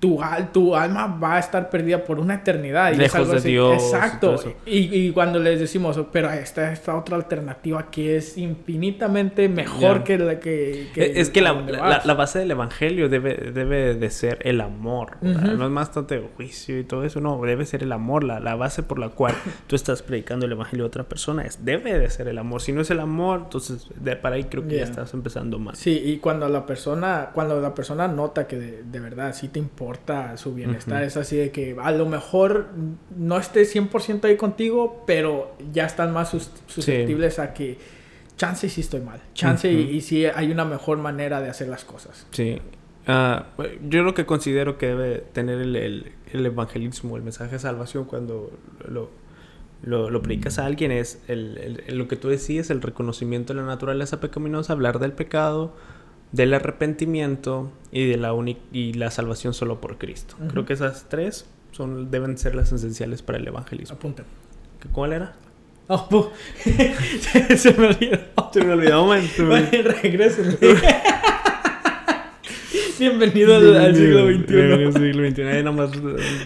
tu, 0.00 0.20
tu 0.52 0.76
alma 0.76 1.06
va 1.06 1.36
a 1.36 1.38
estar 1.40 1.70
perdida 1.70 2.04
por 2.04 2.20
una 2.20 2.34
eternidad. 2.34 2.92
Y 2.92 2.96
Lejos 2.96 3.30
de 3.30 3.40
Dios. 3.40 3.82
Exacto. 3.82 4.36
Y, 4.64 5.06
y, 5.06 5.10
cuando 5.10 5.38
les 5.38 5.58
decimos, 5.58 6.00
pero 6.12 6.30
esta, 6.30 6.72
esta 6.72 6.96
otra 6.96 7.16
alternativa 7.16 7.90
que 7.90 8.16
es 8.16 8.38
infinitamente 8.38 9.48
mejor 9.48 10.04
que 10.04 10.18
la 10.18 10.38
que... 10.38 10.90
es 10.94 11.30
que 11.30 11.40
la, 11.40 12.00
la, 12.04 12.14
base 12.14 12.38
del 12.38 12.50
evangelio 12.52 13.08
debe, 13.08 13.50
debe 13.52 13.94
de 13.94 14.10
ser 14.10 14.38
el 14.42 14.60
amor. 14.60 15.16
No 15.20 15.64
es 15.64 15.70
más 15.70 15.90
tanto 15.92 16.14
juicio 16.36 16.78
y 16.78 16.84
todo 16.84 17.04
eso, 17.04 17.20
no, 17.20 17.40
debe 17.42 17.64
ser 17.66 17.82
el 17.82 17.92
amor. 17.92 18.22
La, 18.22 18.38
la 18.40 18.54
base 18.54 18.82
por 18.82 18.98
la 18.98 19.08
cual 19.08 19.34
tú 19.66 19.74
estás 19.74 20.02
predicando 20.02 20.46
el 20.46 20.52
evangelio 20.52 20.84
a 20.84 20.88
otra 20.88 21.04
persona 21.04 21.44
es, 21.44 21.64
debe 21.64 21.98
de 21.98 22.08
ser 22.10 22.28
el 22.28 22.38
amor. 22.38 22.62
Si 22.62 22.72
no 22.72 22.82
es 22.82 22.90
el 22.90 23.00
amor, 23.00 23.42
entonces 23.44 23.88
de, 23.96 24.14
para 24.16 24.36
ahí 24.36 24.44
creo 24.44 24.66
que 24.66 24.76
ya 24.76 24.84
estás 24.84 25.12
empezando 25.12 25.58
mal. 25.58 25.74
Sí, 25.74 26.00
y 26.04 26.18
cuando 26.18 26.48
la 26.48 26.64
persona, 26.66 27.30
cuando 27.34 27.60
la 27.60 27.74
persona 27.74 28.06
nota 28.06 28.46
que 28.46 28.56
de, 28.56 28.82
de 28.84 29.00
verdad 29.00 29.34
sí 29.34 29.48
te 29.48 29.58
importa 29.58 29.87
su 30.36 30.54
bienestar. 30.54 31.02
Es 31.02 31.16
así 31.16 31.36
de 31.36 31.50
que 31.50 31.76
a 31.80 31.92
lo 31.92 32.06
mejor 32.06 32.68
no 33.16 33.38
esté 33.38 33.62
100% 33.62 34.24
ahí 34.24 34.36
contigo, 34.36 35.04
pero 35.06 35.56
ya 35.72 35.86
están 35.86 36.12
más 36.12 36.30
susceptibles 36.66 37.38
a 37.38 37.54
que 37.54 37.78
chance 38.36 38.68
si 38.68 38.80
estoy 38.80 39.00
mal. 39.00 39.20
Chance 39.34 39.70
y, 39.70 40.00
si 40.00 40.24
hay 40.24 40.50
una 40.50 40.64
mejor 40.64 40.98
manera 40.98 41.40
de 41.40 41.50
hacer 41.50 41.68
las 41.68 41.84
cosas. 41.84 42.26
Sí. 42.30 42.58
Ah, 43.06 43.46
yo 43.88 44.02
lo 44.02 44.14
que 44.14 44.26
considero 44.26 44.78
que 44.78 44.86
debe 44.86 45.18
tener 45.32 45.60
el, 45.60 45.76
el, 45.76 46.46
evangelismo, 46.46 47.16
el 47.16 47.22
mensaje 47.22 47.52
de 47.52 47.58
salvación 47.58 48.04
cuando 48.04 48.52
lo, 48.86 49.10
lo, 49.82 50.10
lo 50.10 50.22
predicas 50.22 50.58
a 50.58 50.66
alguien 50.66 50.92
es 50.92 51.22
el, 51.26 51.82
lo 51.88 52.06
que 52.06 52.16
tú 52.16 52.28
decías, 52.28 52.70
el 52.70 52.82
reconocimiento 52.82 53.54
de 53.54 53.60
la 53.60 53.66
naturaleza 53.66 54.20
pecaminosa, 54.20 54.74
hablar 54.74 54.98
del 54.98 55.12
pecado, 55.12 55.74
del 56.32 56.54
arrepentimiento 56.54 57.70
y 57.90 58.06
de 58.06 58.16
la 58.16 58.34
y 58.72 58.92
la 58.92 59.10
salvación 59.10 59.54
solo 59.54 59.80
por 59.80 59.98
Cristo. 59.98 60.36
Creo 60.50 60.64
que 60.66 60.74
esas 60.74 61.08
tres 61.08 61.46
son 61.72 62.10
deben 62.10 62.38
ser 62.38 62.54
las 62.54 62.72
esenciales 62.72 63.22
para 63.22 63.38
el 63.38 63.46
evangelismo. 63.46 63.96
Apunta. 63.96 64.24
¿Cuál 64.92 65.12
era? 65.12 65.34
Oh, 65.88 66.30
se, 67.56 67.74
me 67.78 67.86
olvidó. 67.86 68.18
Se 68.52 68.62
me 68.62 68.72
olvidó, 68.74 69.06
man. 69.06 69.22
Regresen. 70.02 70.58
Bienvenido 72.98 73.56
al, 73.56 73.94
siglo 73.94 74.26
XXI. 74.26 74.54
Bienvenido 74.54 74.88
al 74.88 74.92
siglo 74.92 75.30
XXI. 75.30 75.42
Ahí 75.44 75.62
nomás 75.62 75.90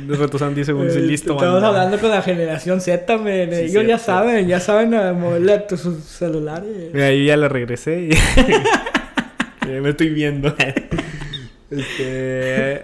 retosando 0.06 0.54
10 0.54 0.66
segundos 0.66 0.94
y 0.94 0.98
eh, 0.98 1.02
listo. 1.02 1.32
Estamos 1.32 1.62
hablando 1.62 1.98
con 1.98 2.10
la 2.10 2.22
generación 2.22 2.80
Z, 2.80 3.18
men. 3.18 3.52
Ellos 3.52 3.86
ya 3.86 3.98
saben, 3.98 4.46
ya 4.46 4.60
saben 4.60 4.94
a 4.94 5.12
moverle 5.12 5.54
a 5.54 5.76
sus 5.76 6.04
celulares. 6.04 6.90
Mira, 6.92 7.06
ahí 7.06 7.26
ya 7.26 7.36
le 7.36 7.48
regresé. 7.48 8.02
Y... 8.02 8.10
me 9.66 9.90
estoy 9.90 10.10
viendo. 10.10 10.54
Este, 11.72 12.02
eh, 12.04 12.82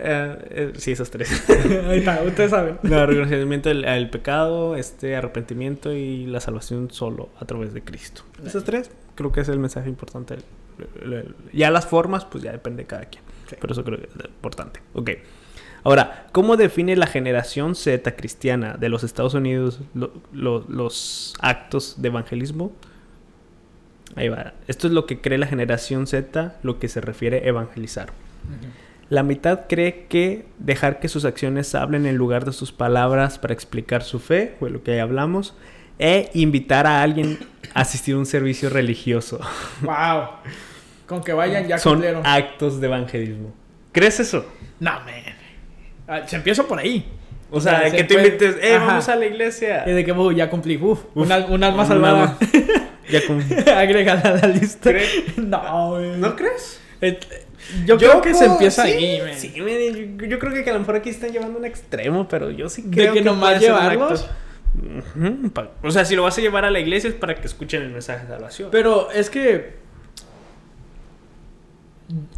eh, 0.51 0.73
sí, 0.79 0.93
esos 0.93 1.11
tres. 1.11 1.47
Ahí 1.89 1.99
está, 1.99 2.23
ustedes 2.23 2.51
saben. 2.51 2.79
No, 2.83 3.05
reconocimiento 3.05 3.69
del 3.69 4.09
pecado, 4.09 4.77
este 4.77 5.15
arrepentimiento 5.15 5.93
y 5.93 6.25
la 6.25 6.41
salvación 6.41 6.91
solo 6.91 7.29
a 7.39 7.45
través 7.45 7.75
de 7.75 7.83
Cristo. 7.83 8.23
Esos 8.43 8.65
tres 8.65 8.91
creo 9.15 9.31
que 9.31 9.43
es 9.43 9.49
el 9.51 9.59
mensaje 9.59 9.91
importante. 9.91 10.39
Ya 11.53 11.71
las 11.71 11.87
formas, 11.87 12.25
pues 12.25 12.43
ya 12.43 12.51
depende 12.51 12.85
de 12.85 12.87
cada 12.87 13.05
quien. 13.05 13.23
Pero 13.61 13.73
eso 13.75 13.85
creo 13.85 13.99
que 13.99 14.07
es 14.07 14.25
importante. 14.27 14.81
Ok. 14.95 15.11
Ahora, 15.85 16.27
¿cómo 16.33 16.57
define 16.57 16.97
la 16.97 17.07
generación 17.07 17.75
Z 17.75 18.17
cristiana 18.17 18.77
de 18.79 18.89
los 18.89 19.05
Estados 19.05 19.35
Unidos 19.35 19.81
los 20.33 21.35
actos 21.41 22.01
de 22.01 22.09
evangelismo? 22.09 22.73
Ahí 24.19 24.29
va. 24.29 24.53
Esto 24.67 24.87
es 24.89 24.93
lo 24.93 25.07
que 25.07 25.21
cree 25.21 25.39
la 25.39 25.47
generación 25.47 26.07
Z, 26.07 26.55
lo 26.63 26.79
que 26.79 26.89
se 26.89 27.01
refiere 27.01 27.39
a 27.39 27.45
evangelizar. 27.49 28.11
La 29.11 29.23
mitad 29.23 29.61
cree 29.69 30.07
que 30.09 30.45
dejar 30.59 31.01
que 31.01 31.09
sus 31.09 31.25
acciones 31.25 31.75
hablen 31.75 32.05
en 32.05 32.17
lugar 32.17 32.45
de 32.45 32.53
sus 32.53 32.73
palabras 32.73 33.39
para 33.39 33.55
explicar 33.55 34.03
su 34.03 34.19
fe, 34.19 34.55
fue 34.59 34.71
lo 34.71 34.83
que 34.83 35.01
hablamos. 35.01 35.55
E 36.01 36.31
invitar 36.35 36.87
a 36.87 37.03
alguien 37.03 37.39
a 37.75 37.81
asistir 37.81 38.15
a 38.15 38.19
un 38.19 38.27
servicio 38.27 38.69
religioso. 38.71 39.41
Wow. 39.83 40.29
Con 41.07 41.23
que 41.25 41.33
vayan 41.33 41.67
ya 41.67 41.79
Son 41.79 41.95
cumplieron. 41.95 42.25
actos 42.27 42.81
de 42.81 42.87
evangelismo. 42.87 43.55
¿Crees 43.93 44.21
eso? 44.21 44.45
No, 44.79 44.91
man. 44.93 45.07
Ah, 46.07 46.21
Se 46.27 46.37
empieza 46.37 46.63
por 46.65 46.79
ahí. 46.79 47.05
O 47.51 47.61
sea, 47.63 47.89
se 47.91 47.97
que 47.97 48.05
te 48.05 48.15
puede- 48.15 48.27
invites, 48.29 48.57
eh, 48.63 48.75
Ajá. 48.77 48.87
vamos 48.87 49.09
a 49.09 49.17
la 49.17 49.25
iglesia. 49.25 49.85
Y 49.89 49.93
de 49.93 50.05
que 50.05 50.15
ya 50.37 50.51
cumplí. 50.51 50.77
Uf, 50.77 51.01
Uf, 51.15 51.17
un 51.17 51.33
alma 51.33 51.49
una 51.75 51.87
salvada. 51.87 52.37
Ya 53.11 53.27
con... 53.27 53.41
Agrégala 53.77 54.21
a 54.21 54.35
la 54.37 54.49
lista. 54.49 54.91
¿Cree? 54.91 55.07
No, 55.37 55.91
güey. 55.91 56.17
¿No 56.19 56.35
crees? 56.37 56.81
Eh, 57.01 57.19
Yo, 57.87 57.97
creo 57.97 58.21
que 58.21 58.33
se 58.35 58.41
puedo- 58.41 58.53
empieza 58.53 58.85
sí, 58.85 58.91
ahí, 58.91 59.21
man. 59.23 59.35
Sí, 59.37 59.53
man, 59.61 60.19
yo, 60.19 60.27
yo 60.27 60.39
creo 60.39 60.53
que 60.65 60.69
a 60.71 60.73
lo 60.73 60.81
mejor 60.81 60.97
aquí 60.97 61.11
están 61.11 61.31
llevando 61.31 61.59
un 61.59 61.65
extremo, 61.65 62.29
pero 62.29 62.51
yo 62.51 62.69
sí 62.69 62.83
¿De 62.87 62.91
creo 62.97 63.13
que 63.15 63.21
nomás 63.23 63.61
llevarlos? 63.61 64.29
Ujú, 64.77 65.51
pa- 65.51 65.73
O 65.83 65.91
sea, 65.91 66.05
si 66.05 66.15
lo 66.15 66.23
vas 66.23 66.39
a 66.39 66.41
llevar 66.41 66.65
a 66.65 66.71
la 66.71 66.79
iglesia 66.81 67.09
es 67.09 67.15
para 67.15 67.35
que 67.35 67.47
escuchen 67.47 67.83
el 67.83 67.91
mensaje 67.91 68.27
de 68.27 68.33
salvación. 68.33 68.69
Pero 68.71 69.11
es 69.11 69.31
que. 69.31 69.88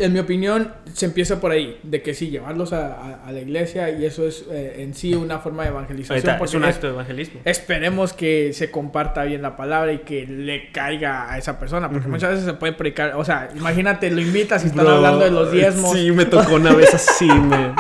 En 0.01 0.13
mi 0.13 0.19
opinión, 0.19 0.73
se 0.93 1.07
empieza 1.07 1.41
por 1.41 1.53
ahí. 1.53 1.79
De 1.85 2.03
que 2.03 2.13
sí, 2.13 2.29
llevarlos 2.31 2.73
a, 2.73 2.93
a- 2.95 3.25
a 3.27 3.31
la 3.33 3.41
iglesia 3.41 3.89
y 3.91 4.05
eso 4.05 4.27
es 4.27 4.45
eh, 4.51 4.77
en 4.79 4.95
sí 4.95 5.15
una 5.15 5.39
forma 5.39 5.63
de 5.63 5.69
evangelización. 5.69 6.19
está, 6.19 6.45
es 6.45 6.55
un 6.55 6.65
acto 6.65 6.89
de 6.89 6.93
evangelismo. 6.95 7.41
Esperemos 7.45 8.13
que 8.13 8.53
se 8.53 8.71
comparta 8.73 9.23
bien 9.25 9.43
la 9.43 9.57
palabra 9.57 9.93
y 9.93 9.99
que 9.99 10.27
le 10.27 10.73
caiga 10.73 11.31
a 11.33 11.39
esa 11.39 11.61
persona. 11.61 11.89
Porque 11.89 12.09
muchas 12.09 12.31
veces 12.31 12.45
se 12.47 12.55
puede 12.55 12.73
predicar. 12.73 13.15
O 13.15 13.25
sea, 13.25 13.49
imagínate, 13.55 14.11
lo 14.11 14.21
invitas 14.21 14.65
y 14.65 14.69
están 14.69 14.85
Bro, 14.87 14.97
hablando 14.97 15.25
de 15.25 15.31
los 15.31 15.53
diezmos. 15.53 15.93
Sí, 15.97 16.11
me 16.11 16.25
tocó 16.25 16.55
una 16.57 16.75
vez 16.75 16.93
así, 16.93 17.27
me, 17.29 17.73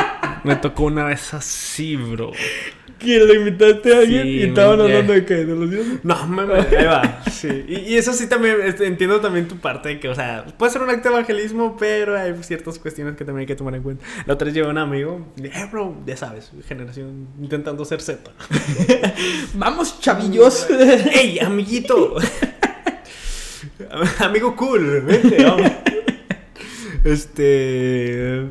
me 0.45 0.57
tocó 0.57 0.85
una 0.85 1.05
vez 1.07 1.35
así, 1.35 1.97
bro. 1.97 2.31
Que 3.01 3.19
le 3.19 3.35
invitaste 3.35 3.95
a 3.95 3.99
alguien 3.99 4.23
Sí, 4.23 4.29
y 4.29 4.43
estaban 4.43 4.79
man, 4.79 4.87
hablando 4.87 5.13
de 5.15 5.25
qué? 5.25 5.35
De 5.45 5.57
los 5.57 5.71
diezmos. 5.71 6.05
No, 6.05 6.27
mames, 6.27 6.67
ahí 6.79 6.85
va. 6.85 7.23
Sí. 7.31 7.65
Y, 7.67 7.75
y 7.93 7.97
eso 7.97 8.13
sí 8.13 8.29
también 8.29 8.57
entiendo 8.81 9.21
también 9.21 9.49
tu 9.49 9.57
parte 9.57 9.89
de 9.89 10.01
que, 10.01 10.09
o 10.09 10.15
sea, 10.15 10.45
puede 10.59 10.71
ser 10.71 10.83
un 10.83 10.91
acto 10.91 11.09
de 11.09 11.15
evangelismo, 11.15 11.77
pero 11.79 12.19
hay 12.19 12.35
ciertas 12.43 12.79
cuestiones 12.79 13.17
que 13.17 13.25
también 13.25 13.41
hay 13.41 13.47
que 13.47 13.57
tomar 13.57 13.75
en 13.75 13.83
cuenta. 13.83 14.05
La 14.27 14.35
otra 14.35 14.45
vez 14.45 14.55
llevé 14.55 14.69
a 14.69 14.71
un 14.71 14.79
amigo, 14.79 15.27
eh, 15.43 15.67
bro, 15.71 15.97
ya 16.07 16.17
sabes, 16.17 16.53
generación 16.69 17.29
intentando 17.41 17.85
ser 17.85 18.03
Z. 18.03 18.31
Vamos, 19.55 20.01
chavillos. 20.01 20.69
¡Ey, 21.15 21.39
amiguito! 21.39 22.17
Amigo 24.19 24.55
cool, 24.57 25.01
vente, 25.01 25.43
vamos. 25.45 25.71
Este. 27.05 28.47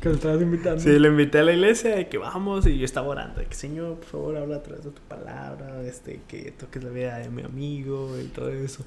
que 0.00 0.08
lo 0.08 0.14
estabas 0.14 0.40
invitando. 0.40 0.80
Sí, 0.80 0.98
lo 0.98 1.08
invité 1.08 1.40
a 1.40 1.42
la 1.42 1.52
iglesia 1.52 2.00
y 2.00 2.04
que 2.06 2.18
vamos 2.18 2.66
y 2.66 2.78
yo 2.78 2.84
estaba 2.84 3.08
orando. 3.08 3.40
de 3.40 3.46
que 3.46 3.54
Señor, 3.54 3.96
por 3.96 4.04
favor, 4.04 4.36
habla 4.36 4.56
a 4.56 4.62
través 4.62 4.84
de 4.84 4.90
tu 4.90 5.02
palabra. 5.02 5.82
Este, 5.82 6.20
que 6.28 6.52
toques 6.52 6.82
la 6.84 6.90
vida 6.90 7.18
de 7.18 7.28
mi 7.28 7.42
amigo 7.42 8.16
y 8.20 8.26
todo 8.26 8.50
eso. 8.50 8.84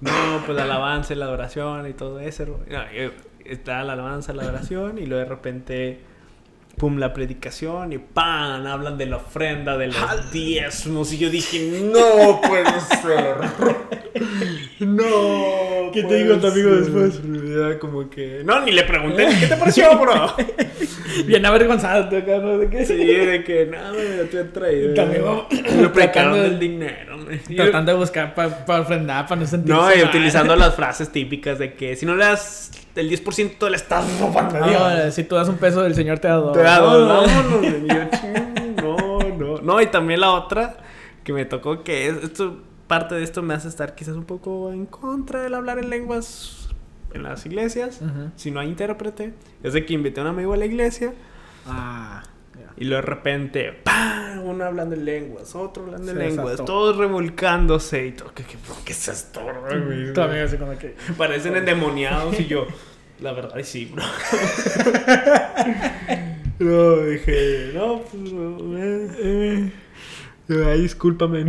No, 0.00 0.42
pues 0.44 0.56
la 0.56 0.64
alabanza 0.64 1.12
y 1.12 1.16
la 1.16 1.26
adoración 1.26 1.88
y 1.88 1.92
todo 1.92 2.20
eso. 2.20 2.44
No, 2.44 2.80
está 3.44 3.82
la 3.82 3.94
alabanza, 3.94 4.32
la 4.32 4.42
adoración 4.42 4.98
y 4.98 5.06
luego 5.06 5.24
de 5.24 5.28
repente. 5.28 6.00
Pum, 6.76 6.96
la 6.96 7.12
predicación 7.12 7.92
y 7.92 7.98
¡pam! 7.98 8.66
Hablan 8.66 8.96
de 8.96 9.04
la 9.04 9.18
ofrenda, 9.18 9.76
de 9.76 9.88
los 9.88 10.32
diezmos. 10.32 11.12
Y 11.12 11.18
yo 11.18 11.28
dije, 11.28 11.82
¡No 11.82 12.40
puede 12.40 12.80
ser! 12.80 13.36
¡No! 14.80 15.71
¿Qué 15.92 16.00
te 16.02 16.06
puede 16.08 16.24
dijo 16.24 16.36
tu 16.38 16.46
amigo 16.48 16.70
ser". 16.70 16.80
después? 16.80 17.78
Como 17.80 18.08
que. 18.10 18.42
No, 18.44 18.60
ni 18.64 18.72
le 18.72 18.82
pregunté, 18.84 19.28
¿qué 19.40 19.46
te 19.46 19.56
pareció, 19.56 19.98
bro? 20.00 20.34
Bien 21.26 21.44
avergonzado, 21.46 22.04
acá, 22.16 22.38
no 22.38 22.58
sé 22.60 22.68
qué. 22.70 22.84
Sí, 22.86 22.96
de 22.96 23.44
que 23.44 23.66
nada, 23.66 23.92
me 23.92 24.02
lo 24.32 24.44
traído. 24.46 24.94
También 24.94 25.24
vamos- 25.24 25.46
Me 25.50 25.88
predicaron 25.88 25.92
tratando 25.92 26.36
de- 26.36 26.42
del 26.50 26.58
dinero. 26.58 27.18
me- 27.18 27.36
Tratando 27.56 27.92
de 27.92 27.98
buscar 27.98 28.34
para 28.34 28.80
ofrendar, 28.80 29.26
para 29.26 29.40
no 29.42 29.46
sentirse 29.46 29.80
No, 29.80 29.94
y 29.94 30.02
utilizando 30.02 30.56
las 30.56 30.74
frases 30.74 31.10
típicas 31.10 31.58
de 31.58 31.74
que 31.74 31.94
si 31.96 32.06
no 32.06 32.14
le 32.16 32.24
das 32.24 32.70
el 32.94 33.08
10% 33.10 33.68
le 33.70 33.76
estás 33.76 34.04
robando 34.20 34.56
a. 34.56 34.74
Ahora, 34.74 35.10
si 35.10 35.24
tú 35.24 35.34
das 35.36 35.48
un 35.48 35.56
peso, 35.56 35.84
el 35.86 35.94
Señor 35.94 36.18
te 36.18 36.28
da 36.28 36.34
dos. 36.34 36.52
Te 36.52 36.62
da 36.62 36.78
No, 36.80 36.98
dos, 36.98 37.26
no. 37.32 37.62
No, 38.82 39.18
no. 39.38 39.58
No, 39.62 39.80
y 39.80 39.86
también 39.86 40.20
la 40.20 40.32
otra 40.32 40.76
que 41.24 41.32
me 41.32 41.44
tocó 41.44 41.82
que 41.84 42.08
es, 42.08 42.16
esto, 42.24 42.58
parte 42.92 43.14
de 43.14 43.22
esto 43.22 43.40
me 43.40 43.54
hace 43.54 43.68
estar 43.68 43.94
quizás 43.94 44.16
un 44.16 44.26
poco 44.26 44.70
en 44.70 44.84
contra 44.84 45.40
del 45.40 45.54
hablar 45.54 45.78
en 45.78 45.88
lenguas 45.88 46.68
en 47.14 47.22
las 47.22 47.46
iglesias. 47.46 48.02
Ujú. 48.02 48.32
Si 48.36 48.50
no 48.50 48.60
hay 48.60 48.68
intérprete. 48.68 49.32
Es 49.62 49.72
de 49.72 49.86
que 49.86 49.94
invité 49.94 50.20
a 50.20 50.24
un 50.24 50.28
amigo 50.28 50.52
a 50.52 50.58
la 50.58 50.66
iglesia. 50.66 51.14
Ah. 51.66 52.22
Y 52.76 52.84
luego 52.84 53.00
de 53.00 53.08
repente, 53.08 53.72
¡pam! 53.72 54.44
Uno 54.44 54.66
hablando 54.66 54.94
en 54.94 55.06
lenguas, 55.06 55.54
otro 55.54 55.84
hablando 55.84 56.12
en 56.12 56.18
lenguas, 56.18 56.50
desató. 56.50 56.64
todos 56.66 56.98
revolcándose 56.98 58.08
y 58.08 58.12
todo. 58.12 58.34
¿Qué, 58.34 58.44
qué, 58.44 58.58
qué 58.84 58.92
es 58.92 59.08
esto? 59.08 59.40
Tu 60.14 60.20
amigo 60.20 60.44
así 60.44 60.58
como 60.58 60.76
que... 60.76 60.94
Parecen 61.16 61.56
endemoniados 61.60 62.38
y 62.40 62.44
yo, 62.44 62.66
la 63.20 63.32
verdad, 63.32 63.54
sí, 63.62 63.86
bro. 63.86 64.04
no, 66.58 66.96
dije, 67.06 67.70
no, 67.72 68.02
pues, 68.02 68.32
no, 68.34 68.76
eh, 68.76 69.72
eh. 70.50 70.64
Ay, 70.66 70.82
discúlpame. 70.82 71.46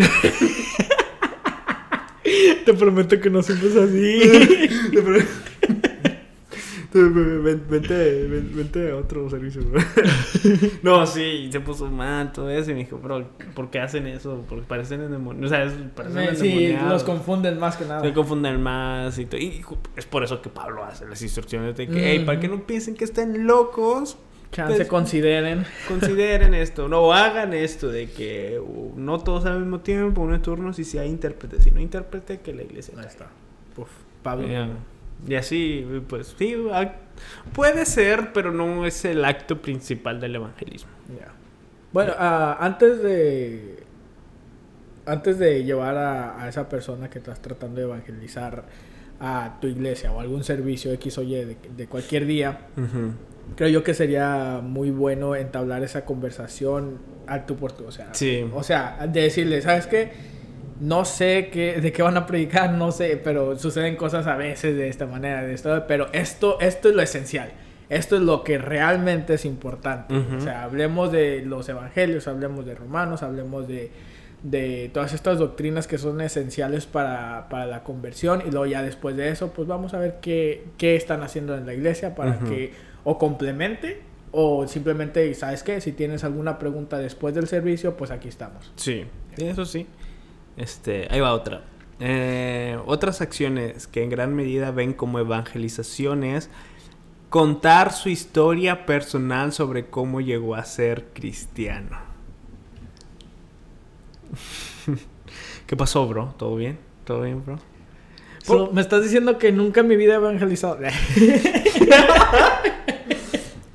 Te 2.66 2.74
prometo 2.74 3.20
que 3.20 3.30
no 3.30 3.42
siempre 3.44 3.68
es 3.70 3.76
así. 3.76 4.90
Te 4.92 5.02
pro- 5.02 5.20
Te- 6.92 7.02
ven- 7.02 7.64
Vente, 7.68 8.28
ven- 8.28 8.52
vente 8.56 8.92
a 8.92 8.96
otro 8.98 9.28
servicio. 9.30 9.62
No, 10.84 11.08
sí, 11.08 11.50
se 11.52 11.60
puso 11.60 11.90
mal 11.90 12.32
todo 12.34 12.50
eso 12.52 12.70
y 12.72 12.74
me 12.76 12.82
dijo, 12.82 12.98
bro, 12.98 13.26
¿por 13.56 13.70
qué 13.72 13.80
hacen 13.80 14.06
eso? 14.08 14.46
Porque 14.48 14.64
parecen 14.68 15.02
endemoniados. 15.02 15.46
O 15.52 15.56
sea, 15.56 15.64
es- 15.64 15.74
parecen 15.96 16.36
sí, 16.36 16.76
los 16.88 17.04
confunden 17.04 17.58
más 17.60 17.78
que 17.78 17.86
nada. 17.86 18.02
Se 18.02 18.14
confunden 18.14 18.62
más 18.62 19.18
y. 19.18 19.24
Y 19.38 19.62
es 19.96 20.06
por 20.06 20.24
eso 20.24 20.42
que 20.42 20.50
Pablo 20.50 20.84
hace 20.84 21.08
las 21.08 21.22
instrucciones 21.24 21.76
de 21.76 21.88
que, 21.88 22.12
hey, 22.12 22.24
para 22.26 22.40
que 22.40 22.48
no 22.48 22.66
piensen 22.68 22.94
que 22.96 23.06
estén 23.06 23.48
locos, 23.48 24.18
Chance 24.54 24.76
pues, 24.76 24.88
consideren. 24.88 25.66
consideren 25.88 26.54
esto, 26.54 26.88
no 26.88 27.12
hagan 27.12 27.54
esto 27.54 27.90
de 27.90 28.10
que 28.10 28.60
uh, 28.60 28.94
no 28.96 29.20
todos 29.20 29.46
al 29.46 29.60
mismo 29.60 29.80
tiempo, 29.82 30.22
uno 30.22 30.36
en 30.36 30.42
turno, 30.42 30.72
si 30.72 30.98
hay 30.98 31.10
intérprete, 31.10 31.62
si 31.62 31.72
no 31.72 31.78
hay 31.78 31.84
intérprete, 31.84 32.40
que 32.40 32.54
la 32.54 32.62
iglesia. 32.62 32.94
Ahí 32.98 33.06
está. 33.08 33.28
Uf, 33.76 33.90
Pablo. 34.22 34.48
Y 35.28 35.36
así, 35.36 35.86
pues 36.08 36.36
sí, 36.38 36.54
ac- 36.54 36.94
puede 37.54 37.86
ser, 37.86 38.32
pero 38.34 38.52
no 38.52 38.86
es 38.86 39.04
el 39.06 39.26
acto 39.26 39.62
principal 39.62 40.20
del 40.22 40.36
evangelismo. 40.36 40.92
Ya. 41.20 41.32
Bueno, 41.92 42.14
ah, 42.18 42.58
antes 42.60 43.02
de. 43.04 43.84
Antes 45.06 45.38
de 45.38 45.64
llevar 45.66 45.98
a, 45.98 46.42
a 46.42 46.48
esa 46.48 46.70
persona 46.70 47.10
que 47.10 47.20
estás 47.20 47.42
tratando 47.42 47.78
de 47.82 47.84
evangelizar 47.88 48.64
a 49.20 49.58
tu 49.60 49.68
iglesia 49.68 50.12
o 50.14 50.20
algún 50.20 50.44
servicio 50.44 50.94
X 50.94 51.18
o 51.18 51.24
Y 51.24 51.36
de, 51.36 51.58
de 51.76 51.88
cualquier 51.88 52.26
día, 52.26 52.68
creo 53.56 53.70
yo 53.70 53.84
que 53.84 53.94
sería 53.94 54.60
muy 54.64 54.90
bueno 54.92 55.36
entablar 55.36 55.84
esa 55.84 56.06
conversación 56.06 57.00
al 57.28 57.46
tú 57.46 57.56
por 57.56 57.72
tú. 57.72 57.86
O 57.86 57.92
sea, 57.92 58.10
Sí. 58.14 58.46
o 58.54 58.64
sea 58.64 59.06
de 59.08 59.22
decirle, 59.22 59.62
¿sabes 59.62 59.88
qué? 59.88 60.12
No 60.80 61.06
sé 61.06 61.50
qué, 61.52 61.80
de 61.80 61.92
qué 61.92 62.02
van 62.02 62.18
a 62.18 62.26
predicar, 62.26 62.72
no 62.74 62.92
sé, 62.92 63.20
pero 63.24 63.58
suceden 63.58 63.96
cosas 63.96 64.28
a 64.28 64.36
veces 64.36 64.76
de 64.76 64.90
esta 64.90 65.06
manera, 65.06 65.44
de 65.44 65.54
esto, 65.54 65.86
pero 65.88 66.08
esto, 66.14 66.60
esto 66.60 66.90
es 66.90 66.96
lo 66.96 67.02
esencial. 67.02 67.52
Esto 67.90 68.16
es 68.16 68.24
lo 68.24 68.44
que 68.44 68.58
realmente 68.58 69.36
es 69.36 69.46
importante. 69.46 70.16
O 70.16 70.42
sea, 70.42 70.64
hablemos 70.64 71.12
de 71.12 71.44
los 71.46 71.70
evangelios, 71.70 72.28
hablemos 72.28 72.66
de 72.66 72.74
romanos, 72.76 73.22
hablemos 73.22 73.68
de, 73.68 73.92
de 74.44 74.92
todas 74.94 75.14
estas 75.14 75.40
doctrinas 75.40 75.88
que 75.88 75.98
son 75.98 76.20
esenciales 76.22 76.86
para, 76.86 77.48
para 77.50 77.66
la 77.66 77.84
conversión 77.84 78.44
y 78.46 78.52
luego 78.52 78.66
ya 78.66 78.84
después 78.84 79.16
de 79.16 79.30
eso, 79.30 79.54
pues 79.54 79.68
vamos 79.68 79.94
a 79.94 80.00
ver 80.00 80.20
qué, 80.22 80.66
qué 80.78 80.96
están 80.96 81.24
haciendo 81.24 81.58
en 81.58 81.66
la 81.66 81.74
iglesia 81.74 82.14
para 82.14 82.40
que 82.40 82.74
o 83.06 83.18
complemente 83.18 84.02
o 84.32 84.68
simplemente, 84.68 85.34
¿sabes 85.36 85.64
qué? 85.64 85.80
Si 85.80 85.92
tienes 85.92 86.24
alguna 86.24 86.60
pregunta 86.60 86.98
después 86.98 87.36
del 87.36 87.48
servicio, 87.48 87.96
pues 87.96 88.12
aquí 88.12 88.28
estamos. 88.28 88.72
Sí, 88.76 89.06
sí, 89.38 89.46
eso 89.46 89.66
sí. 89.66 89.88
Este, 90.58 91.08
ahí 91.12 91.20
va 91.20 91.34
otra. 91.34 91.62
Eh, 92.00 92.78
otras 92.86 93.22
acciones 93.22 93.88
que 93.88 94.04
en 94.04 94.10
gran 94.10 94.34
medida 94.36 94.72
ven 94.72 94.94
como 94.94 95.20
evangelizaciones, 95.20 96.50
contar 97.30 97.94
su 97.94 98.10
historia 98.10 98.86
personal 98.86 99.54
sobre 99.54 99.86
cómo 99.86 100.20
llegó 100.20 100.56
a 100.56 100.66
ser 100.66 101.06
cristiano. 101.14 102.13
¿Qué 105.68 105.76
pasó, 105.78 106.08
bro? 106.08 106.34
¿Todo 106.38 106.56
bien? 106.56 106.78
¿Todo 107.06 107.22
bien, 107.22 107.44
bro? 107.46 107.58
So, 108.44 108.72
me 108.74 108.82
estás 108.82 109.02
diciendo 109.04 109.38
que 109.38 109.52
nunca 109.54 109.82
en 109.82 109.88
mi 109.88 109.96
vida 109.96 110.14
he 110.14 110.18
evangelizado. 110.18 110.78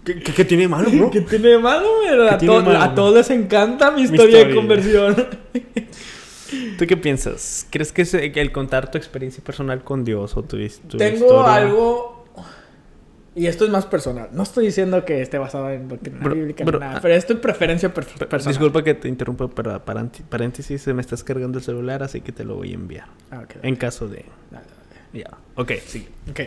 ¿Qué, 0.04 0.20
qué- 0.20 0.32
qué 0.32 0.44
tiene 0.44 0.62
de 0.64 0.68
malo, 0.68 0.90
bro? 0.90 1.10
¿Qué 1.10 1.20
tiene 1.20 1.48
de 1.48 1.58
malo? 1.58 1.86
Pero 2.06 2.28
a, 2.30 2.38
tiene 2.38 2.54
de 2.54 2.60
to- 2.60 2.66
malo? 2.70 2.80
a 2.82 2.94
todos 2.94 3.14
les 3.14 3.30
encanta 3.30 3.90
mi 3.90 4.02
historia, 4.02 4.44
de 4.44 4.50
historia. 4.50 4.54
conversión. 4.56 5.14
¿Tú 6.78 6.86
qué 6.86 6.96
piensas? 6.96 7.66
¿Crees 7.70 7.92
que, 7.92 8.02
el 8.40 8.52
contar 8.52 8.90
tu 8.90 8.96
experiencia 8.96 9.44
personal 9.44 9.84
con 9.84 10.04
Dios 10.04 10.34
o 10.36 10.42
tu, 10.42 10.56
tu 10.88 10.96
Tengo 10.96 11.26
historia- 11.26 11.54
algo 11.54 12.17
Y 13.38 13.46
esto 13.46 13.64
es 13.64 13.70
más 13.70 13.86
personal. 13.86 14.30
No 14.32 14.42
estoy 14.42 14.66
diciendo 14.66 15.04
que 15.04 15.22
esté 15.22 15.38
basado 15.38 15.70
en 15.70 15.86
doctrina 15.88 16.18
Bro- 16.20 16.34
bíblica 16.34 16.64
bro, 16.64 16.78
ni 16.80 16.84
nada, 16.86 16.96
ah. 16.98 17.00
pero 17.00 17.14
esto 17.14 17.34
es 17.34 17.38
preferencia 17.38 17.94
per- 17.94 18.04
Pe- 18.06 18.26
personal. 18.26 18.52
Disculpa 18.52 18.82
que 18.82 18.94
te 18.94 19.06
interrumpa, 19.08 19.48
pero 19.48 19.80
paréntesis, 19.84 20.82
se 20.82 20.92
me 20.92 21.00
estás 21.00 21.22
cargando 21.22 21.58
el 21.58 21.64
celular, 21.64 22.02
así 22.02 22.20
que 22.20 22.32
te 22.32 22.42
lo 22.44 22.56
voy 22.56 22.72
a 22.72 22.74
enviar. 22.74 23.06
Ah, 23.30 23.42
ok, 23.44 23.56
En 23.62 23.76
caso 23.76 24.08
de... 24.08 24.24
dale, 24.50 24.66
Ya. 25.12 25.30
Ok, 25.54 25.72
sí. 25.86 26.08
Ok. 26.30 26.40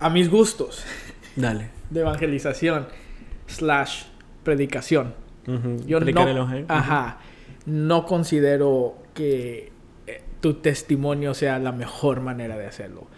A 0.00 0.08
mis 0.08 0.30
gustos 0.30 0.84
Dale. 1.36 1.68
de 1.90 2.00
evangelización 2.00 2.86
slash 3.46 4.04
predicación. 4.42 5.14
Yo 5.86 5.98
Predicar 5.98 6.24
no, 6.24 6.30
el 6.30 6.36
evangelio. 6.36 6.66
ajá, 6.68 7.18
no 7.66 8.06
considero 8.06 8.96
que 9.14 9.72
eh, 10.06 10.22
tu 10.40 10.54
testimonio 10.54 11.34
sea 11.34 11.58
la 11.58 11.72
mejor 11.72 12.20
manera 12.20 12.56
de 12.56 12.66
hacerlo. 12.66 13.08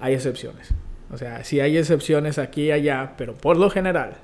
Hay 0.00 0.14
excepciones. 0.14 0.70
O 1.12 1.16
sea, 1.18 1.44
sí 1.44 1.60
hay 1.60 1.76
excepciones 1.78 2.38
aquí 2.38 2.64
y 2.64 2.70
allá, 2.72 3.14
pero 3.16 3.34
por 3.34 3.56
lo 3.56 3.70
general, 3.70 4.14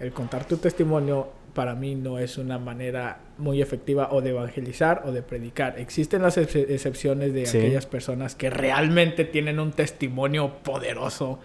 el 0.00 0.12
contar 0.12 0.44
tu 0.44 0.56
testimonio 0.58 1.28
para 1.54 1.74
mí 1.74 1.96
no 1.96 2.20
es 2.20 2.38
una 2.38 2.58
manera 2.58 3.18
muy 3.38 3.60
efectiva 3.60 4.10
o 4.12 4.20
de 4.20 4.30
evangelizar 4.30 5.02
o 5.04 5.10
de 5.12 5.22
predicar. 5.22 5.78
Existen 5.78 6.22
las 6.22 6.38
ex- 6.38 6.54
excepciones 6.54 7.32
de 7.34 7.46
Sí. 7.46 7.58
aquellas 7.58 7.86
personas 7.86 8.36
que 8.36 8.50
realmente 8.50 9.24
tienen 9.24 9.58
un 9.58 9.72
testimonio 9.72 10.54
poderoso 10.62 11.40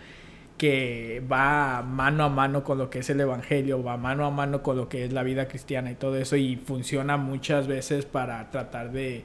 que 0.58 1.21
va 1.32 1.82
mano 1.82 2.23
a 2.25 2.29
mano 2.29 2.63
con 2.63 2.77
lo 2.77 2.91
que 2.91 2.99
es 2.99 3.10
el 3.10 3.19
evangelio, 3.21 3.84
va 3.84 3.97
mano 3.97 4.25
a 4.25 4.29
mano 4.29 4.62
con 4.62 4.77
lo 4.77 4.88
que 4.88 5.03
es 5.03 5.12
la 5.12 5.23
vida 5.23 5.47
cristiana 5.47 5.89
y 5.89 5.95
todo 5.95 6.15
eso 6.17 6.36
y 6.36 6.58
funciona 6.58 7.17
muchas 7.17 7.65
veces 7.67 8.06
para 8.06 8.51
tratar 8.51 8.91
de 8.91 9.23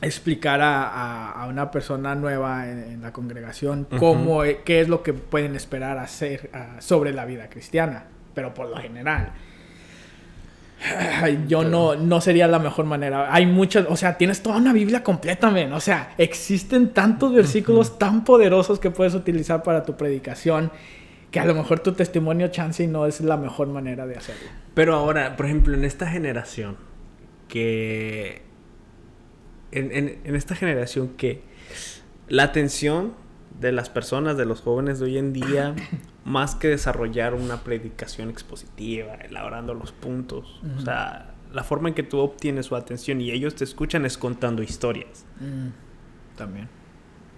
explicar 0.00 0.60
a, 0.60 0.84
a- 0.88 1.42
a 1.42 1.46
una 1.46 1.70
persona 1.70 2.14
nueva 2.14 2.68
en, 2.68 2.78
en 2.84 3.02
la 3.02 3.12
congregación 3.12 3.86
cómo, 3.98 4.44
e- 4.44 4.62
qué 4.64 4.80
es 4.80 4.88
lo 4.88 5.02
que 5.02 5.12
pueden 5.12 5.56
esperar 5.56 5.98
hacer 5.98 6.50
ah, 6.54 6.76
sobre 6.80 7.12
la 7.12 7.24
vida 7.24 7.48
cristiana, 7.50 8.04
pero 8.34 8.54
por 8.54 8.68
lo 8.68 8.76
general. 8.76 9.32
Yo 11.48 11.64
no, 11.64 11.96
no 11.96 12.20
sería 12.20 12.46
la 12.46 12.60
mejor 12.60 12.84
manera. 12.84 13.34
Hay 13.34 13.46
muchas, 13.46 13.86
o 13.88 13.96
sea, 13.96 14.16
tienes 14.16 14.42
toda 14.44 14.58
una 14.58 14.72
Biblia 14.72 15.02
completa, 15.02 15.50
men. 15.50 15.72
O 15.72 15.80
sea, 15.80 16.14
existen 16.18 16.90
tantos 16.94 17.32
versículos 17.34 17.98
tan 17.98 18.22
poderosos 18.24 18.78
que 18.78 18.92
puedes 18.92 19.14
utilizar 19.14 19.64
para 19.64 19.82
tu 19.84 19.96
predicación 19.96 20.70
que 21.32 21.40
a 21.40 21.44
lo 21.44 21.54
mejor 21.54 21.80
tu 21.80 21.92
testimonio 21.92 22.46
chance 22.48 22.84
y 22.84 22.86
no 22.86 23.06
es 23.06 23.20
la 23.20 23.36
mejor 23.36 23.66
manera 23.66 24.06
de 24.06 24.16
hacerlo. 24.16 24.48
Pero 24.74 24.94
ahora, 24.94 25.36
por 25.36 25.46
ejemplo, 25.46 25.74
en 25.74 25.84
esta 25.84 26.06
generación, 26.06 26.76
que... 27.48 28.42
En, 29.72 29.92
en- 29.92 30.20
en 30.24 30.34
esta 30.36 30.54
generación 30.54 31.08
que 31.16 31.42
la 32.28 32.44
atención 32.44 33.14
de 33.60 33.72
las 33.72 33.90
personas, 33.90 34.36
de 34.36 34.44
los 34.44 34.60
jóvenes 34.60 34.98
de 34.98 35.06
hoy 35.06 35.18
en 35.18 35.32
día, 35.32 35.74
más 36.24 36.54
que 36.54 36.68
desarrollar 36.68 37.34
una 37.34 37.64
predicación 37.64 38.30
expositiva, 38.30 39.14
elaborando 39.14 39.74
los 39.74 39.92
puntos, 39.92 40.60
o 40.76 40.80
sea, 40.80 41.34
la 41.52 41.64
forma 41.64 41.88
en 41.88 41.94
que 41.94 42.02
tú 42.02 42.18
obtienes 42.18 42.66
su 42.66 42.76
atención 42.76 43.20
y 43.22 43.30
ellos 43.30 43.54
te 43.54 43.64
escuchan 43.64 44.04
es 44.04 44.18
contando 44.18 44.62
historias. 44.62 45.24
También. 46.36 46.68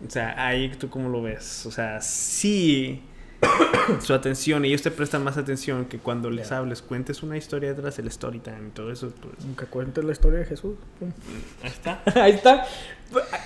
O 0.07 0.11
sea, 0.11 0.35
ahí 0.47 0.71
tú 0.79 0.89
cómo 0.91 1.09
lo 1.09 1.23
ves. 1.23 1.65
O 1.67 1.71
sea, 1.71 2.01
sí, 2.01 3.03
su 4.01 4.13
atención, 4.15 4.65
ellos 4.65 4.83
te 4.83 4.91
prestan 4.91 5.25
más 5.25 5.37
atención 5.37 5.87
que 5.87 5.99
cuando 5.99 6.31
les 6.31 6.53
hables, 6.53 6.83
cuentes 6.83 7.23
una 7.23 7.37
historia 7.37 7.73
detrás 7.75 7.97
del 7.97 8.07
story 8.09 8.39
time 8.41 8.69
y 8.69 8.71
todo 8.71 8.91
eso. 8.93 9.13
Pues, 9.21 9.45
Nunca 9.45 9.67
cuentes 9.67 10.05
la 10.05 10.13
historia 10.13 10.41
de 10.41 10.45
Jesús. 10.47 10.75
Ahí 11.63 11.71
está. 11.71 12.03
Ahí 12.23 12.33
está. 12.33 12.67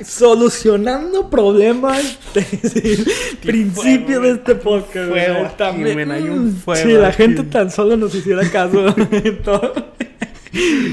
Solucionando 0.05 1.31
problemas. 1.31 2.19
desde 2.35 3.05
principio 3.43 4.21
de 4.21 4.33
este 4.33 4.55
podcast. 4.57 5.09
fuego 5.11 5.51
También. 5.57 6.11
hay 6.11 6.23
un 6.25 6.49
Mm, 6.49 6.57
fuego 6.57 6.83
Si 6.89 6.93
la 6.95 7.09
aquí. 7.09 7.17
gente 7.19 7.43
tan 7.45 7.71
solo 7.71 7.97
nos 7.97 8.15
hiciera 8.15 8.49
caso. 8.51 8.95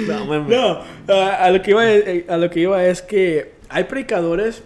No, 0.07 0.25
man, 0.25 0.47
No, 0.49 0.81
a, 1.13 1.35
a 1.45 1.51
lo 1.51 1.61
que 1.61 1.69
iba, 1.71 1.87
eh, 1.91 2.25
a 2.27 2.37
lo 2.37 2.49
que 2.49 2.61
iba 2.61 2.83
es 2.85 3.01
que 3.03 3.53
hay 3.69 3.83
predicadores 3.83 4.63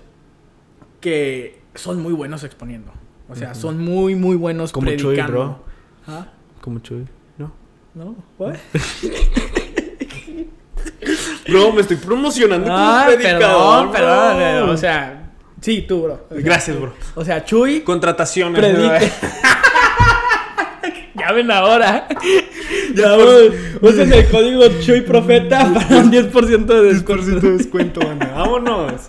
que 1.01 1.59
son 1.75 2.01
muy 2.01 2.13
buenos 2.13 2.43
exponiendo. 2.45 2.93
O 3.29 3.35
sea, 3.35 3.53
son 3.55 3.79
muy, 3.79 4.15
muy 4.15 4.35
buenos 4.35 4.71
Como 4.71 4.87
Chuy, 4.91 4.97
predicando. 5.15 5.31
bro. 5.33 5.59
¿Ah? 6.07 6.27
Como 6.61 6.79
Chuy. 6.79 7.05
No. 7.37 7.51
¿No? 7.93 8.15
¿What? 8.37 8.55
Bro, 11.47 11.73
me 11.73 11.81
estoy 11.81 11.97
promocionando 11.97 12.67
Ah, 12.71 13.03
como 13.05 13.17
predicador. 13.17 13.91
perdón, 13.91 13.91
perdón. 14.37 14.69
O 14.69 14.77
sea, 14.77 15.29
sí, 15.61 15.83
tú, 15.87 16.01
bro. 16.03 16.25
O 16.29 16.33
sea, 16.33 16.41
Gracias, 16.43 16.79
bro. 16.79 16.93
O 17.15 17.23
sea, 17.23 17.45
Chuy 17.45 17.81
Contrataciones. 17.81 18.61
ya 21.15 21.31
ven 21.31 21.51
ahora. 21.51 22.07
Ya 22.95 23.15
vos- 23.15 23.51
usen 23.81 24.11
el 24.13 24.27
código 24.29 24.63
Chuy 24.81 25.01
Profeta 25.01 25.71
para 25.73 25.97
un 25.97 26.11
10% 26.11 26.65
de 26.65 26.81
descuento. 26.93 27.39
de 27.39 27.51
descuento, 27.57 27.99
banda. 28.01 28.31
Vámonos. 28.35 29.01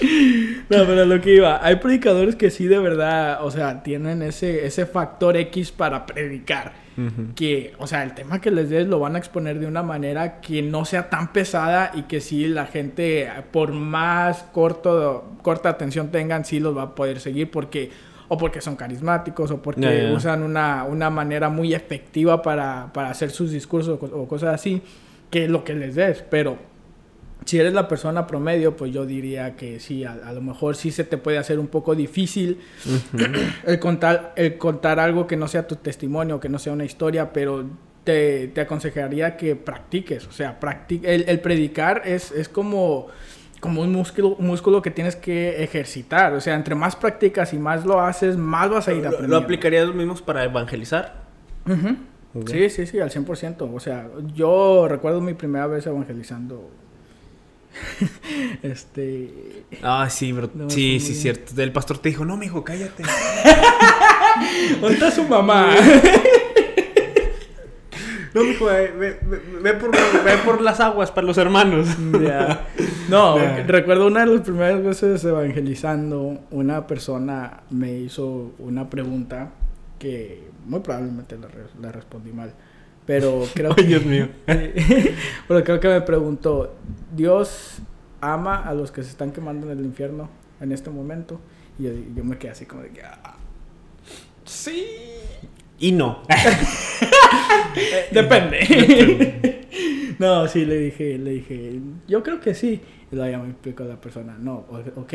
No, 0.00 0.86
pero 0.86 1.04
lo 1.04 1.20
que 1.20 1.34
iba, 1.36 1.64
hay 1.64 1.76
predicadores 1.76 2.36
que 2.36 2.50
sí 2.50 2.66
de 2.66 2.78
verdad, 2.78 3.44
o 3.44 3.50
sea, 3.50 3.82
tienen 3.82 4.22
ese, 4.22 4.66
ese 4.66 4.86
factor 4.86 5.36
X 5.36 5.72
para 5.72 6.06
predicar. 6.06 6.72
Ujú. 6.96 7.34
Que, 7.34 7.72
o 7.78 7.86
sea, 7.86 8.02
el 8.02 8.12
tema 8.14 8.40
que 8.40 8.50
les 8.50 8.68
des 8.68 8.86
lo 8.86 8.98
van 9.00 9.16
a 9.16 9.18
exponer 9.18 9.58
de 9.58 9.66
una 9.66 9.82
manera 9.82 10.40
que 10.40 10.60
no 10.62 10.84
sea 10.84 11.08
tan 11.08 11.32
pesada 11.32 11.90
y 11.94 12.02
que 12.02 12.20
sí 12.20 12.46
la 12.48 12.66
gente, 12.66 13.30
por 13.50 13.72
más 13.72 14.44
corto, 14.52 15.32
corta 15.42 15.70
atención 15.70 16.10
tengan, 16.10 16.44
sí 16.44 16.60
los 16.60 16.76
va 16.76 16.82
a 16.82 16.94
poder 16.94 17.18
seguir 17.20 17.50
porque, 17.50 17.90
o 18.28 18.36
porque 18.36 18.60
son 18.60 18.76
carismáticos, 18.76 19.50
o 19.50 19.62
porque 19.62 19.80
Ya, 19.80 19.94
ya. 19.94 20.12
usan 20.12 20.42
una, 20.42 20.84
una 20.84 21.08
manera 21.08 21.48
muy 21.48 21.72
efectiva 21.74 22.42
para, 22.42 22.90
para 22.92 23.08
hacer 23.10 23.30
sus 23.30 23.50
discursos 23.50 23.98
o, 24.02 24.04
o 24.06 24.28
cosas 24.28 24.54
así, 24.54 24.82
que 25.30 25.44
es 25.44 25.50
lo 25.50 25.64
que 25.64 25.74
les 25.74 25.94
des. 25.94 26.22
Pero 26.30 26.58
si 27.44 27.58
eres 27.58 27.72
la 27.72 27.88
persona 27.88 28.26
promedio, 28.26 28.76
pues 28.76 28.92
yo 28.92 29.04
diría 29.06 29.56
que 29.56 29.80
sí, 29.80 30.04
a, 30.04 30.12
a 30.12 30.32
lo 30.32 30.40
mejor 30.40 30.76
sí 30.76 30.90
se 30.90 31.04
te 31.04 31.16
puede 31.18 31.38
hacer 31.38 31.58
un 31.58 31.66
poco 31.68 31.94
difícil 31.94 32.58
el 33.66 33.78
contar, 33.78 34.32
el 34.36 34.58
contar 34.58 35.00
algo 35.00 35.26
que 35.26 35.36
no 35.36 35.48
sea 35.48 35.66
tu 35.66 35.76
testimonio, 35.76 36.40
que 36.40 36.48
no 36.48 36.58
sea 36.58 36.72
una 36.72 36.84
historia, 36.84 37.32
pero 37.32 37.64
te, 38.04 38.48
te 38.48 38.60
aconsejaría 38.60 39.36
que 39.36 39.56
practiques. 39.56 40.26
O 40.26 40.32
sea, 40.32 40.58
practi- 40.60 41.00
el, 41.04 41.24
el 41.28 41.40
predicar 41.40 42.02
es, 42.04 42.32
es 42.32 42.48
como, 42.48 43.06
como 43.60 43.82
un 43.82 43.92
músculo, 43.92 44.36
músculo 44.38 44.82
que 44.82 44.90
tienes 44.90 45.14
que 45.16 45.62
ejercitar. 45.62 46.32
O 46.34 46.40
sea, 46.40 46.54
entre 46.54 46.74
más 46.74 46.96
practicas 46.96 47.52
y 47.54 47.58
más 47.58 47.84
lo 47.86 48.00
haces, 48.00 48.36
más 48.36 48.70
vas 48.70 48.88
a 48.88 48.92
ir 48.92 48.98
¿Lo, 49.02 49.08
aprendiendo. 49.08 49.36
¿Lo 49.38 49.42
aplicarías 49.44 49.86
lo 49.86 49.94
mismo 49.94 50.14
para 50.16 50.44
evangelizar? 50.44 51.22
Sí, 52.46 52.70
sí, 52.70 52.86
sí, 52.86 52.98
al 52.98 53.10
100%. 53.10 53.70
O 53.74 53.78
sea, 53.80 54.08
yo 54.34 54.86
recuerdo 54.88 55.20
mi 55.20 55.34
primera 55.34 55.66
vez 55.66 55.86
evangelizando. 55.86 56.70
este. 58.62 59.30
Ah, 59.82 60.08
sí, 60.10 60.32
bro. 60.32 60.50
No, 60.54 60.70
sí, 60.70 61.00
sí, 61.00 61.14
cierto. 61.14 61.60
El 61.60 61.72
pastor 61.72 61.98
te 61.98 62.08
dijo, 62.10 62.24
no, 62.24 62.36
mijo, 62.36 62.64
cállate. 62.64 63.02
¿Dónde 64.80 64.94
está 64.94 65.10
su 65.10 65.24
mamá? 65.24 65.74
No, 68.34 68.44
mijo, 68.44 68.64
ve, 68.64 68.90
ve, 68.98 69.18
ve- 69.22 69.42
ve 69.60 69.72
por, 69.74 69.90
ve 69.90 70.38
por 70.42 70.62
las 70.62 70.80
aguas 70.80 71.10
para 71.10 71.26
los 71.26 71.36
hermanos. 71.36 71.86
Ya. 72.18 72.66
No, 73.10 73.36
recuerdo 73.66 74.06
una 74.06 74.20
de 74.24 74.26
las 74.34 74.40
primeras 74.40 74.82
veces 74.82 75.22
evangelizando, 75.22 76.40
una 76.50 76.86
persona 76.86 77.60
me 77.68 77.92
hizo 77.92 78.54
una 78.58 78.88
pregunta 78.88 79.50
que 79.98 80.48
muy 80.64 80.80
probablemente 80.80 81.36
la 81.78 81.92
respondí 81.92 82.32
mal. 82.32 82.54
Pero 83.06 83.44
creo 83.54 83.74
que... 83.74 83.82
Dios 83.82 84.04
mío. 84.04 84.28
pero 84.46 85.64
creo 85.64 85.80
que 85.80 85.88
me 85.88 86.00
preguntó, 86.02 86.74
¿Dios 87.14 87.78
ama 88.20 88.62
a 88.62 88.74
los 88.74 88.90
que 88.92 89.02
se 89.02 89.10
están 89.10 89.32
quemando 89.32 89.70
en 89.70 89.78
el 89.78 89.84
infierno 89.84 90.28
en 90.60 90.72
este 90.72 90.90
momento? 90.90 91.40
Y 91.78 91.84
yo, 91.84 91.90
yo 92.14 92.24
me 92.24 92.38
quedé 92.38 92.50
así 92.52 92.66
como 92.66 92.82
de 92.82 92.90
que... 92.90 93.02
"Ah, 93.02 93.36
sí. 94.44 94.86
Y 95.78 95.90
no. 95.92 96.22
Eh, 97.74 98.06
Depende. 98.12 99.66
no, 100.18 100.46
sí, 100.46 100.64
le 100.64 100.78
dije, 100.78 101.18
le 101.18 101.30
dije, 101.32 101.80
yo 102.06 102.22
creo 102.22 102.40
que 102.40 102.54
sí. 102.54 102.80
Y 103.10 103.16
luego 103.16 103.30
ya 103.30 103.38
me 103.38 103.50
explicó 103.50 103.84
la 103.84 104.00
persona, 104.00 104.36
no, 104.38 104.64
ok. 104.96 105.14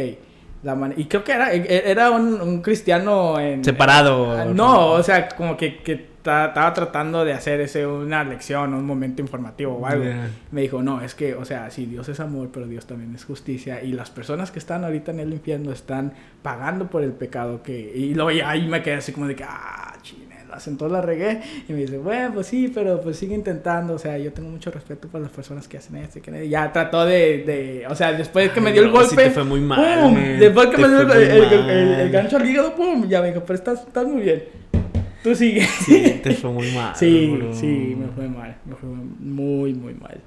La 0.63 0.75
man- 0.75 0.93
y 0.97 1.05
creo 1.05 1.23
que 1.23 1.31
era, 1.31 1.53
e- 1.53 1.89
era 1.89 2.09
un, 2.11 2.41
un 2.41 2.61
cristiano 2.61 3.39
en... 3.39 3.63
Separado. 3.63 4.53
No, 4.53 4.91
o 4.93 5.03
sea, 5.03 5.29
como 5.29 5.55
que, 5.55 5.77
que 5.77 6.07
ta- 6.27 6.47
estaba 6.47 6.73
tratando 6.73 7.23
de 7.23 7.31
hacer 7.31 7.61
ese 7.61 7.87
una 7.87 8.21
lección, 8.25 8.73
un 8.73 8.85
momento 8.85 9.21
informativo 9.21 9.75
o 9.77 9.85
algo. 9.85 10.03
Me 10.51 10.61
dijo, 10.61 10.83
no, 10.83 11.01
es 11.01 11.15
que, 11.15 11.33
o 11.35 11.45
sea, 11.45 11.69
sí, 11.71 11.85
Dios 11.85 12.09
es 12.09 12.19
amor, 12.19 12.49
pero 12.51 12.67
Dios 12.67 12.85
también 12.85 13.15
es 13.15 13.23
justicia. 13.23 13.81
Y 13.81 13.93
las 13.93 14.09
personas 14.09 14.51
que 14.51 14.59
están 14.59 14.83
ahorita 14.83 15.11
en 15.11 15.21
el 15.21 15.31
infierno 15.31 15.71
están 15.71 16.11
pagando 16.41 16.87
por 16.89 17.01
el 17.01 17.13
pecado 17.13 17.63
que... 17.63 17.93
Y 17.95 18.13
luego 18.13 18.31
ya 18.31 18.49
ahí 18.49 18.67
me 18.67 18.83
quedé 18.83 18.95
así 18.95 19.13
como 19.13 19.25
de 19.27 19.35
que, 19.37 19.45
ah, 19.45 19.93
chine, 20.01 20.35
lo 20.47 20.53
hacen, 20.53 20.77
todo 20.77 20.89
la 20.89 21.01
regué. 21.01 21.41
Y 21.69 21.71
me 21.71 21.79
dice, 21.79 21.97
bueno, 21.97 22.33
pues 22.33 22.47
sí, 22.47 22.69
pero 22.73 22.99
pues 22.99 23.15
sigue 23.17 23.33
intentando. 23.33 23.93
O 23.93 23.97
sea, 23.97 24.17
yo 24.17 24.33
tengo 24.33 24.49
mucho 24.49 24.69
respeto 24.69 25.07
por 25.07 25.21
las 25.21 25.31
personas 25.31 25.65
que 25.69 25.77
hacen 25.77 25.95
esto 25.95 26.19
y 26.19 26.21
que 26.21 26.49
ya 26.49 26.73
trató 26.73 27.05
de, 27.05 27.43
de, 27.45 27.87
o 27.87 27.95
sea, 27.95 28.11
después 28.11 28.51
que 28.51 28.59
me 28.59 28.73
dio 28.73 28.83
el 28.83 28.91
golpe. 28.91 29.09
Sí 29.09 29.15
te 29.15 29.31
fue 29.31 29.45
muy 29.45 29.61
mal. 29.61 30.01
¡pum! 30.01 30.15
Después 30.39 30.67
que 30.67 30.77
me 30.77 30.89
dio 30.89 31.01
el, 31.01 31.69
el, 32.01 32.11
gancho 32.11 32.35
al 32.35 32.45
hígado, 32.45 32.75
pum, 32.75 33.07
ya 33.07 33.21
me 33.21 33.29
dijo, 33.29 33.43
pero 33.45 33.55
estás, 33.55 33.87
estás 33.87 34.05
muy 34.05 34.21
bien. 34.21 34.56
Tú 35.27 35.35
sigue. 35.35 35.67
Sí, 35.85 36.21
te 36.23 36.33
fue 36.35 36.51
muy 36.51 36.71
mal. 36.71 36.95
sí, 36.95 37.37
sí, 37.51 37.97
me 37.99 38.07
fue 38.15 38.29
mal. 38.29 38.55
Me 38.63 38.75
fue 38.75 38.87
muy, 38.87 39.73
muy 39.73 39.93
mal. 39.93 40.21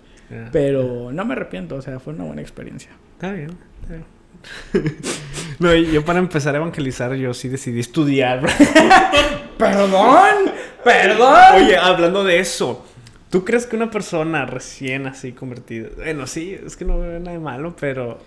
Pero 0.53 1.11
no 1.11 1.25
me 1.25 1.33
arrepiento, 1.33 1.77
o 1.77 1.83
sea, 1.83 1.99
fue 1.99 2.13
una 2.13 2.25
buena 2.25 2.43
experiencia. 2.43 2.91
Está 3.15 3.33
bien, 3.33 3.57
está 3.81 3.95
bien. 3.95 4.95
no, 5.59 5.75
yo 5.75 6.05
para 6.05 6.19
empezar 6.19 6.55
a 6.55 6.59
evangelizar, 6.59 7.15
yo 7.15 7.33
sí 7.33 7.49
decidí 7.49 7.81
estudiar. 7.81 8.43
perdón, 9.59 10.53
perdón. 10.85 11.35
Oye, 11.55 11.79
hablando 11.79 12.23
de 12.23 12.39
eso, 12.39 12.85
¿tú 13.31 13.43
crees 13.43 13.65
que 13.65 13.77
una 13.77 13.91
persona 13.91 14.45
recién 14.45 15.07
así 15.07 15.33
convertida, 15.33 15.89
bueno, 15.97 16.27
sí, 16.27 16.59
es 16.65 16.77
que 16.77 16.85
no 16.85 16.99
veo 16.99 17.19
nada 17.19 17.33
de 17.33 17.39
malo, 17.39 17.75
pero 17.81 18.19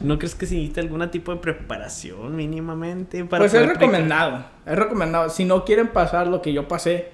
¿no 0.00 0.18
crees 0.18 0.34
que 0.34 0.46
se 0.46 0.54
necesita 0.54 0.80
algún 0.80 1.10
tipo 1.10 1.32
de 1.32 1.40
preparación 1.40 2.36
mínimamente? 2.36 3.24
Para 3.24 3.42
pues 3.42 3.54
es 3.54 3.66
recomendado, 3.66 4.44
es 4.64 4.76
recomendado. 4.76 5.28
Si 5.30 5.44
no 5.44 5.64
quieren 5.64 5.88
pasar 5.88 6.26
lo 6.28 6.42
que 6.42 6.52
yo 6.52 6.68
pasé, 6.68 7.10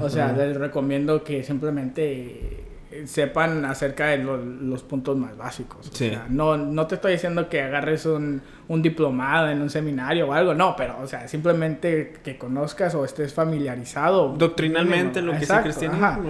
o 0.00 0.08
sea, 0.08 0.32
les 0.32 0.56
recomiendo 0.56 1.22
que 1.22 1.44
simplemente 1.44 2.64
sepan 3.04 3.64
acerca 3.64 4.06
de 4.06 4.18
los 4.18 4.82
puntos 4.82 5.16
más 5.16 5.36
básicos. 5.36 5.88
O 5.88 5.94
sea, 5.94 6.26
no, 6.28 6.56
no 6.56 6.86
te 6.86 6.96
estoy 6.96 7.12
diciendo 7.12 7.48
que 7.48 7.60
agarres 7.60 8.06
un, 8.06 8.40
un, 8.68 8.82
diplomado 8.82 9.50
en 9.50 9.60
un 9.60 9.70
seminario 9.70 10.28
o 10.28 10.32
algo, 10.32 10.54
no, 10.54 10.74
pero, 10.76 10.98
o 11.02 11.06
sea, 11.06 11.28
simplemente 11.28 12.14
que 12.22 12.38
conozcas 12.38 12.94
o 12.94 13.04
estés 13.04 13.34
familiarizado. 13.34 14.34
Doctrinalmente 14.36 15.22
lo 15.22 15.32
que 15.32 15.44
es 15.44 15.50
el 15.50 15.62
cristianismo. 15.62 16.22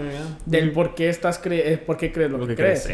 Del 0.44 0.72
por 0.72 0.94
qué 0.94 1.08
estás 1.08 1.38
cre 1.38 1.72
eh, 1.72 1.78
por 1.78 1.96
qué 1.96 2.12
crees 2.12 2.30
lo, 2.30 2.46
que, 2.46 2.54
crees. 2.54 2.88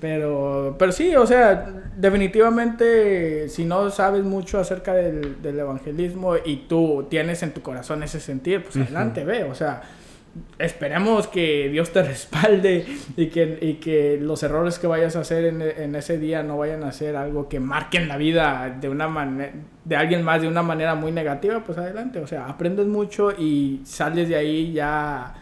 pero, 0.00 0.76
pero 0.78 0.92
sí, 0.92 1.14
o 1.16 1.26
sea, 1.26 1.66
definitivamente, 1.96 3.48
si 3.48 3.64
no 3.64 3.90
sabes 3.90 4.24
mucho 4.24 4.58
acerca 4.58 4.94
del, 4.94 5.40
del 5.42 5.58
evangelismo 5.58 6.34
y 6.44 6.64
tú 6.68 7.06
tienes 7.08 7.42
en 7.42 7.52
tu 7.52 7.62
corazón 7.62 8.02
ese 8.02 8.20
sentir, 8.20 8.62
pues 8.62 8.76
adelante, 8.76 9.24
ve, 9.24 9.44
o 9.44 9.54
sea 9.54 9.82
esperemos 10.58 11.28
que 11.28 11.68
Dios 11.70 11.92
te 11.92 12.02
respalde 12.04 12.86
y 13.16 13.26
que, 13.26 13.58
y 13.60 13.74
que 13.74 14.18
los 14.20 14.42
errores 14.42 14.78
que 14.78 14.86
vayas 14.86 15.16
a 15.16 15.20
hacer 15.20 15.44
en, 15.44 15.62
en, 15.62 15.94
ese 15.94 16.18
día 16.18 16.42
no 16.42 16.58
vayan 16.58 16.84
a 16.84 16.92
ser 16.92 17.16
algo 17.16 17.48
que 17.48 17.60
marquen 17.60 18.08
la 18.08 18.16
vida 18.16 18.76
de 18.80 18.88
una 18.88 19.08
manera 19.08 19.52
de 19.84 19.96
alguien 19.96 20.22
más 20.22 20.40
de 20.40 20.48
una 20.48 20.62
manera 20.62 20.94
muy 20.94 21.10
negativa, 21.10 21.64
pues 21.64 21.76
adelante, 21.78 22.20
o 22.20 22.26
sea, 22.26 22.46
aprendes 22.46 22.86
mucho 22.86 23.32
y 23.32 23.80
sales 23.84 24.28
de 24.28 24.36
ahí 24.36 24.72
ya 24.72 25.34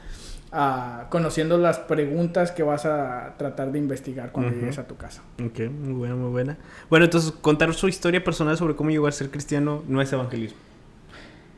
uh, 0.52 1.08
conociendo 1.10 1.58
las 1.58 1.78
preguntas 1.78 2.52
que 2.52 2.62
vas 2.62 2.86
a 2.86 3.34
tratar 3.36 3.72
de 3.72 3.78
investigar 3.78 4.32
cuando 4.32 4.54
llegues 4.54 4.78
a 4.78 4.86
tu 4.86 4.96
casa. 4.96 5.22
Ok, 5.44 5.70
muy 5.70 5.94
buena, 5.94 6.14
muy 6.14 6.30
buena. 6.30 6.56
Bueno, 6.88 7.04
entonces 7.04 7.32
contar 7.32 7.74
su 7.74 7.88
historia 7.88 8.22
personal 8.22 8.56
sobre 8.56 8.74
cómo 8.74 8.90
llegó 8.90 9.06
a 9.06 9.12
ser 9.12 9.30
cristiano 9.30 9.82
no 9.86 10.00
es 10.00 10.12
evangelismo. 10.12 10.58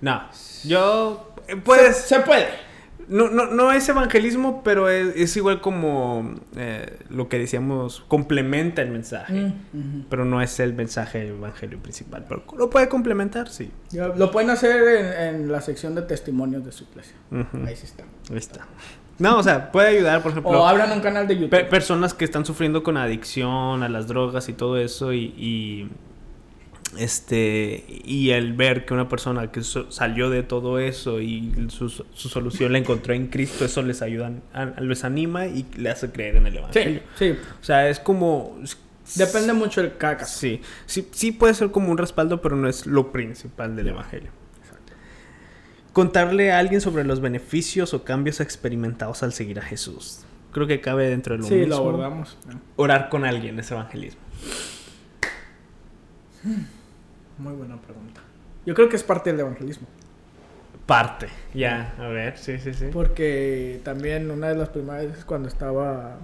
No, 0.00 0.22
yo... 0.64 1.34
Pues... 1.64 1.96
se 1.96 2.20
puede. 2.20 2.69
No, 3.10 3.28
no, 3.28 3.46
no 3.46 3.72
es 3.72 3.88
evangelismo, 3.88 4.62
pero 4.62 4.88
es, 4.88 5.36
igual 5.36 5.60
como 5.60 6.36
eh, 6.56 6.96
lo 7.08 7.28
que 7.28 7.40
decíamos, 7.40 8.04
complementa 8.06 8.82
el 8.82 8.90
mensaje. 8.90 9.52
Mm, 9.72 10.02
pero 10.08 10.24
no 10.24 10.40
es 10.40 10.60
el 10.60 10.74
mensaje 10.74 11.18
del 11.18 11.30
evangelio 11.30 11.78
principal. 11.80 12.24
Pero 12.28 12.44
lo 12.56 12.70
puede 12.70 12.88
complementar, 12.88 13.48
sí. 13.48 13.72
Lo 13.92 14.30
pueden 14.30 14.50
hacer 14.50 15.34
en, 15.34 15.50
la 15.50 15.60
sección 15.60 15.96
de 15.96 16.02
testimonios 16.02 16.64
de 16.64 16.70
su 16.70 16.84
iglesia. 16.84 17.16
Ahí 17.66 17.74
sí 17.74 17.86
está. 17.86 18.04
Ahí 18.30 18.38
está. 18.38 18.66
No, 19.18 19.38
o 19.38 19.42
sea, 19.42 19.72
puede 19.72 19.88
ayudar, 19.88 20.22
por 20.22 20.30
ejemplo. 20.30 20.52
O 20.52 20.66
hablan 20.66 20.92
un 20.92 21.00
canal 21.00 21.26
de 21.26 21.36
YouTube. 21.36 21.68
personas 21.68 22.14
que 22.14 22.24
están 22.24 22.46
sufriendo 22.46 22.84
con 22.84 22.96
adicción 22.96 23.82
a 23.82 23.88
las 23.88 24.06
drogas 24.06 24.48
y 24.48 24.52
todo 24.52 24.78
eso 24.78 25.12
y 25.12 25.90
este 26.98 27.84
y 28.04 28.30
el 28.30 28.52
ver 28.52 28.84
que 28.84 28.94
una 28.94 29.08
persona 29.08 29.50
que 29.52 29.62
salió 29.62 30.28
de 30.28 30.42
todo 30.42 30.78
eso 30.78 31.20
y 31.20 31.68
su, 31.68 31.88
solución 32.14 32.72
la 32.72 32.78
encontró 32.78 33.14
en 33.14 33.28
Cristo 33.28 33.64
eso 33.64 33.82
les 33.82 34.02
ayuda 34.02 34.32
les 34.80 35.04
anima 35.04 35.46
y 35.46 35.66
le 35.76 35.90
hace 35.90 36.10
creer 36.10 36.36
en 36.36 36.46
el 36.46 36.56
evangelio. 36.56 37.02
Sí, 37.16 37.30
o 37.30 37.64
sea 37.64 37.88
es 37.88 38.00
como 38.00 38.58
depende 39.16 39.52
mucho 39.52 39.82
del 39.82 39.96
caca 39.96 40.24
sí 40.24 40.62
sí 40.86 41.08
sí 41.12 41.32
puede 41.32 41.54
ser 41.54 41.70
como 41.70 41.90
un 41.90 41.98
respaldo 41.98 42.40
pero 42.42 42.56
no 42.56 42.68
es 42.68 42.86
lo 42.86 43.12
principal 43.12 43.76
del 43.76 43.88
evangelio. 43.88 44.30
Contarle 45.92 46.52
a 46.52 46.58
alguien 46.58 46.80
sobre 46.80 47.04
los 47.04 47.20
beneficios 47.20 47.94
o 47.94 48.04
cambios 48.04 48.40
experimentados 48.40 49.24
al 49.24 49.32
seguir 49.32 49.58
a 49.58 49.62
Jesús. 49.62 50.20
Creo 50.52 50.68
que 50.68 50.80
cabe 50.80 51.08
dentro 51.08 51.34
de 51.34 51.38
lo 51.38 51.48
mismo 51.48 51.64
sí 51.64 51.68
lo 51.68 51.76
abordamos. 51.76 52.38
orar 52.76 53.08
con 53.08 53.24
alguien 53.24 53.58
es 53.58 53.70
evangelismo 53.70 54.20
muy 57.40 57.54
buena 57.54 57.80
pregunta. 57.80 58.20
Yo 58.66 58.74
creo 58.74 58.88
que 58.88 58.96
es 58.96 59.02
parte 59.02 59.30
del 59.30 59.40
evangelismo. 59.40 59.88
Parte, 60.86 61.28
ya, 61.54 61.94
a 61.98 62.08
ver, 62.08 62.36
sí, 62.36 62.58
sí, 62.58 62.74
sí. 62.74 62.86
Porque 62.92 63.80
también 63.84 64.30
una 64.30 64.48
de 64.48 64.56
las 64.56 64.70
primeras 64.70 65.06
veces 65.06 65.24
cuando 65.24 65.48
estaba, 65.48 66.18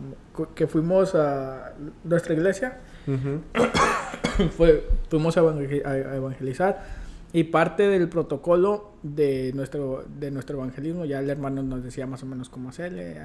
que 0.54 0.66
fuimos 0.66 1.14
a 1.14 1.72
nuestra 2.02 2.34
iglesia, 2.34 2.78
fue, 4.56 4.84
fuimos 5.08 5.36
a 5.36 5.40
evangelizar 5.40 6.84
y 7.32 7.44
parte 7.44 7.88
del 7.88 8.08
protocolo 8.08 8.92
de 9.02 9.52
nuestro, 9.54 10.04
de 10.18 10.30
nuestro 10.30 10.56
evangelismo, 10.56 11.04
ya 11.04 11.20
el 11.20 11.30
hermano 11.30 11.62
nos 11.62 11.84
decía 11.84 12.06
más 12.06 12.22
o 12.22 12.26
menos 12.26 12.48
cómo 12.48 12.70
hacerle, 12.70 13.16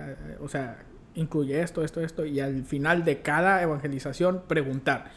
o 0.41 0.47
sea, 0.47 0.77
incluye 1.15 1.61
esto, 1.61 1.83
esto, 1.83 2.01
esto, 2.01 2.25
y 2.25 2.39
al 2.39 2.65
final 2.65 3.03
de 3.03 3.21
cada 3.21 3.61
evangelización 3.63 4.43
preguntar 4.47 5.11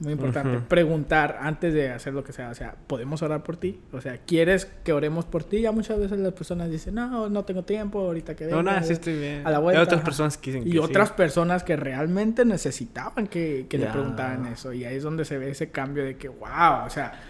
muy 0.00 0.12
importante, 0.12 0.60
preguntar 0.68 1.38
antes 1.40 1.74
de 1.74 1.90
hacer 1.90 2.14
lo 2.14 2.22
que 2.22 2.32
sea, 2.32 2.50
o 2.50 2.54
sea, 2.54 2.76
¿podemos 2.86 3.20
orar 3.22 3.42
por 3.42 3.56
ti? 3.56 3.80
O 3.92 4.00
sea, 4.00 4.18
¿quieres 4.18 4.66
que 4.84 4.92
oremos 4.92 5.24
por 5.24 5.42
ti? 5.42 5.60
Ya 5.60 5.72
muchas 5.72 5.98
veces 5.98 6.18
las 6.18 6.32
personas 6.32 6.70
dicen, 6.70 6.94
no, 6.94 7.28
no 7.28 7.44
tengo 7.44 7.64
tiempo, 7.64 8.00
ahorita 8.00 8.36
que 8.36 8.46
No, 8.46 8.62
nada, 8.62 8.82
sí 8.82 8.92
estoy 8.92 9.18
bien. 9.18 9.46
A 9.46 9.50
la 9.50 9.58
vuelta. 9.58 9.80
Hay 9.80 9.84
otras 9.84 10.02
personas 10.02 10.38
que 10.38 10.52
dicen 10.52 10.72
Y 10.72 10.78
otras 10.78 11.10
personas 11.10 11.64
que 11.64 11.74
realmente 11.76 12.44
necesitaban 12.44 13.26
que, 13.26 13.66
que 13.68 13.78
le 13.78 13.86
preguntaran 13.86 14.46
eso. 14.46 14.72
Y 14.72 14.84
ahí 14.84 14.96
es 14.96 15.02
donde 15.02 15.24
se 15.24 15.36
ve 15.36 15.50
ese 15.50 15.70
cambio 15.70 16.04
de 16.04 16.16
que, 16.16 16.28
wow, 16.28 16.86
o 16.86 16.90
sea, 16.90 17.20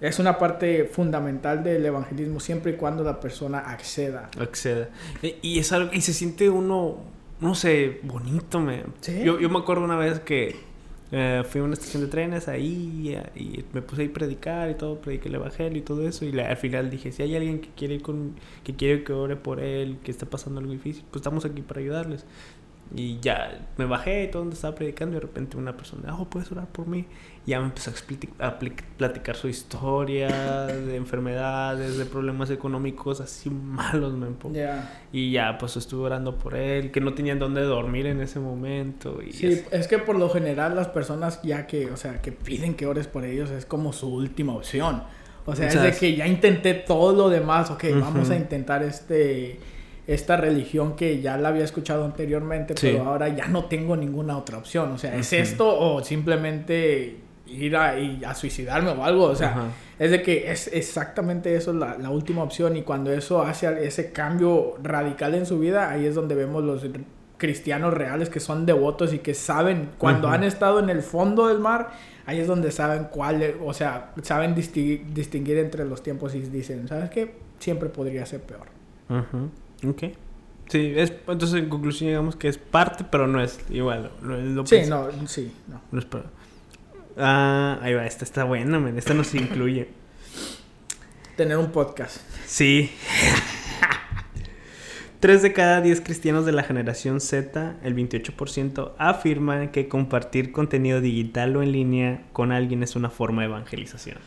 es 0.00 0.18
una 0.18 0.38
parte 0.38 0.84
fundamental 0.84 1.62
del 1.64 1.84
evangelismo 1.84 2.40
siempre 2.40 2.72
y 2.72 2.74
cuando 2.76 3.02
la 3.02 3.20
persona 3.20 3.58
acceda. 3.58 4.30
Acceda. 4.38 4.88
Y, 5.22 5.58
es 5.58 5.72
algo, 5.72 5.90
y 5.92 6.00
se 6.02 6.12
siente 6.12 6.50
uno, 6.50 6.98
no 7.40 7.54
sé, 7.54 8.00
bonito, 8.02 8.60
me. 8.60 8.84
¿Sí? 9.00 9.22
Yo, 9.24 9.40
yo 9.40 9.48
me 9.48 9.58
acuerdo 9.58 9.84
una 9.84 9.96
vez 9.96 10.20
que 10.20 10.71
eh, 11.12 11.42
fui 11.46 11.60
a 11.60 11.64
una 11.64 11.74
estación 11.74 12.02
de 12.02 12.08
trenes 12.08 12.48
ahí 12.48 13.14
y, 13.34 13.64
me 13.74 13.82
puse 13.82 14.02
ahí 14.02 14.08
a 14.08 14.12
predicar 14.14 14.70
y 14.70 14.74
todo, 14.74 14.98
prediqué 15.00 15.28
el 15.28 15.34
evangelio 15.34 15.78
y 15.78 15.82
todo 15.82 16.08
eso. 16.08 16.24
Y 16.24 16.38
al 16.40 16.56
final 16.56 16.90
dije: 16.90 17.12
si 17.12 17.22
hay 17.22 17.36
alguien 17.36 17.60
que 17.60 17.68
quiere, 17.76 18.00
con, 18.00 18.34
que 18.64 18.74
quiere 18.74 19.04
que 19.04 19.12
ore 19.12 19.36
por 19.36 19.60
él, 19.60 19.98
que 20.02 20.10
está 20.10 20.26
pasando 20.26 20.60
algo 20.60 20.72
difícil, 20.72 21.04
pues 21.10 21.20
estamos 21.20 21.44
aquí 21.44 21.60
para 21.62 21.80
ayudarles. 21.80 22.24
Y 22.94 23.18
ya 23.20 23.66
me 23.78 23.86
bajé 23.86 24.24
y 24.24 24.30
todo 24.30 24.42
donde 24.42 24.54
estaba 24.54 24.74
predicando 24.74 25.16
y 25.16 25.20
de 25.20 25.20
repente 25.20 25.56
una 25.56 25.74
persona, 25.76 26.14
oh, 26.18 26.26
puedes 26.28 26.52
orar 26.52 26.66
por 26.66 26.86
mí. 26.86 27.06
Y 27.46 27.50
ya 27.50 27.60
me 27.60 27.66
empezó 27.66 27.90
a, 28.38 28.58
platicar 28.58 29.36
su 29.36 29.48
historia 29.48 30.66
de 30.66 30.96
enfermedades, 30.96 31.96
de 31.96 32.04
problemas 32.04 32.50
económicos 32.50 33.20
así 33.20 33.48
malos, 33.50 34.12
me 34.12 34.28
Y 35.12 35.32
ya, 35.32 35.56
pues 35.58 35.76
estuve 35.76 36.04
orando 36.04 36.36
por 36.36 36.54
él, 36.54 36.90
que 36.90 37.00
no 37.00 37.14
tenían 37.14 37.38
dónde 37.38 37.62
dormir 37.62 38.06
en 38.06 38.20
ese 38.20 38.40
momento. 38.40 39.22
Y 39.22 39.32
sí, 39.32 39.62
es 39.70 39.88
que 39.88 39.98
por 39.98 40.18
lo 40.18 40.28
general 40.28 40.76
las 40.76 40.88
personas 40.88 41.40
ya 41.42 41.66
que, 41.66 41.90
o 41.90 41.96
sea, 41.96 42.20
que 42.20 42.32
piden 42.32 42.74
que 42.74 42.86
ores 42.86 43.06
por 43.06 43.24
ellos 43.24 43.50
es 43.50 43.64
como 43.64 43.92
su 43.92 44.12
última 44.12 44.54
opción. 44.54 45.02
O 45.46 45.56
sea, 45.56 45.68
es 45.68 45.82
de 45.82 45.92
que 45.92 46.14
ya 46.14 46.26
intenté 46.28 46.74
todo 46.74 47.16
lo 47.16 47.28
demás, 47.28 47.70
ok, 47.70 47.84
vamos 47.98 48.30
a 48.30 48.36
intentar 48.36 48.82
este 48.82 49.58
esta 50.06 50.36
religión 50.36 50.96
que 50.96 51.20
ya 51.20 51.36
la 51.36 51.48
había 51.48 51.64
escuchado 51.64 52.04
anteriormente, 52.04 52.74
pero 52.80 53.04
ahora 53.04 53.28
ya 53.28 53.46
no 53.46 53.66
tengo 53.66 53.96
ninguna 53.96 54.36
otra 54.36 54.58
opción. 54.58 54.92
O 54.92 54.98
sea, 54.98 55.14
¿es 55.16 55.32
esto 55.32 55.78
o 55.78 56.02
simplemente 56.02 57.16
ir 57.46 57.76
a, 57.76 57.94
a, 58.26 58.34
suicidarme 58.34 58.90
o 58.90 59.04
algo? 59.04 59.24
O 59.24 59.36
sea, 59.36 59.68
es 59.98 60.10
de 60.10 60.22
que 60.22 60.50
es 60.50 60.68
exactamente 60.68 61.54
eso 61.54 61.72
la, 61.72 61.96
la, 61.98 62.10
última 62.10 62.42
opción 62.42 62.76
y 62.76 62.82
cuando 62.82 63.12
eso 63.12 63.42
hace 63.42 63.86
ese 63.86 64.12
cambio 64.12 64.74
radical 64.82 65.34
en 65.34 65.46
su 65.46 65.58
vida, 65.58 65.90
ahí 65.90 66.06
es 66.06 66.14
donde 66.14 66.34
vemos 66.34 66.64
los 66.64 66.84
cristianos 67.42 67.92
reales 67.92 68.28
que 68.28 68.38
son 68.38 68.66
devotos 68.66 69.12
y 69.12 69.18
que 69.18 69.34
saben, 69.34 69.90
cuando 69.98 70.28
han 70.28 70.44
estado 70.44 70.78
en 70.78 70.88
el 70.90 71.02
fondo 71.02 71.48
del 71.48 71.58
mar, 71.58 71.90
ahí 72.24 72.38
es 72.38 72.46
donde 72.46 72.70
saben 72.70 73.08
cuál, 73.10 73.56
o 73.64 73.74
sea, 73.74 74.12
saben 74.22 74.54
distinguir, 74.54 75.12
distinguir 75.12 75.58
entre 75.58 75.84
los 75.84 76.04
tiempos 76.04 76.36
y 76.36 76.40
dicen, 76.40 76.86
¿sabes 76.86 77.10
qué? 77.10 77.34
Siempre 77.58 77.88
podría 77.88 78.24
ser 78.26 78.42
peor. 78.42 78.68
Ok. 79.86 80.04
Sí, 80.68 80.92
es, 80.96 81.12
entonces 81.28 81.62
en 81.62 81.68
conclusión 81.68 82.08
digamos 82.08 82.36
que 82.36 82.48
es 82.48 82.56
parte, 82.56 83.04
pero 83.10 83.26
no 83.26 83.42
es 83.42 83.58
igual. 83.70 84.10
No 84.22 84.36
es 84.36 84.44
lo 84.44 84.66
sí, 84.66 84.82
no, 84.88 85.08
sí, 85.26 85.52
no. 85.68 85.80
no 85.90 86.22
Ah, 87.16 87.78
ahí 87.82 87.92
va, 87.92 88.06
esta 88.06 88.24
está 88.24 88.44
buena, 88.44 88.78
man. 88.78 88.96
Esta 88.96 89.12
nos 89.12 89.34
incluye. 89.34 89.88
tener 91.36 91.58
un 91.58 91.70
podcast. 91.70 92.18
Sí. 92.46 92.90
Tres 95.20 95.42
de 95.42 95.52
cada 95.52 95.80
diez 95.80 96.00
cristianos 96.00 96.46
de 96.46 96.52
la 96.52 96.64
generación 96.64 97.20
Z, 97.20 97.76
el 97.84 97.94
28%, 97.94 98.92
afirman 98.98 99.70
que 99.70 99.88
compartir 99.88 100.50
contenido 100.50 101.00
digital 101.00 101.54
o 101.56 101.62
en 101.62 101.70
línea 101.70 102.22
con 102.32 102.50
alguien 102.50 102.82
es 102.82 102.96
una 102.96 103.08
forma 103.08 103.42
de 103.42 103.48
evangelización. 103.48 104.18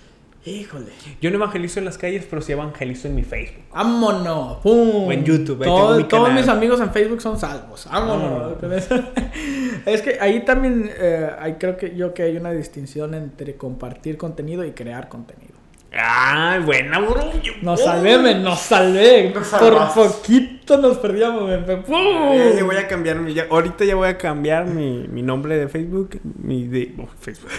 Híjole. 0.45 0.91
Yo 1.21 1.31
no 1.31 1.37
evangelizo 1.37 1.79
en 1.79 1.85
las 1.85 1.97
calles, 1.97 2.27
pero 2.29 2.39
sí 2.41 2.51
evangelizo 2.51 3.07
en 3.07 3.15
mi 3.15 3.23
Facebook. 3.23 3.63
¡Vámonos! 3.73 4.57
¡Pum! 4.57 5.07
O 5.07 5.11
en 5.11 5.23
YouTube, 5.25 5.63
Todo- 5.63 5.97
mi 5.97 6.03
todos 6.03 6.31
mis 6.33 6.47
amigos 6.47 6.79
en 6.81 6.91
Facebook 6.91 7.21
son 7.21 7.39
salvos. 7.39 7.87
¡Vámonos! 7.91 8.61
Eso. 8.73 8.95
es 9.87 10.01
que 10.03 10.17
ahí 10.21 10.45
también 10.45 10.91
eh, 10.99 11.29
hay, 11.39 11.53
creo 11.55 11.77
que 11.77 11.95
yo 11.95 12.13
que 12.13 12.23
hay 12.23 12.37
una 12.37 12.51
distinción 12.51 13.15
entre 13.15 13.55
compartir 13.55 14.17
contenido 14.17 14.63
y 14.63 14.71
crear 14.71 15.09
contenido. 15.09 15.54
¡Ah, 15.97 16.59
buena, 16.63 16.99
bro! 16.99 17.31
Nos 17.61 17.81
salvé, 17.81 18.17
men, 18.17 18.43
nos 18.43 18.59
salvé. 18.59 19.31
Nos 19.33 19.47
Por 19.47 19.93
poquito 19.93 20.77
nos 20.77 20.97
perdíamos, 20.97 21.47
men. 21.47 21.83
¡Pum! 21.83 22.35
Ya, 22.35 22.55
ya 22.57 22.63
voy 22.63 22.75
a 22.75 22.87
cambiar 22.87 23.19
mi, 23.19 23.33
ya- 23.33 23.47
ahorita 23.49 23.85
ya 23.85 23.95
voy 23.95 24.09
a 24.09 24.17
cambiar 24.17 24.65
mi, 24.65 25.07
mi 25.07 25.21
nombre 25.21 25.57
de 25.57 25.69
Facebook, 25.69 26.19
mi 26.23 26.67
de 26.67 26.93
oh, 26.99 27.07
Facebook. 27.19 27.51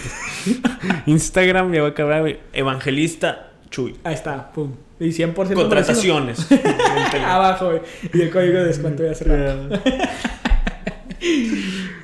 Instagram 1.07 1.73
ya 1.73 1.81
voy 1.81 1.91
a 1.91 1.95
cambiar 1.95 2.23
mi 2.23 2.37
evangelista 2.53 3.53
Chuy. 3.71 3.97
Ahí 4.05 4.15
está, 4.15 4.53
pum. 4.53 4.73
Y 4.99 5.09
100% 5.09 5.55
Contrataciones. 5.55 6.47
Abajo, 7.25 7.67
güey. 7.67 7.81
Y 8.13 8.23
el 8.23 8.31
código 8.31 8.59
de 8.59 8.65
descuento 8.65 9.03
ya 9.05 9.15
cerrado. 9.15 9.69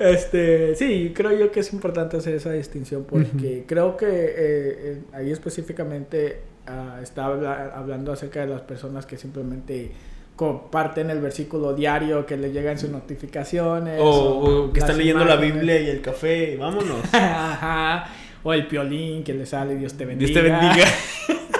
Este, 0.01 0.75
sí, 0.75 1.13
creo 1.15 1.33
yo 1.33 1.51
que 1.53 1.61
es 1.61 1.73
importante 1.73 2.17
hacer 2.17 2.35
esa 2.35 2.53
distinción 2.53 3.05
porque 3.05 3.65
creo 3.67 3.97
que 3.97 4.07
eh, 4.07 4.33
eh, 4.37 4.99
ahí 5.13 5.31
específicamente 5.31 6.41
ah, 6.67 6.99
está 7.03 7.27
habla- 7.27 7.73
hablando 7.75 8.13
acerca 8.13 8.41
de 8.41 8.47
las 8.49 8.63
personas 8.63 9.07
que 9.07 9.17
simplemente 9.17 9.93
comparten 10.37 11.11
el 11.11 11.21
versículo 11.21 11.75
diario, 11.75 12.25
que 12.27 12.37
les 12.37 12.53
llegan 12.53 12.79
sus 12.79 12.91
notificaciones. 12.91 14.01
o, 14.01 14.39
o 14.67 14.73
que 14.73 14.81
están 14.81 14.97
leyendo 14.99 15.25
la. 15.25 15.37
Biblia 15.37 15.79
y 15.81 15.89
el 15.91 16.01
café. 16.01 16.57
Vámonos. 16.57 16.99
Ajá. 17.13 18.07
O 18.43 18.53
el 18.53 18.67
piolín 18.67 19.23
que 19.23 19.35
le 19.35 19.47
sale, 19.47 19.77
Dios 19.77 19.95
te 19.95 20.05
bendiga. 20.05 20.29
Dios 20.33 20.43
te 20.43 20.51
bendiga. 20.51 20.85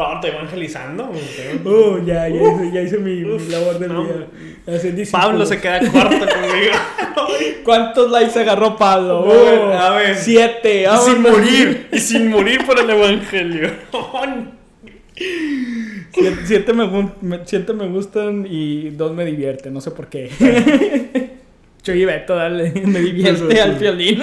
No, 0.00 0.14
estoy 0.14 0.30
evangelizando. 0.30 1.10
Uh, 1.62 1.98
ya, 2.06 2.26
ya, 2.26 2.28
hice, 2.30 2.70
ya 2.72 2.80
hice 2.80 2.96
mi, 2.96 3.16
mi 3.22 3.48
labor 3.48 3.78
del 3.78 3.92
no. 3.92 4.04
día. 4.04 5.06
Pablo 5.12 5.44
se 5.44 5.60
queda 5.60 5.78
cuarto 5.90 6.16
conmigo. 6.20 6.72
¿Cuántos 7.62 8.10
likes 8.10 8.38
agarró 8.40 8.78
Pablo? 8.78 9.30
A 9.30 9.34
ver, 9.34 9.72
a 9.76 9.90
ver. 9.90 10.16
Siete. 10.16 10.86
Y 10.90 10.96
sin 11.04 11.20
morir. 11.20 11.88
Y 11.92 11.98
sin 12.00 12.30
morir 12.30 12.64
por 12.64 12.80
el 12.80 12.88
evangelio. 12.88 13.72
Siete, 16.12 16.38
siete 16.46 16.72
me, 16.72 17.40
siete 17.44 17.72
gustan 17.74 18.46
y 18.48 18.88
dos 18.90 19.12
me 19.12 19.26
divierten. 19.26 19.74
No 19.74 19.82
sé 19.82 19.90
por 19.90 20.08
qué. 20.08 20.30
Chuy 21.82 22.02
y 22.02 22.04
Beto, 22.06 22.36
dale, 22.36 22.72
me 22.86 23.00
divierte 23.00 23.60
al 23.60 23.74
violín. 23.74 24.22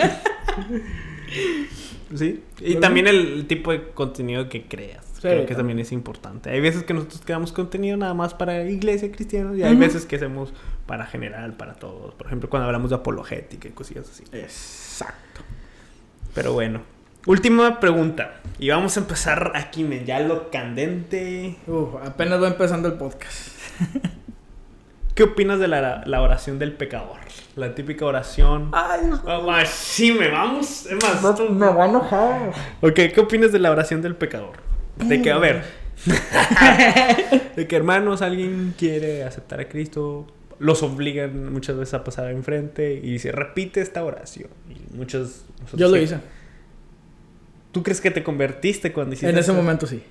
Sí. 2.15 2.41
Y 2.61 2.75
también 2.77 3.05
el 3.05 3.45
tipo 3.45 3.71
de 3.71 3.89
contenido 3.93 4.49
que 4.49 4.63
creas. 4.63 5.06
Sí, 5.17 5.21
Creo 5.23 5.31
que 5.33 5.37
también. 5.39 5.57
también 5.57 5.79
es 5.79 5.91
importante. 5.91 6.49
Hay 6.51 6.61
veces 6.61 6.83
que 6.83 6.93
nosotros 6.93 7.21
creamos 7.25 7.51
contenido 7.51 7.97
nada 7.97 8.13
más 8.13 8.33
para 8.33 8.63
iglesia 8.63 9.11
cristiana 9.11 9.55
y 9.55 9.63
hay 9.63 9.75
veces 9.75 10.05
que 10.05 10.15
hacemos 10.15 10.53
para 10.85 11.05
general, 11.05 11.53
para 11.53 11.73
todos. 11.73 12.13
Por 12.15 12.27
ejemplo, 12.27 12.49
cuando 12.49 12.67
hablamos 12.67 12.91
de 12.91 12.97
apologética 12.97 13.67
y 13.67 13.71
cosillas 13.71 14.09
así. 14.09 14.23
Exacto. 14.31 15.41
Pero 16.33 16.53
bueno. 16.53 16.81
Última 17.25 17.79
pregunta. 17.81 18.35
Y 18.57 18.69
vamos 18.69 18.95
a 18.95 19.01
empezar 19.01 19.51
aquí, 19.55 19.83
men, 19.83 20.05
ya 20.05 20.19
lo 20.21 20.49
candente. 20.49 21.57
Uf, 21.67 21.95
apenas 22.05 22.41
va 22.41 22.47
empezando 22.47 22.87
el 22.87 22.93
podcast. 22.93 23.49
¿Qué 25.13 25.23
opinas 25.23 25.59
de 25.59 25.67
la, 25.67 26.03
la 26.05 26.21
oración 26.21 26.59
del 26.59 26.73
pecador? 26.73 27.17
La 27.55 27.73
típica 27.73 28.05
oración. 28.05 28.69
Ay, 28.71 29.01
Ah, 29.25 29.63
sí, 29.65 30.11
me 30.11 30.29
vamos. 30.29 30.85
Es 30.85 30.95
más, 31.03 31.21
no, 31.39 31.49
me 31.49 31.65
va 31.67 31.85
a 31.85 31.89
enojar. 31.89 32.51
Ok, 32.81 32.93
¿qué 33.13 33.19
opinas 33.19 33.51
de 33.51 33.57
la 33.59 33.71
oración 33.71 34.01
del 34.03 34.15
pecador? 34.15 34.66
De 35.05 35.21
que, 35.21 35.31
a 35.31 35.37
ver, 35.37 35.63
de 37.55 37.67
que 37.67 37.75
hermanos, 37.75 38.21
alguien 38.21 38.73
quiere 38.77 39.23
aceptar 39.23 39.59
a 39.59 39.67
Cristo, 39.69 40.27
los 40.59 40.83
obligan 40.83 41.51
muchas 41.51 41.77
veces 41.77 41.93
a 41.93 42.03
pasar 42.03 42.31
enfrente 42.31 42.93
y 43.03 43.19
se 43.19 43.31
repite 43.31 43.81
esta 43.81 44.03
oración. 44.03 44.49
Y 44.69 44.95
muchos. 44.95 45.45
Yo 45.73 45.87
lo 45.87 45.97
hice. 45.97 46.17
¿Tú 47.71 47.83
crees 47.83 48.01
que 48.01 48.11
te 48.11 48.23
convertiste 48.23 48.91
cuando 48.93 49.13
hiciste 49.13 49.29
En 49.29 49.37
ese 49.37 49.51
esto? 49.51 49.53
momento 49.61 49.85
sí. 49.85 50.01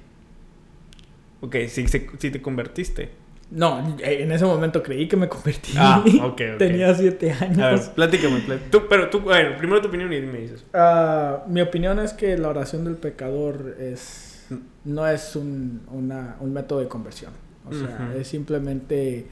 Ok, 1.40 1.56
sí, 1.68 1.86
sí, 1.88 2.06
sí 2.18 2.30
te 2.30 2.40
convertiste. 2.40 3.10
No, 3.50 3.96
en 4.00 4.32
ese 4.32 4.44
momento 4.44 4.82
creí 4.82 5.06
que 5.06 5.16
me 5.16 5.28
convertí. 5.28 5.72
Ah, 5.76 6.02
ok, 6.04 6.20
ok. 6.24 6.58
Tenía 6.58 6.92
siete 6.94 7.32
A 7.32 7.46
ver, 7.46 7.60
años. 7.66 7.80
platícame. 7.94 8.40
plat- 8.44 8.70
Tú, 8.70 8.82
pero 8.88 9.08
tú, 9.08 9.18
a 9.32 9.36
ver, 9.38 9.56
primero 9.56 9.80
tu 9.80 9.88
opinión 9.88 10.12
y 10.12 10.20
me 10.20 10.38
dices. 10.40 10.64
Ah, 10.74 11.44
mi 11.48 11.60
opinión 11.60 11.98
es 12.00 12.12
que 12.12 12.36
la 12.38 12.48
oración 12.48 12.84
del 12.84 12.96
pecador 12.96 13.76
es 13.80 14.35
no 14.84 15.06
es 15.08 15.36
un, 15.36 15.82
una- 15.90 16.36
un 16.40 16.52
método 16.52 16.80
de 16.80 16.88
conversión. 16.88 17.32
O 17.68 17.74
sea, 17.74 18.12
es 18.16 18.28
simplemente 18.28 19.26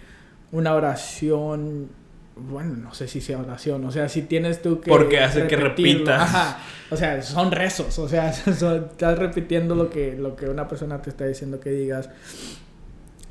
una 0.53 0.75
oración. 0.75 1.89
Bueno, 2.37 2.75
no 2.75 2.93
sé 2.95 3.07
si 3.07 3.21
sea 3.21 3.39
oración. 3.39 3.85
O 3.85 3.93
sea, 3.93 4.09
si 4.09 4.23
tienes 4.23 4.61
tú 4.61 4.81
que. 4.81 4.91
Porque 4.91 5.21
hace 5.21 5.47
que 5.47 5.55
repetirlo. 5.57 5.99
repitas. 6.07 6.23
Ajá. 6.23 6.59
O 6.91 6.97
sea, 6.97 7.23
son 7.23 7.53
rezos. 7.53 7.97
O 8.01 8.09
sea, 8.09 8.33
son- 8.59 8.87
estás 8.91 9.19
repitiendo 9.19 9.75
lo 9.77 9.89
que, 9.91 10.17
lo 10.17 10.35
que 10.35 10.49
una 10.49 10.67
persona 10.67 11.01
te 11.01 11.11
está 11.11 11.27
diciendo 11.27 11.61
que 11.61 11.71
digas. 11.71 12.11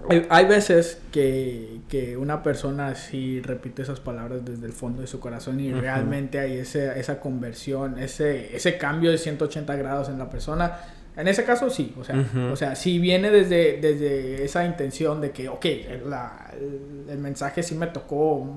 Hay, 0.09 0.25
hay 0.29 0.45
veces 0.45 1.01
que, 1.13 1.79
que 1.88 2.17
una 2.17 2.43
persona 2.43 2.93
sí 2.95 3.41
repite 3.41 3.84
esas 3.84 4.01
palabras 4.01 4.43
desde 4.43 4.65
el 4.65 4.73
fondo 4.73 4.99
de 5.01 5.07
su 5.07 5.21
corazón 5.21 5.61
y 5.61 5.71
realmente 5.71 6.39
hay 6.39 6.57
ese, 6.57 6.99
esa 6.99 7.21
conversión, 7.21 7.97
ese, 7.97 8.53
ese 8.53 8.77
cambio 8.77 9.11
de 9.11 9.17
180 9.17 9.73
grados 9.77 10.09
en 10.09 10.17
la 10.19 10.29
persona. 10.29 10.77
En 11.16 11.28
ese 11.28 11.43
caso 11.43 11.70
sí, 11.70 11.93
o 11.99 12.03
sea, 12.03 12.26
o 12.51 12.55
sea 12.55 12.76
sí 12.76 12.97
viene 12.99 13.30
desde, 13.30 13.80
desde 13.80 14.43
esa 14.43 14.66
intención 14.66 15.22
de 15.22 15.30
que, 15.32 15.47
ok, 15.49 15.66
la- 16.07 16.51
el, 16.59 17.05
el 17.09 17.18
mensaje 17.20 17.61
sí 17.61 17.76
me 17.76 17.88
tocó, 17.88 18.47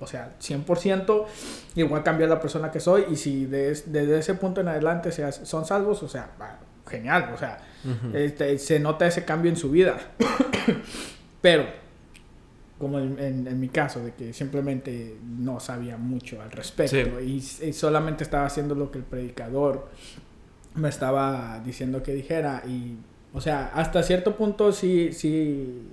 o 0.00 0.06
sea, 0.06 0.32
100%, 0.40 1.24
y 1.76 1.82
voy 1.84 2.00
a 2.00 2.02
cambiar 2.02 2.28
la 2.30 2.40
persona 2.40 2.70
que 2.72 2.80
soy, 2.80 3.04
y 3.10 3.16
si 3.16 3.46
des- 3.46 3.92
desde 3.92 4.18
ese 4.18 4.34
punto 4.34 4.60
en 4.60 4.68
adelante 4.68 5.12
seas- 5.12 5.40
son 5.44 5.64
salvos, 5.64 6.02
o 6.02 6.08
sea, 6.08 6.30
genial, 6.88 7.30
o 7.32 7.38
sea, 7.38 7.58
este, 8.12 8.58
se 8.58 8.80
nota 8.80 9.06
ese 9.06 9.24
cambio 9.24 9.48
en 9.50 9.56
su 9.56 9.70
vida. 9.70 9.96
Pero, 11.40 11.64
como 12.78 12.98
en, 12.98 13.18
en- 13.18 13.46
en 13.46 13.60
mi 13.60 13.68
caso, 13.68 14.00
de 14.04 14.12
que 14.14 14.32
simplemente 14.32 15.16
no 15.24 15.60
sabía 15.60 15.96
mucho 15.96 16.40
al 16.42 16.50
respecto 16.50 16.96
y, 17.20 17.36
y 17.36 17.72
solamente 17.72 18.24
estaba 18.24 18.46
haciendo 18.46 18.74
lo 18.74 18.90
que 18.90 18.98
el 18.98 19.04
predicador 19.04 19.88
me 20.74 20.88
estaba 20.88 21.60
diciendo 21.64 22.02
que 22.02 22.12
dijera 22.14 22.62
y, 22.66 22.96
o 23.32 23.40
sea, 23.40 23.70
hasta 23.74 24.02
cierto 24.02 24.36
punto 24.36 24.72
sí, 24.72 25.12
sí, 25.12 25.88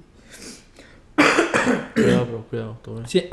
Cuidado, 1.93 2.25
bro, 2.25 2.45
cuidado. 2.49 2.77
sí, 3.07 3.27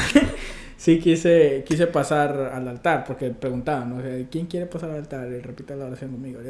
sí 0.76 1.00
quise, 1.00 1.64
quise 1.66 1.86
pasar 1.86 2.52
al 2.54 2.68
altar 2.68 3.04
porque 3.06 3.30
preguntaban, 3.30 3.90
¿no? 3.90 3.96
O 3.96 4.02
sea, 4.02 4.26
¿quién 4.30 4.46
quiere 4.46 4.66
pasar 4.66 4.90
al 4.90 4.96
altar? 4.96 5.28
Y 5.28 5.40
repite 5.40 5.74
la 5.74 5.86
oración 5.86 6.12
conmigo. 6.12 6.40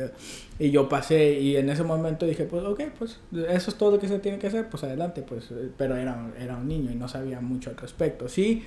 Y 0.58 0.70
yo 0.70 0.88
pasé 0.88 1.32
y 1.40 1.56
en 1.56 1.70
ese 1.70 1.84
momento 1.84 2.26
dije, 2.26 2.44
pues 2.44 2.64
ok, 2.64 2.82
pues 2.98 3.20
eso 3.48 3.70
es 3.70 3.76
todo 3.76 3.92
lo 3.92 3.98
que 3.98 4.08
se 4.08 4.18
tiene 4.18 4.38
que 4.38 4.48
hacer, 4.48 4.68
pues 4.68 4.82
adelante, 4.84 5.22
pues, 5.22 5.48
pero 5.76 5.96
era, 5.96 6.30
era 6.38 6.56
un 6.56 6.68
niño 6.68 6.90
y 6.90 6.96
no 6.96 7.08
sabía 7.08 7.40
mucho 7.40 7.70
al 7.70 7.76
respecto. 7.76 8.28
Sí, 8.28 8.64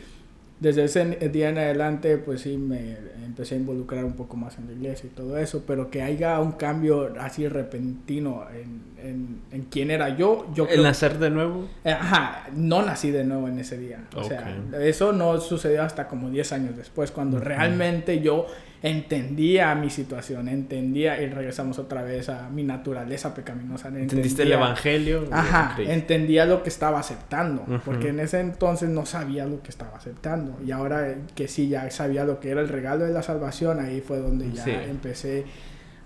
desde 0.61 0.85
ese 0.85 1.03
día 1.29 1.49
en 1.49 1.57
adelante, 1.57 2.17
pues 2.17 2.41
sí, 2.41 2.55
me 2.57 2.95
empecé 3.25 3.55
a 3.55 3.57
involucrar 3.57 4.05
un 4.05 4.13
poco 4.13 4.37
más 4.37 4.57
en 4.59 4.67
la 4.67 4.73
iglesia 4.73 5.07
y 5.11 5.15
todo 5.15 5.37
eso, 5.37 5.63
pero 5.67 5.89
que 5.89 6.01
haya 6.03 6.39
un 6.39 6.53
cambio 6.53 7.13
así 7.19 7.47
repentino 7.47 8.45
en, 8.53 8.81
en, 9.05 9.41
en 9.51 9.63
quién 9.63 9.89
era 9.91 10.15
yo, 10.15 10.45
yo 10.53 10.65
¿El 10.65 10.69
creo 10.69 10.83
nacer 10.83 11.17
de 11.17 11.29
nuevo? 11.31 11.67
eh, 11.83 11.91
Ajá, 11.91 12.47
no 12.55 12.81
nací 12.83 13.09
de 13.11 13.23
nuevo 13.23 13.47
en 13.47 13.57
ese 13.59 13.77
día. 13.77 14.03
O 14.15 14.23
sea, 14.23 14.55
eso 14.81 15.11
no 15.13 15.39
sucedió 15.39 15.81
hasta 15.83 16.07
como 16.07 16.29
10 16.29 16.51
años 16.53 16.77
después, 16.77 17.11
cuando 17.11 17.39
realmente 17.39 18.21
yo 18.21 18.45
entendía 18.83 19.75
mi 19.75 19.89
situación, 19.89 20.47
entendía 20.47 21.21
y 21.21 21.27
regresamos 21.27 21.77
otra 21.79 22.01
vez 22.03 22.29
a 22.29 22.49
mi 22.49 22.63
naturaleza 22.63 23.33
pecaminosa. 23.35 23.89
¿Entendiste 23.89 24.43
el 24.43 24.51
evangelio? 24.53 25.25
Ajá, 25.31 25.75
entendía 25.79 26.45
lo 26.45 26.63
que 26.63 26.69
estaba 26.69 26.99
aceptando, 26.99 27.63
porque 27.85 28.09
en 28.09 28.19
ese 28.19 28.39
entonces 28.39 28.89
no 28.89 29.05
sabía 29.05 29.45
lo 29.45 29.61
que 29.61 29.69
estaba 29.69 29.95
aceptando. 29.97 30.57
Y 30.65 30.71
ahora 30.71 31.15
que 31.35 31.47
sí 31.47 31.69
ya 31.69 31.89
sabía 31.91 32.23
lo 32.25 32.39
que 32.39 32.49
era 32.49 32.61
el 32.61 32.69
regalo 32.69 33.05
de 33.05 33.13
la 33.13 33.21
salvación, 33.21 33.79
ahí 33.79 34.01
fue 34.01 34.17
donde 34.17 34.51
ya 34.51 34.63
Sí. 34.63 34.71
empecé 34.71 35.45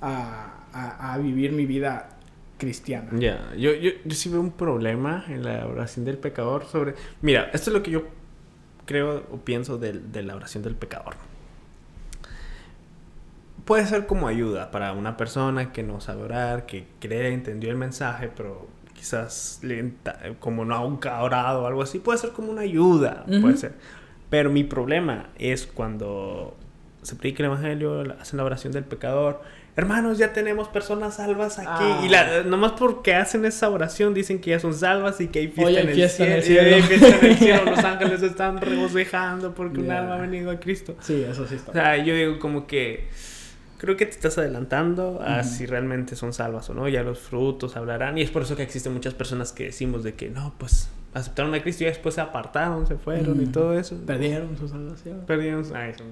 a, 0.02 0.66
a- 0.74 1.14
a 1.14 1.18
vivir 1.18 1.52
mi 1.54 1.66
vida 1.66 2.10
cristiana. 2.58 3.10
Ya, 3.18 3.54
yo, 3.58 3.74
yo, 3.74 3.92
yo 4.04 4.16
sí 4.16 4.30
veo 4.30 4.40
un 4.42 4.52
problema 4.52 5.26
en 5.30 5.44
la 5.44 5.66
oración 5.66 6.06
del 6.06 6.18
pecador 6.18 6.66
sobre... 6.66 6.96
Mira, 7.22 7.50
esto 7.54 7.70
es 7.70 7.74
lo 7.74 7.84
que 7.84 7.92
yo 7.92 8.04
creo 8.86 9.26
o 9.32 9.38
pienso 9.38 9.78
del- 9.78 10.12
de, 10.12 10.24
la 10.24 10.36
oración 10.36 10.64
del 10.64 10.76
pecador. 10.76 11.16
Puede 13.66 13.86
ser 13.86 14.06
como 14.06 14.28
ayuda 14.28 14.72
para 14.72 14.94
una 14.94 15.18
persona 15.18 15.72
que 15.74 15.84
no 15.84 16.00
sabe 16.00 16.24
orar, 16.24 16.66
que 16.66 16.86
cree, 17.00 17.34
entendió 17.34 17.72
el 17.72 17.78
mensaje, 17.78 18.30
pero 18.36 18.68
quizás 18.94 19.60
lenta, 19.64 20.20
como 20.40 20.66
no 20.66 20.76
ha 20.76 21.22
orado 21.22 21.64
o 21.64 21.68
algo 21.68 21.82
así, 21.82 22.00
puede 22.00 22.20
ser 22.20 22.30
como 22.32 22.52
una 22.52 22.62
ayuda, 22.62 23.26
puede 23.42 23.58
ser. 23.58 23.74
Pero 24.30 24.50
mi 24.50 24.64
problema 24.64 25.30
es 25.38 25.66
cuando 25.68 26.56
se 27.02 27.16
predica 27.16 27.44
el 27.44 27.48
evangelio, 27.48 28.16
hacen 28.20 28.38
la 28.38 28.44
oración 28.44 28.74
del 28.74 28.84
pecador. 28.84 29.42
Hermanos, 29.76 30.18
ya 30.18 30.32
tenemos 30.32 30.70
personas 30.70 31.16
salvas 31.16 31.60
aquí. 31.60 32.06
Y 32.06 32.10
la, 32.10 32.44
nomás 32.44 32.74
porque 32.74 33.14
hacen 33.14 33.46
esa 33.46 33.70
oración 33.70 34.14
dicen 34.14 34.40
que 34.40 34.52
ya 34.52 34.60
son 34.60 34.74
salvas 34.74 35.20
y 35.20 35.28
que 35.28 35.40
hay 35.40 35.48
fiesta, 35.50 35.82
en, 35.82 36.32
el 36.32 36.44
cielo, 36.44 36.76
hay 36.76 36.82
fiesta 36.82 37.08
en 37.18 37.26
el 37.26 37.38
cielo. 37.38 37.66
Los 37.72 37.84
ángeles 37.84 38.22
están 38.24 38.62
regocijando 38.62 39.54
porque 39.54 39.82
un 39.82 39.92
alma 39.92 40.16
ha 40.16 40.22
venido 40.22 40.50
a 40.50 40.60
Cristo. 40.60 40.96
Sí, 41.02 41.26
eso 41.30 41.46
sí 41.46 41.56
está. 41.56 41.72
O 41.72 41.74
sea, 41.74 41.98
yo 41.98 42.16
digo 42.16 42.40
como 42.40 42.68
que 42.68 43.10
creo 43.86 43.98
que 43.98 44.06
te 44.06 44.12
estás 44.12 44.38
adelantando 44.38 45.22
a 45.22 45.44
si 45.44 45.66
realmente 45.66 46.18
son 46.18 46.34
salvas 46.34 46.70
o 46.70 46.74
no. 46.74 46.90
Ya 46.90 47.04
los 47.04 47.20
frutos 47.20 47.78
hablarán. 47.78 48.18
Y 48.18 48.22
es 48.22 48.32
por 48.32 48.42
eso 48.42 48.58
que 48.58 48.64
existen 48.64 48.94
muchas 48.94 49.14
personas 49.14 49.54
que 49.54 49.66
decimos 49.66 50.04
de 50.04 50.16
que 50.16 50.30
no, 50.30 50.54
pues 50.58 50.90
aceptaron 51.14 51.56
a 51.56 51.62
Cristo 51.62 51.86
y 51.86 51.88
después 51.88 52.16
se 52.16 52.22
apartaron, 52.22 52.86
se 52.86 52.98
fueron 52.98 53.42
y 53.42 53.46
todo 53.46 53.78
eso. 53.80 53.98
Perdieron 54.06 54.58
su 54.58 54.68
salvación. 54.68 55.22
Perdieron. 55.26 55.64
Ay, 55.74 55.94
son 55.98 56.08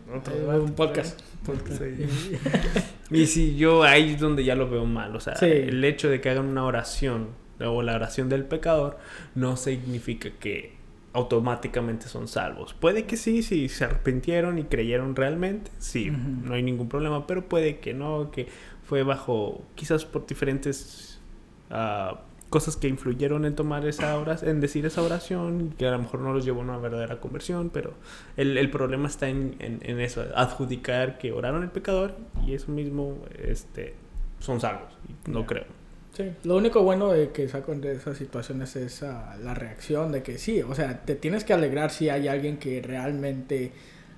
un 0.62 0.72
podcast. 0.74 1.20
y 3.12 3.26
si 3.26 3.58
yo 3.58 3.84
ahí 3.84 4.14
es 4.14 4.20
donde 4.22 4.46
ya 4.46 4.56
lo 4.56 4.70
veo 4.70 4.86
mal. 4.86 5.14
O 5.16 5.20
sea, 5.20 5.34
el 5.34 5.84
hecho 5.84 6.10
de 6.10 6.22
que 6.22 6.30
hagan 6.30 6.46
una 6.46 6.64
oración 6.64 7.28
o 7.60 7.82
la 7.82 7.96
oración 7.96 8.30
del 8.30 8.46
pecador 8.46 8.98
no 9.36 9.58
significa 9.58 10.30
que 10.40 10.83
automáticamente 11.14 12.08
son 12.08 12.28
salvos. 12.28 12.74
Puede 12.74 13.06
que 13.06 13.18
sí, 13.18 13.44
si 13.44 13.70
se 13.70 13.86
arrepintieron 13.86 14.58
y 14.58 14.64
creyeron 14.64 15.16
realmente, 15.16 15.72
sí, 15.78 16.12
no 16.12 16.56
hay 16.56 16.64
ningún 16.64 16.90
problema, 16.90 17.28
pero 17.28 17.48
puede 17.48 17.80
que 17.80 17.94
no, 17.94 18.32
que 18.32 18.48
fue 18.84 19.04
bajo, 19.04 19.64
quizás 19.76 20.06
por 20.06 20.26
diferentes 20.26 21.22
uh, 21.70 22.16
cosas 22.50 22.76
que 22.76 22.88
influyeron 22.88 23.46
en 23.46 23.56
tomar 23.56 23.86
esa 23.88 24.18
oración, 24.18 24.52
en 24.52 24.60
decir 24.60 24.86
esa 24.86 25.02
oración, 25.02 25.74
que 25.78 25.88
a 25.88 25.92
lo 25.92 26.00
mejor 26.00 26.20
no 26.20 26.34
los 26.34 26.46
llevó 26.46 26.62
a 26.62 26.64
una 26.64 26.78
verdadera 26.78 27.20
conversión, 27.20 27.70
pero 27.70 27.94
el, 28.36 28.58
el 28.58 28.70
problema 28.70 29.08
está 29.08 29.30
en, 29.30 29.56
en, 29.60 30.00
eso, 30.00 30.24
adjudicar 30.36 31.18
que 31.18 31.32
oraron 31.32 31.64
el 31.64 31.70
pecador 31.70 32.16
y 32.46 32.54
eso 32.54 32.72
mismo 32.72 33.18
este, 33.40 33.96
son 34.40 34.60
salvos, 34.60 34.98
no 35.28 35.46
creo. 35.46 35.66
Sí, 36.14 36.32
lo 36.44 36.58
único 36.58 36.84
bueno 36.84 37.12
de 37.12 37.32
que 37.32 37.50
saco 37.50 37.74
de 37.74 37.94
esas 37.94 38.18
situaciones 38.18 38.76
es 38.76 39.02
uh, 39.02 39.42
la 39.44 39.56
reacción 39.56 40.12
de 40.12 40.22
que 40.22 40.38
sí, 40.38 40.62
o 40.62 40.76
sea, 40.76 41.00
te 41.04 41.16
tienes 41.16 41.44
que 41.44 41.54
alegrar 41.54 41.90
si 41.90 42.08
hay 42.08 42.28
alguien 42.28 42.58
que 42.58 42.84
realmente 42.84 43.72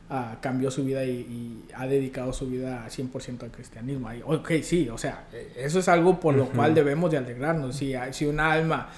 uh, 0.10 0.42
cambió 0.42 0.70
su 0.72 0.84
vida 0.84 1.06
y, 1.06 1.12
y, 1.12 1.66
ha 1.74 1.88
dedicado 1.88 2.34
su 2.34 2.48
vida 2.48 2.86
100% 2.90 3.44
al 3.44 3.52
cristianismo. 3.52 4.14
Y, 4.14 4.22
ok, 4.26 4.52
sí, 4.62 4.90
o 4.90 4.98
sea, 4.98 5.28
eso 5.56 5.80
es 5.80 5.88
algo 5.88 6.20
por 6.20 6.36
lo 6.36 6.50
cual 6.50 6.76
debemos 6.76 7.12
de 7.12 7.18
alegrarnos. 7.18 7.78
Si, 7.78 7.94
si 8.12 8.26
un 8.26 8.42
alma 8.42 8.90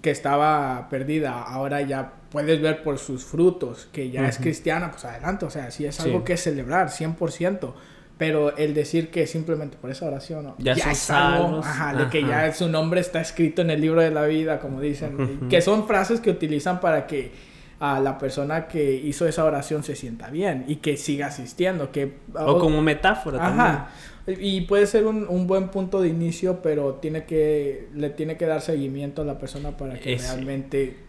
que 0.00 0.12
estaba 0.12 0.88
perdida 0.88 1.42
ahora 1.42 1.80
ya 1.80 2.12
puedes 2.30 2.60
ver 2.60 2.84
por 2.84 2.98
sus 2.98 3.24
frutos 3.24 3.88
que 3.90 4.10
ya 4.10 4.28
es 4.28 4.38
cristiana, 4.38 4.92
pues 4.92 5.04
adelante, 5.04 5.44
o 5.46 5.50
sea, 5.50 5.72
sí 5.72 5.86
es 5.86 5.98
algo 5.98 6.22
que 6.22 6.36
celebrar 6.36 6.88
100%. 6.88 7.74
Pero 8.16 8.56
el 8.56 8.74
decir 8.74 9.10
que 9.10 9.26
simplemente 9.26 9.76
por 9.76 9.90
esa 9.90 10.06
oración 10.06 10.54
ya, 10.58 10.74
es 10.74 11.10
algo, 11.10 11.58
ajá, 11.58 11.94
de 11.94 12.08
que 12.10 12.22
ya 12.22 12.52
su 12.52 12.68
nombre 12.68 13.00
está 13.00 13.20
escrito 13.20 13.62
en 13.62 13.70
el 13.70 13.80
libro 13.80 14.00
de 14.00 14.12
la 14.12 14.24
vida, 14.24 14.60
como 14.60 14.80
dicen, 14.80 15.48
que 15.48 15.60
son 15.60 15.86
frases 15.86 16.20
que 16.20 16.30
utilizan 16.30 16.80
para 16.80 17.06
que 17.06 17.32
a 17.80 18.00
la 18.00 18.18
persona 18.18 18.68
que 18.68 18.94
hizo 18.94 19.26
esa 19.26 19.44
oración 19.44 19.82
se 19.82 19.96
sienta 19.96 20.30
bien 20.30 20.64
y 20.68 20.76
que 20.76 20.96
siga 20.96 21.26
asistiendo. 21.26 21.90
Que, 21.90 22.14
o, 22.34 22.58
como 22.58 22.80
metáfora 22.82 23.44
ajá, 23.44 23.90
Y 24.26 24.62
puede 24.62 24.86
ser 24.86 25.06
un, 25.06 25.26
un, 25.28 25.46
buen 25.46 25.68
punto 25.68 26.00
de 26.00 26.08
inicio, 26.08 26.62
pero 26.62 26.94
tiene 26.94 27.24
que, 27.24 27.88
le 27.94 28.10
tiene 28.10 28.36
que 28.36 28.46
dar 28.46 28.60
seguimiento 28.60 29.22
a 29.22 29.24
la 29.24 29.38
persona 29.38 29.76
para 29.76 29.98
que 29.98 30.16
realmente 30.16 31.03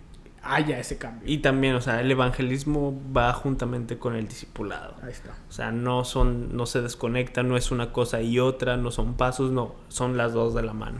haya 0.45 0.79
ese 0.79 0.97
cambio. 0.97 1.27
Y 1.29 1.39
también, 1.39 1.75
o 1.75 1.81
sea, 1.81 1.99
el 1.99 2.11
evangelismo 2.11 3.01
va 3.15 3.33
juntamente 3.33 3.97
con 3.97 4.15
el 4.15 4.27
discipulado. 4.27 4.95
Ahí 5.01 5.11
está. 5.11 5.31
O 5.49 5.51
sea, 5.51 5.71
no 5.71 6.05
son, 6.05 6.55
no 6.55 6.65
se 6.65 6.81
desconectan, 6.81 7.49
no 7.49 7.57
es 7.57 7.71
una 7.71 7.91
cosa 7.91 8.21
y 8.21 8.39
otra, 8.39 8.77
no 8.77 8.91
son 8.91 9.15
pasos, 9.15 9.51
no, 9.51 9.75
son 9.89 10.17
las 10.17 10.33
dos 10.33 10.53
de 10.53 10.61
la 10.61 10.73
mano. 10.73 10.99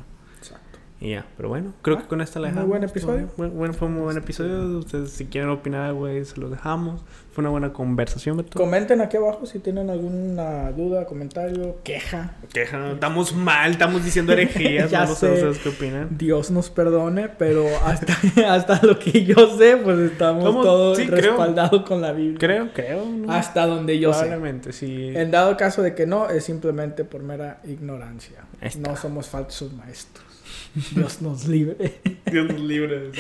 Y 1.02 1.12
ya, 1.12 1.26
pero 1.36 1.50
bueno, 1.50 1.74
creo 1.82 1.98
que 1.98 2.04
ah, 2.04 2.08
con 2.08 2.22
esta 2.22 2.40
la 2.40 2.48
dejamos. 2.48 2.68
Muy 2.68 2.78
buen 2.78 2.90
episodio. 2.90 3.28
Bueno, 3.36 3.74
fue 3.74 3.90
un 3.90 3.96
muy 3.96 4.04
buen 4.04 4.18
episodio. 4.18 4.80
Ustedes, 4.80 5.12
si 5.12 5.26
quieren 5.26 5.50
opinar, 5.50 5.94
güey, 5.94 6.24
se 6.24 6.40
lo 6.40 6.50
dejamos. 6.50 7.02
Fue 7.34 7.42
una 7.42 7.50
buena 7.50 7.74
conversación, 7.74 8.38
Beto. 8.38 8.58
Comenten 8.58 9.02
aquí 9.02 9.18
abajo 9.18 9.46
si 9.46 9.60
tienen 9.60 9.90
alguna 9.90 10.72
duda, 10.72 11.06
comentario, 11.06 11.76
queja. 11.84 12.38
Queja, 12.54 12.94
estamos 12.94 13.36
mal, 13.36 13.72
estamos 13.72 14.06
diciendo 14.06 14.32
herejías. 14.32 14.90
ya 14.90 15.02
no 15.06 15.14
sé 15.14 15.34
ustedes 15.34 15.58
qué 15.58 15.70
opinan. 15.70 16.18
Dios 16.18 16.50
nos 16.50 16.70
perdone, 16.70 17.28
pero 17.28 17.66
hasta, 17.84 18.16
hasta 18.54 18.82
lo 18.82 18.98
que 18.98 19.26
yo 19.26 19.58
sé, 19.58 19.76
pues 19.76 20.00
estamos 20.00 20.46
todos 20.46 21.06
respaldados 21.06 21.82
con 21.86 22.00
la 22.00 22.14
Biblia. 22.14 22.38
Creo, 22.40 22.74
creo. 22.74 23.06
Hasta 23.28 23.66
donde 23.68 24.00
yo 24.00 24.12
Probablemente, 24.12 24.72
sí. 24.72 25.12
En 25.14 25.30
dado 25.30 25.58
caso 25.58 25.82
de 25.82 25.94
que 25.94 26.06
no, 26.06 26.30
es 26.30 26.46
simplemente 26.46 27.04
por 27.04 27.22
mera 27.22 27.60
ignorancia. 27.66 28.46
No 28.80 28.96
somos 28.96 29.28
falsos 29.28 29.74
maestros. 29.74 30.35
Dios 30.96 31.22
nos 31.22 31.48
libre. 31.48 32.00
Dios 32.30 32.48
nos 32.48 32.60
libre. 32.60 33.12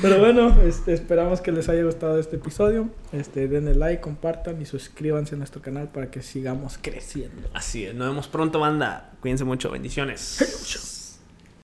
Pero 0.00 0.18
bueno, 0.18 0.56
este, 0.62 0.92
esperamos 0.94 1.40
que 1.40 1.52
les 1.52 1.68
haya 1.68 1.82
gustado 1.84 2.18
este 2.18 2.36
episodio. 2.36 2.88
Este, 3.12 3.48
denle 3.48 3.74
like, 3.74 4.00
compartan 4.00 4.60
y 4.60 4.64
suscríbanse 4.64 5.34
a 5.34 5.38
nuestro 5.38 5.60
canal 5.60 5.88
para 5.88 6.10
que 6.10 6.22
sigamos 6.22 6.78
creciendo. 6.80 7.48
Así 7.52 7.84
es. 7.84 7.94
Nos 7.94 8.08
vemos 8.08 8.28
pronto, 8.28 8.60
banda. 8.60 9.12
Cuídense 9.20 9.44
mucho. 9.44 9.70
Bendiciones. 9.70 10.95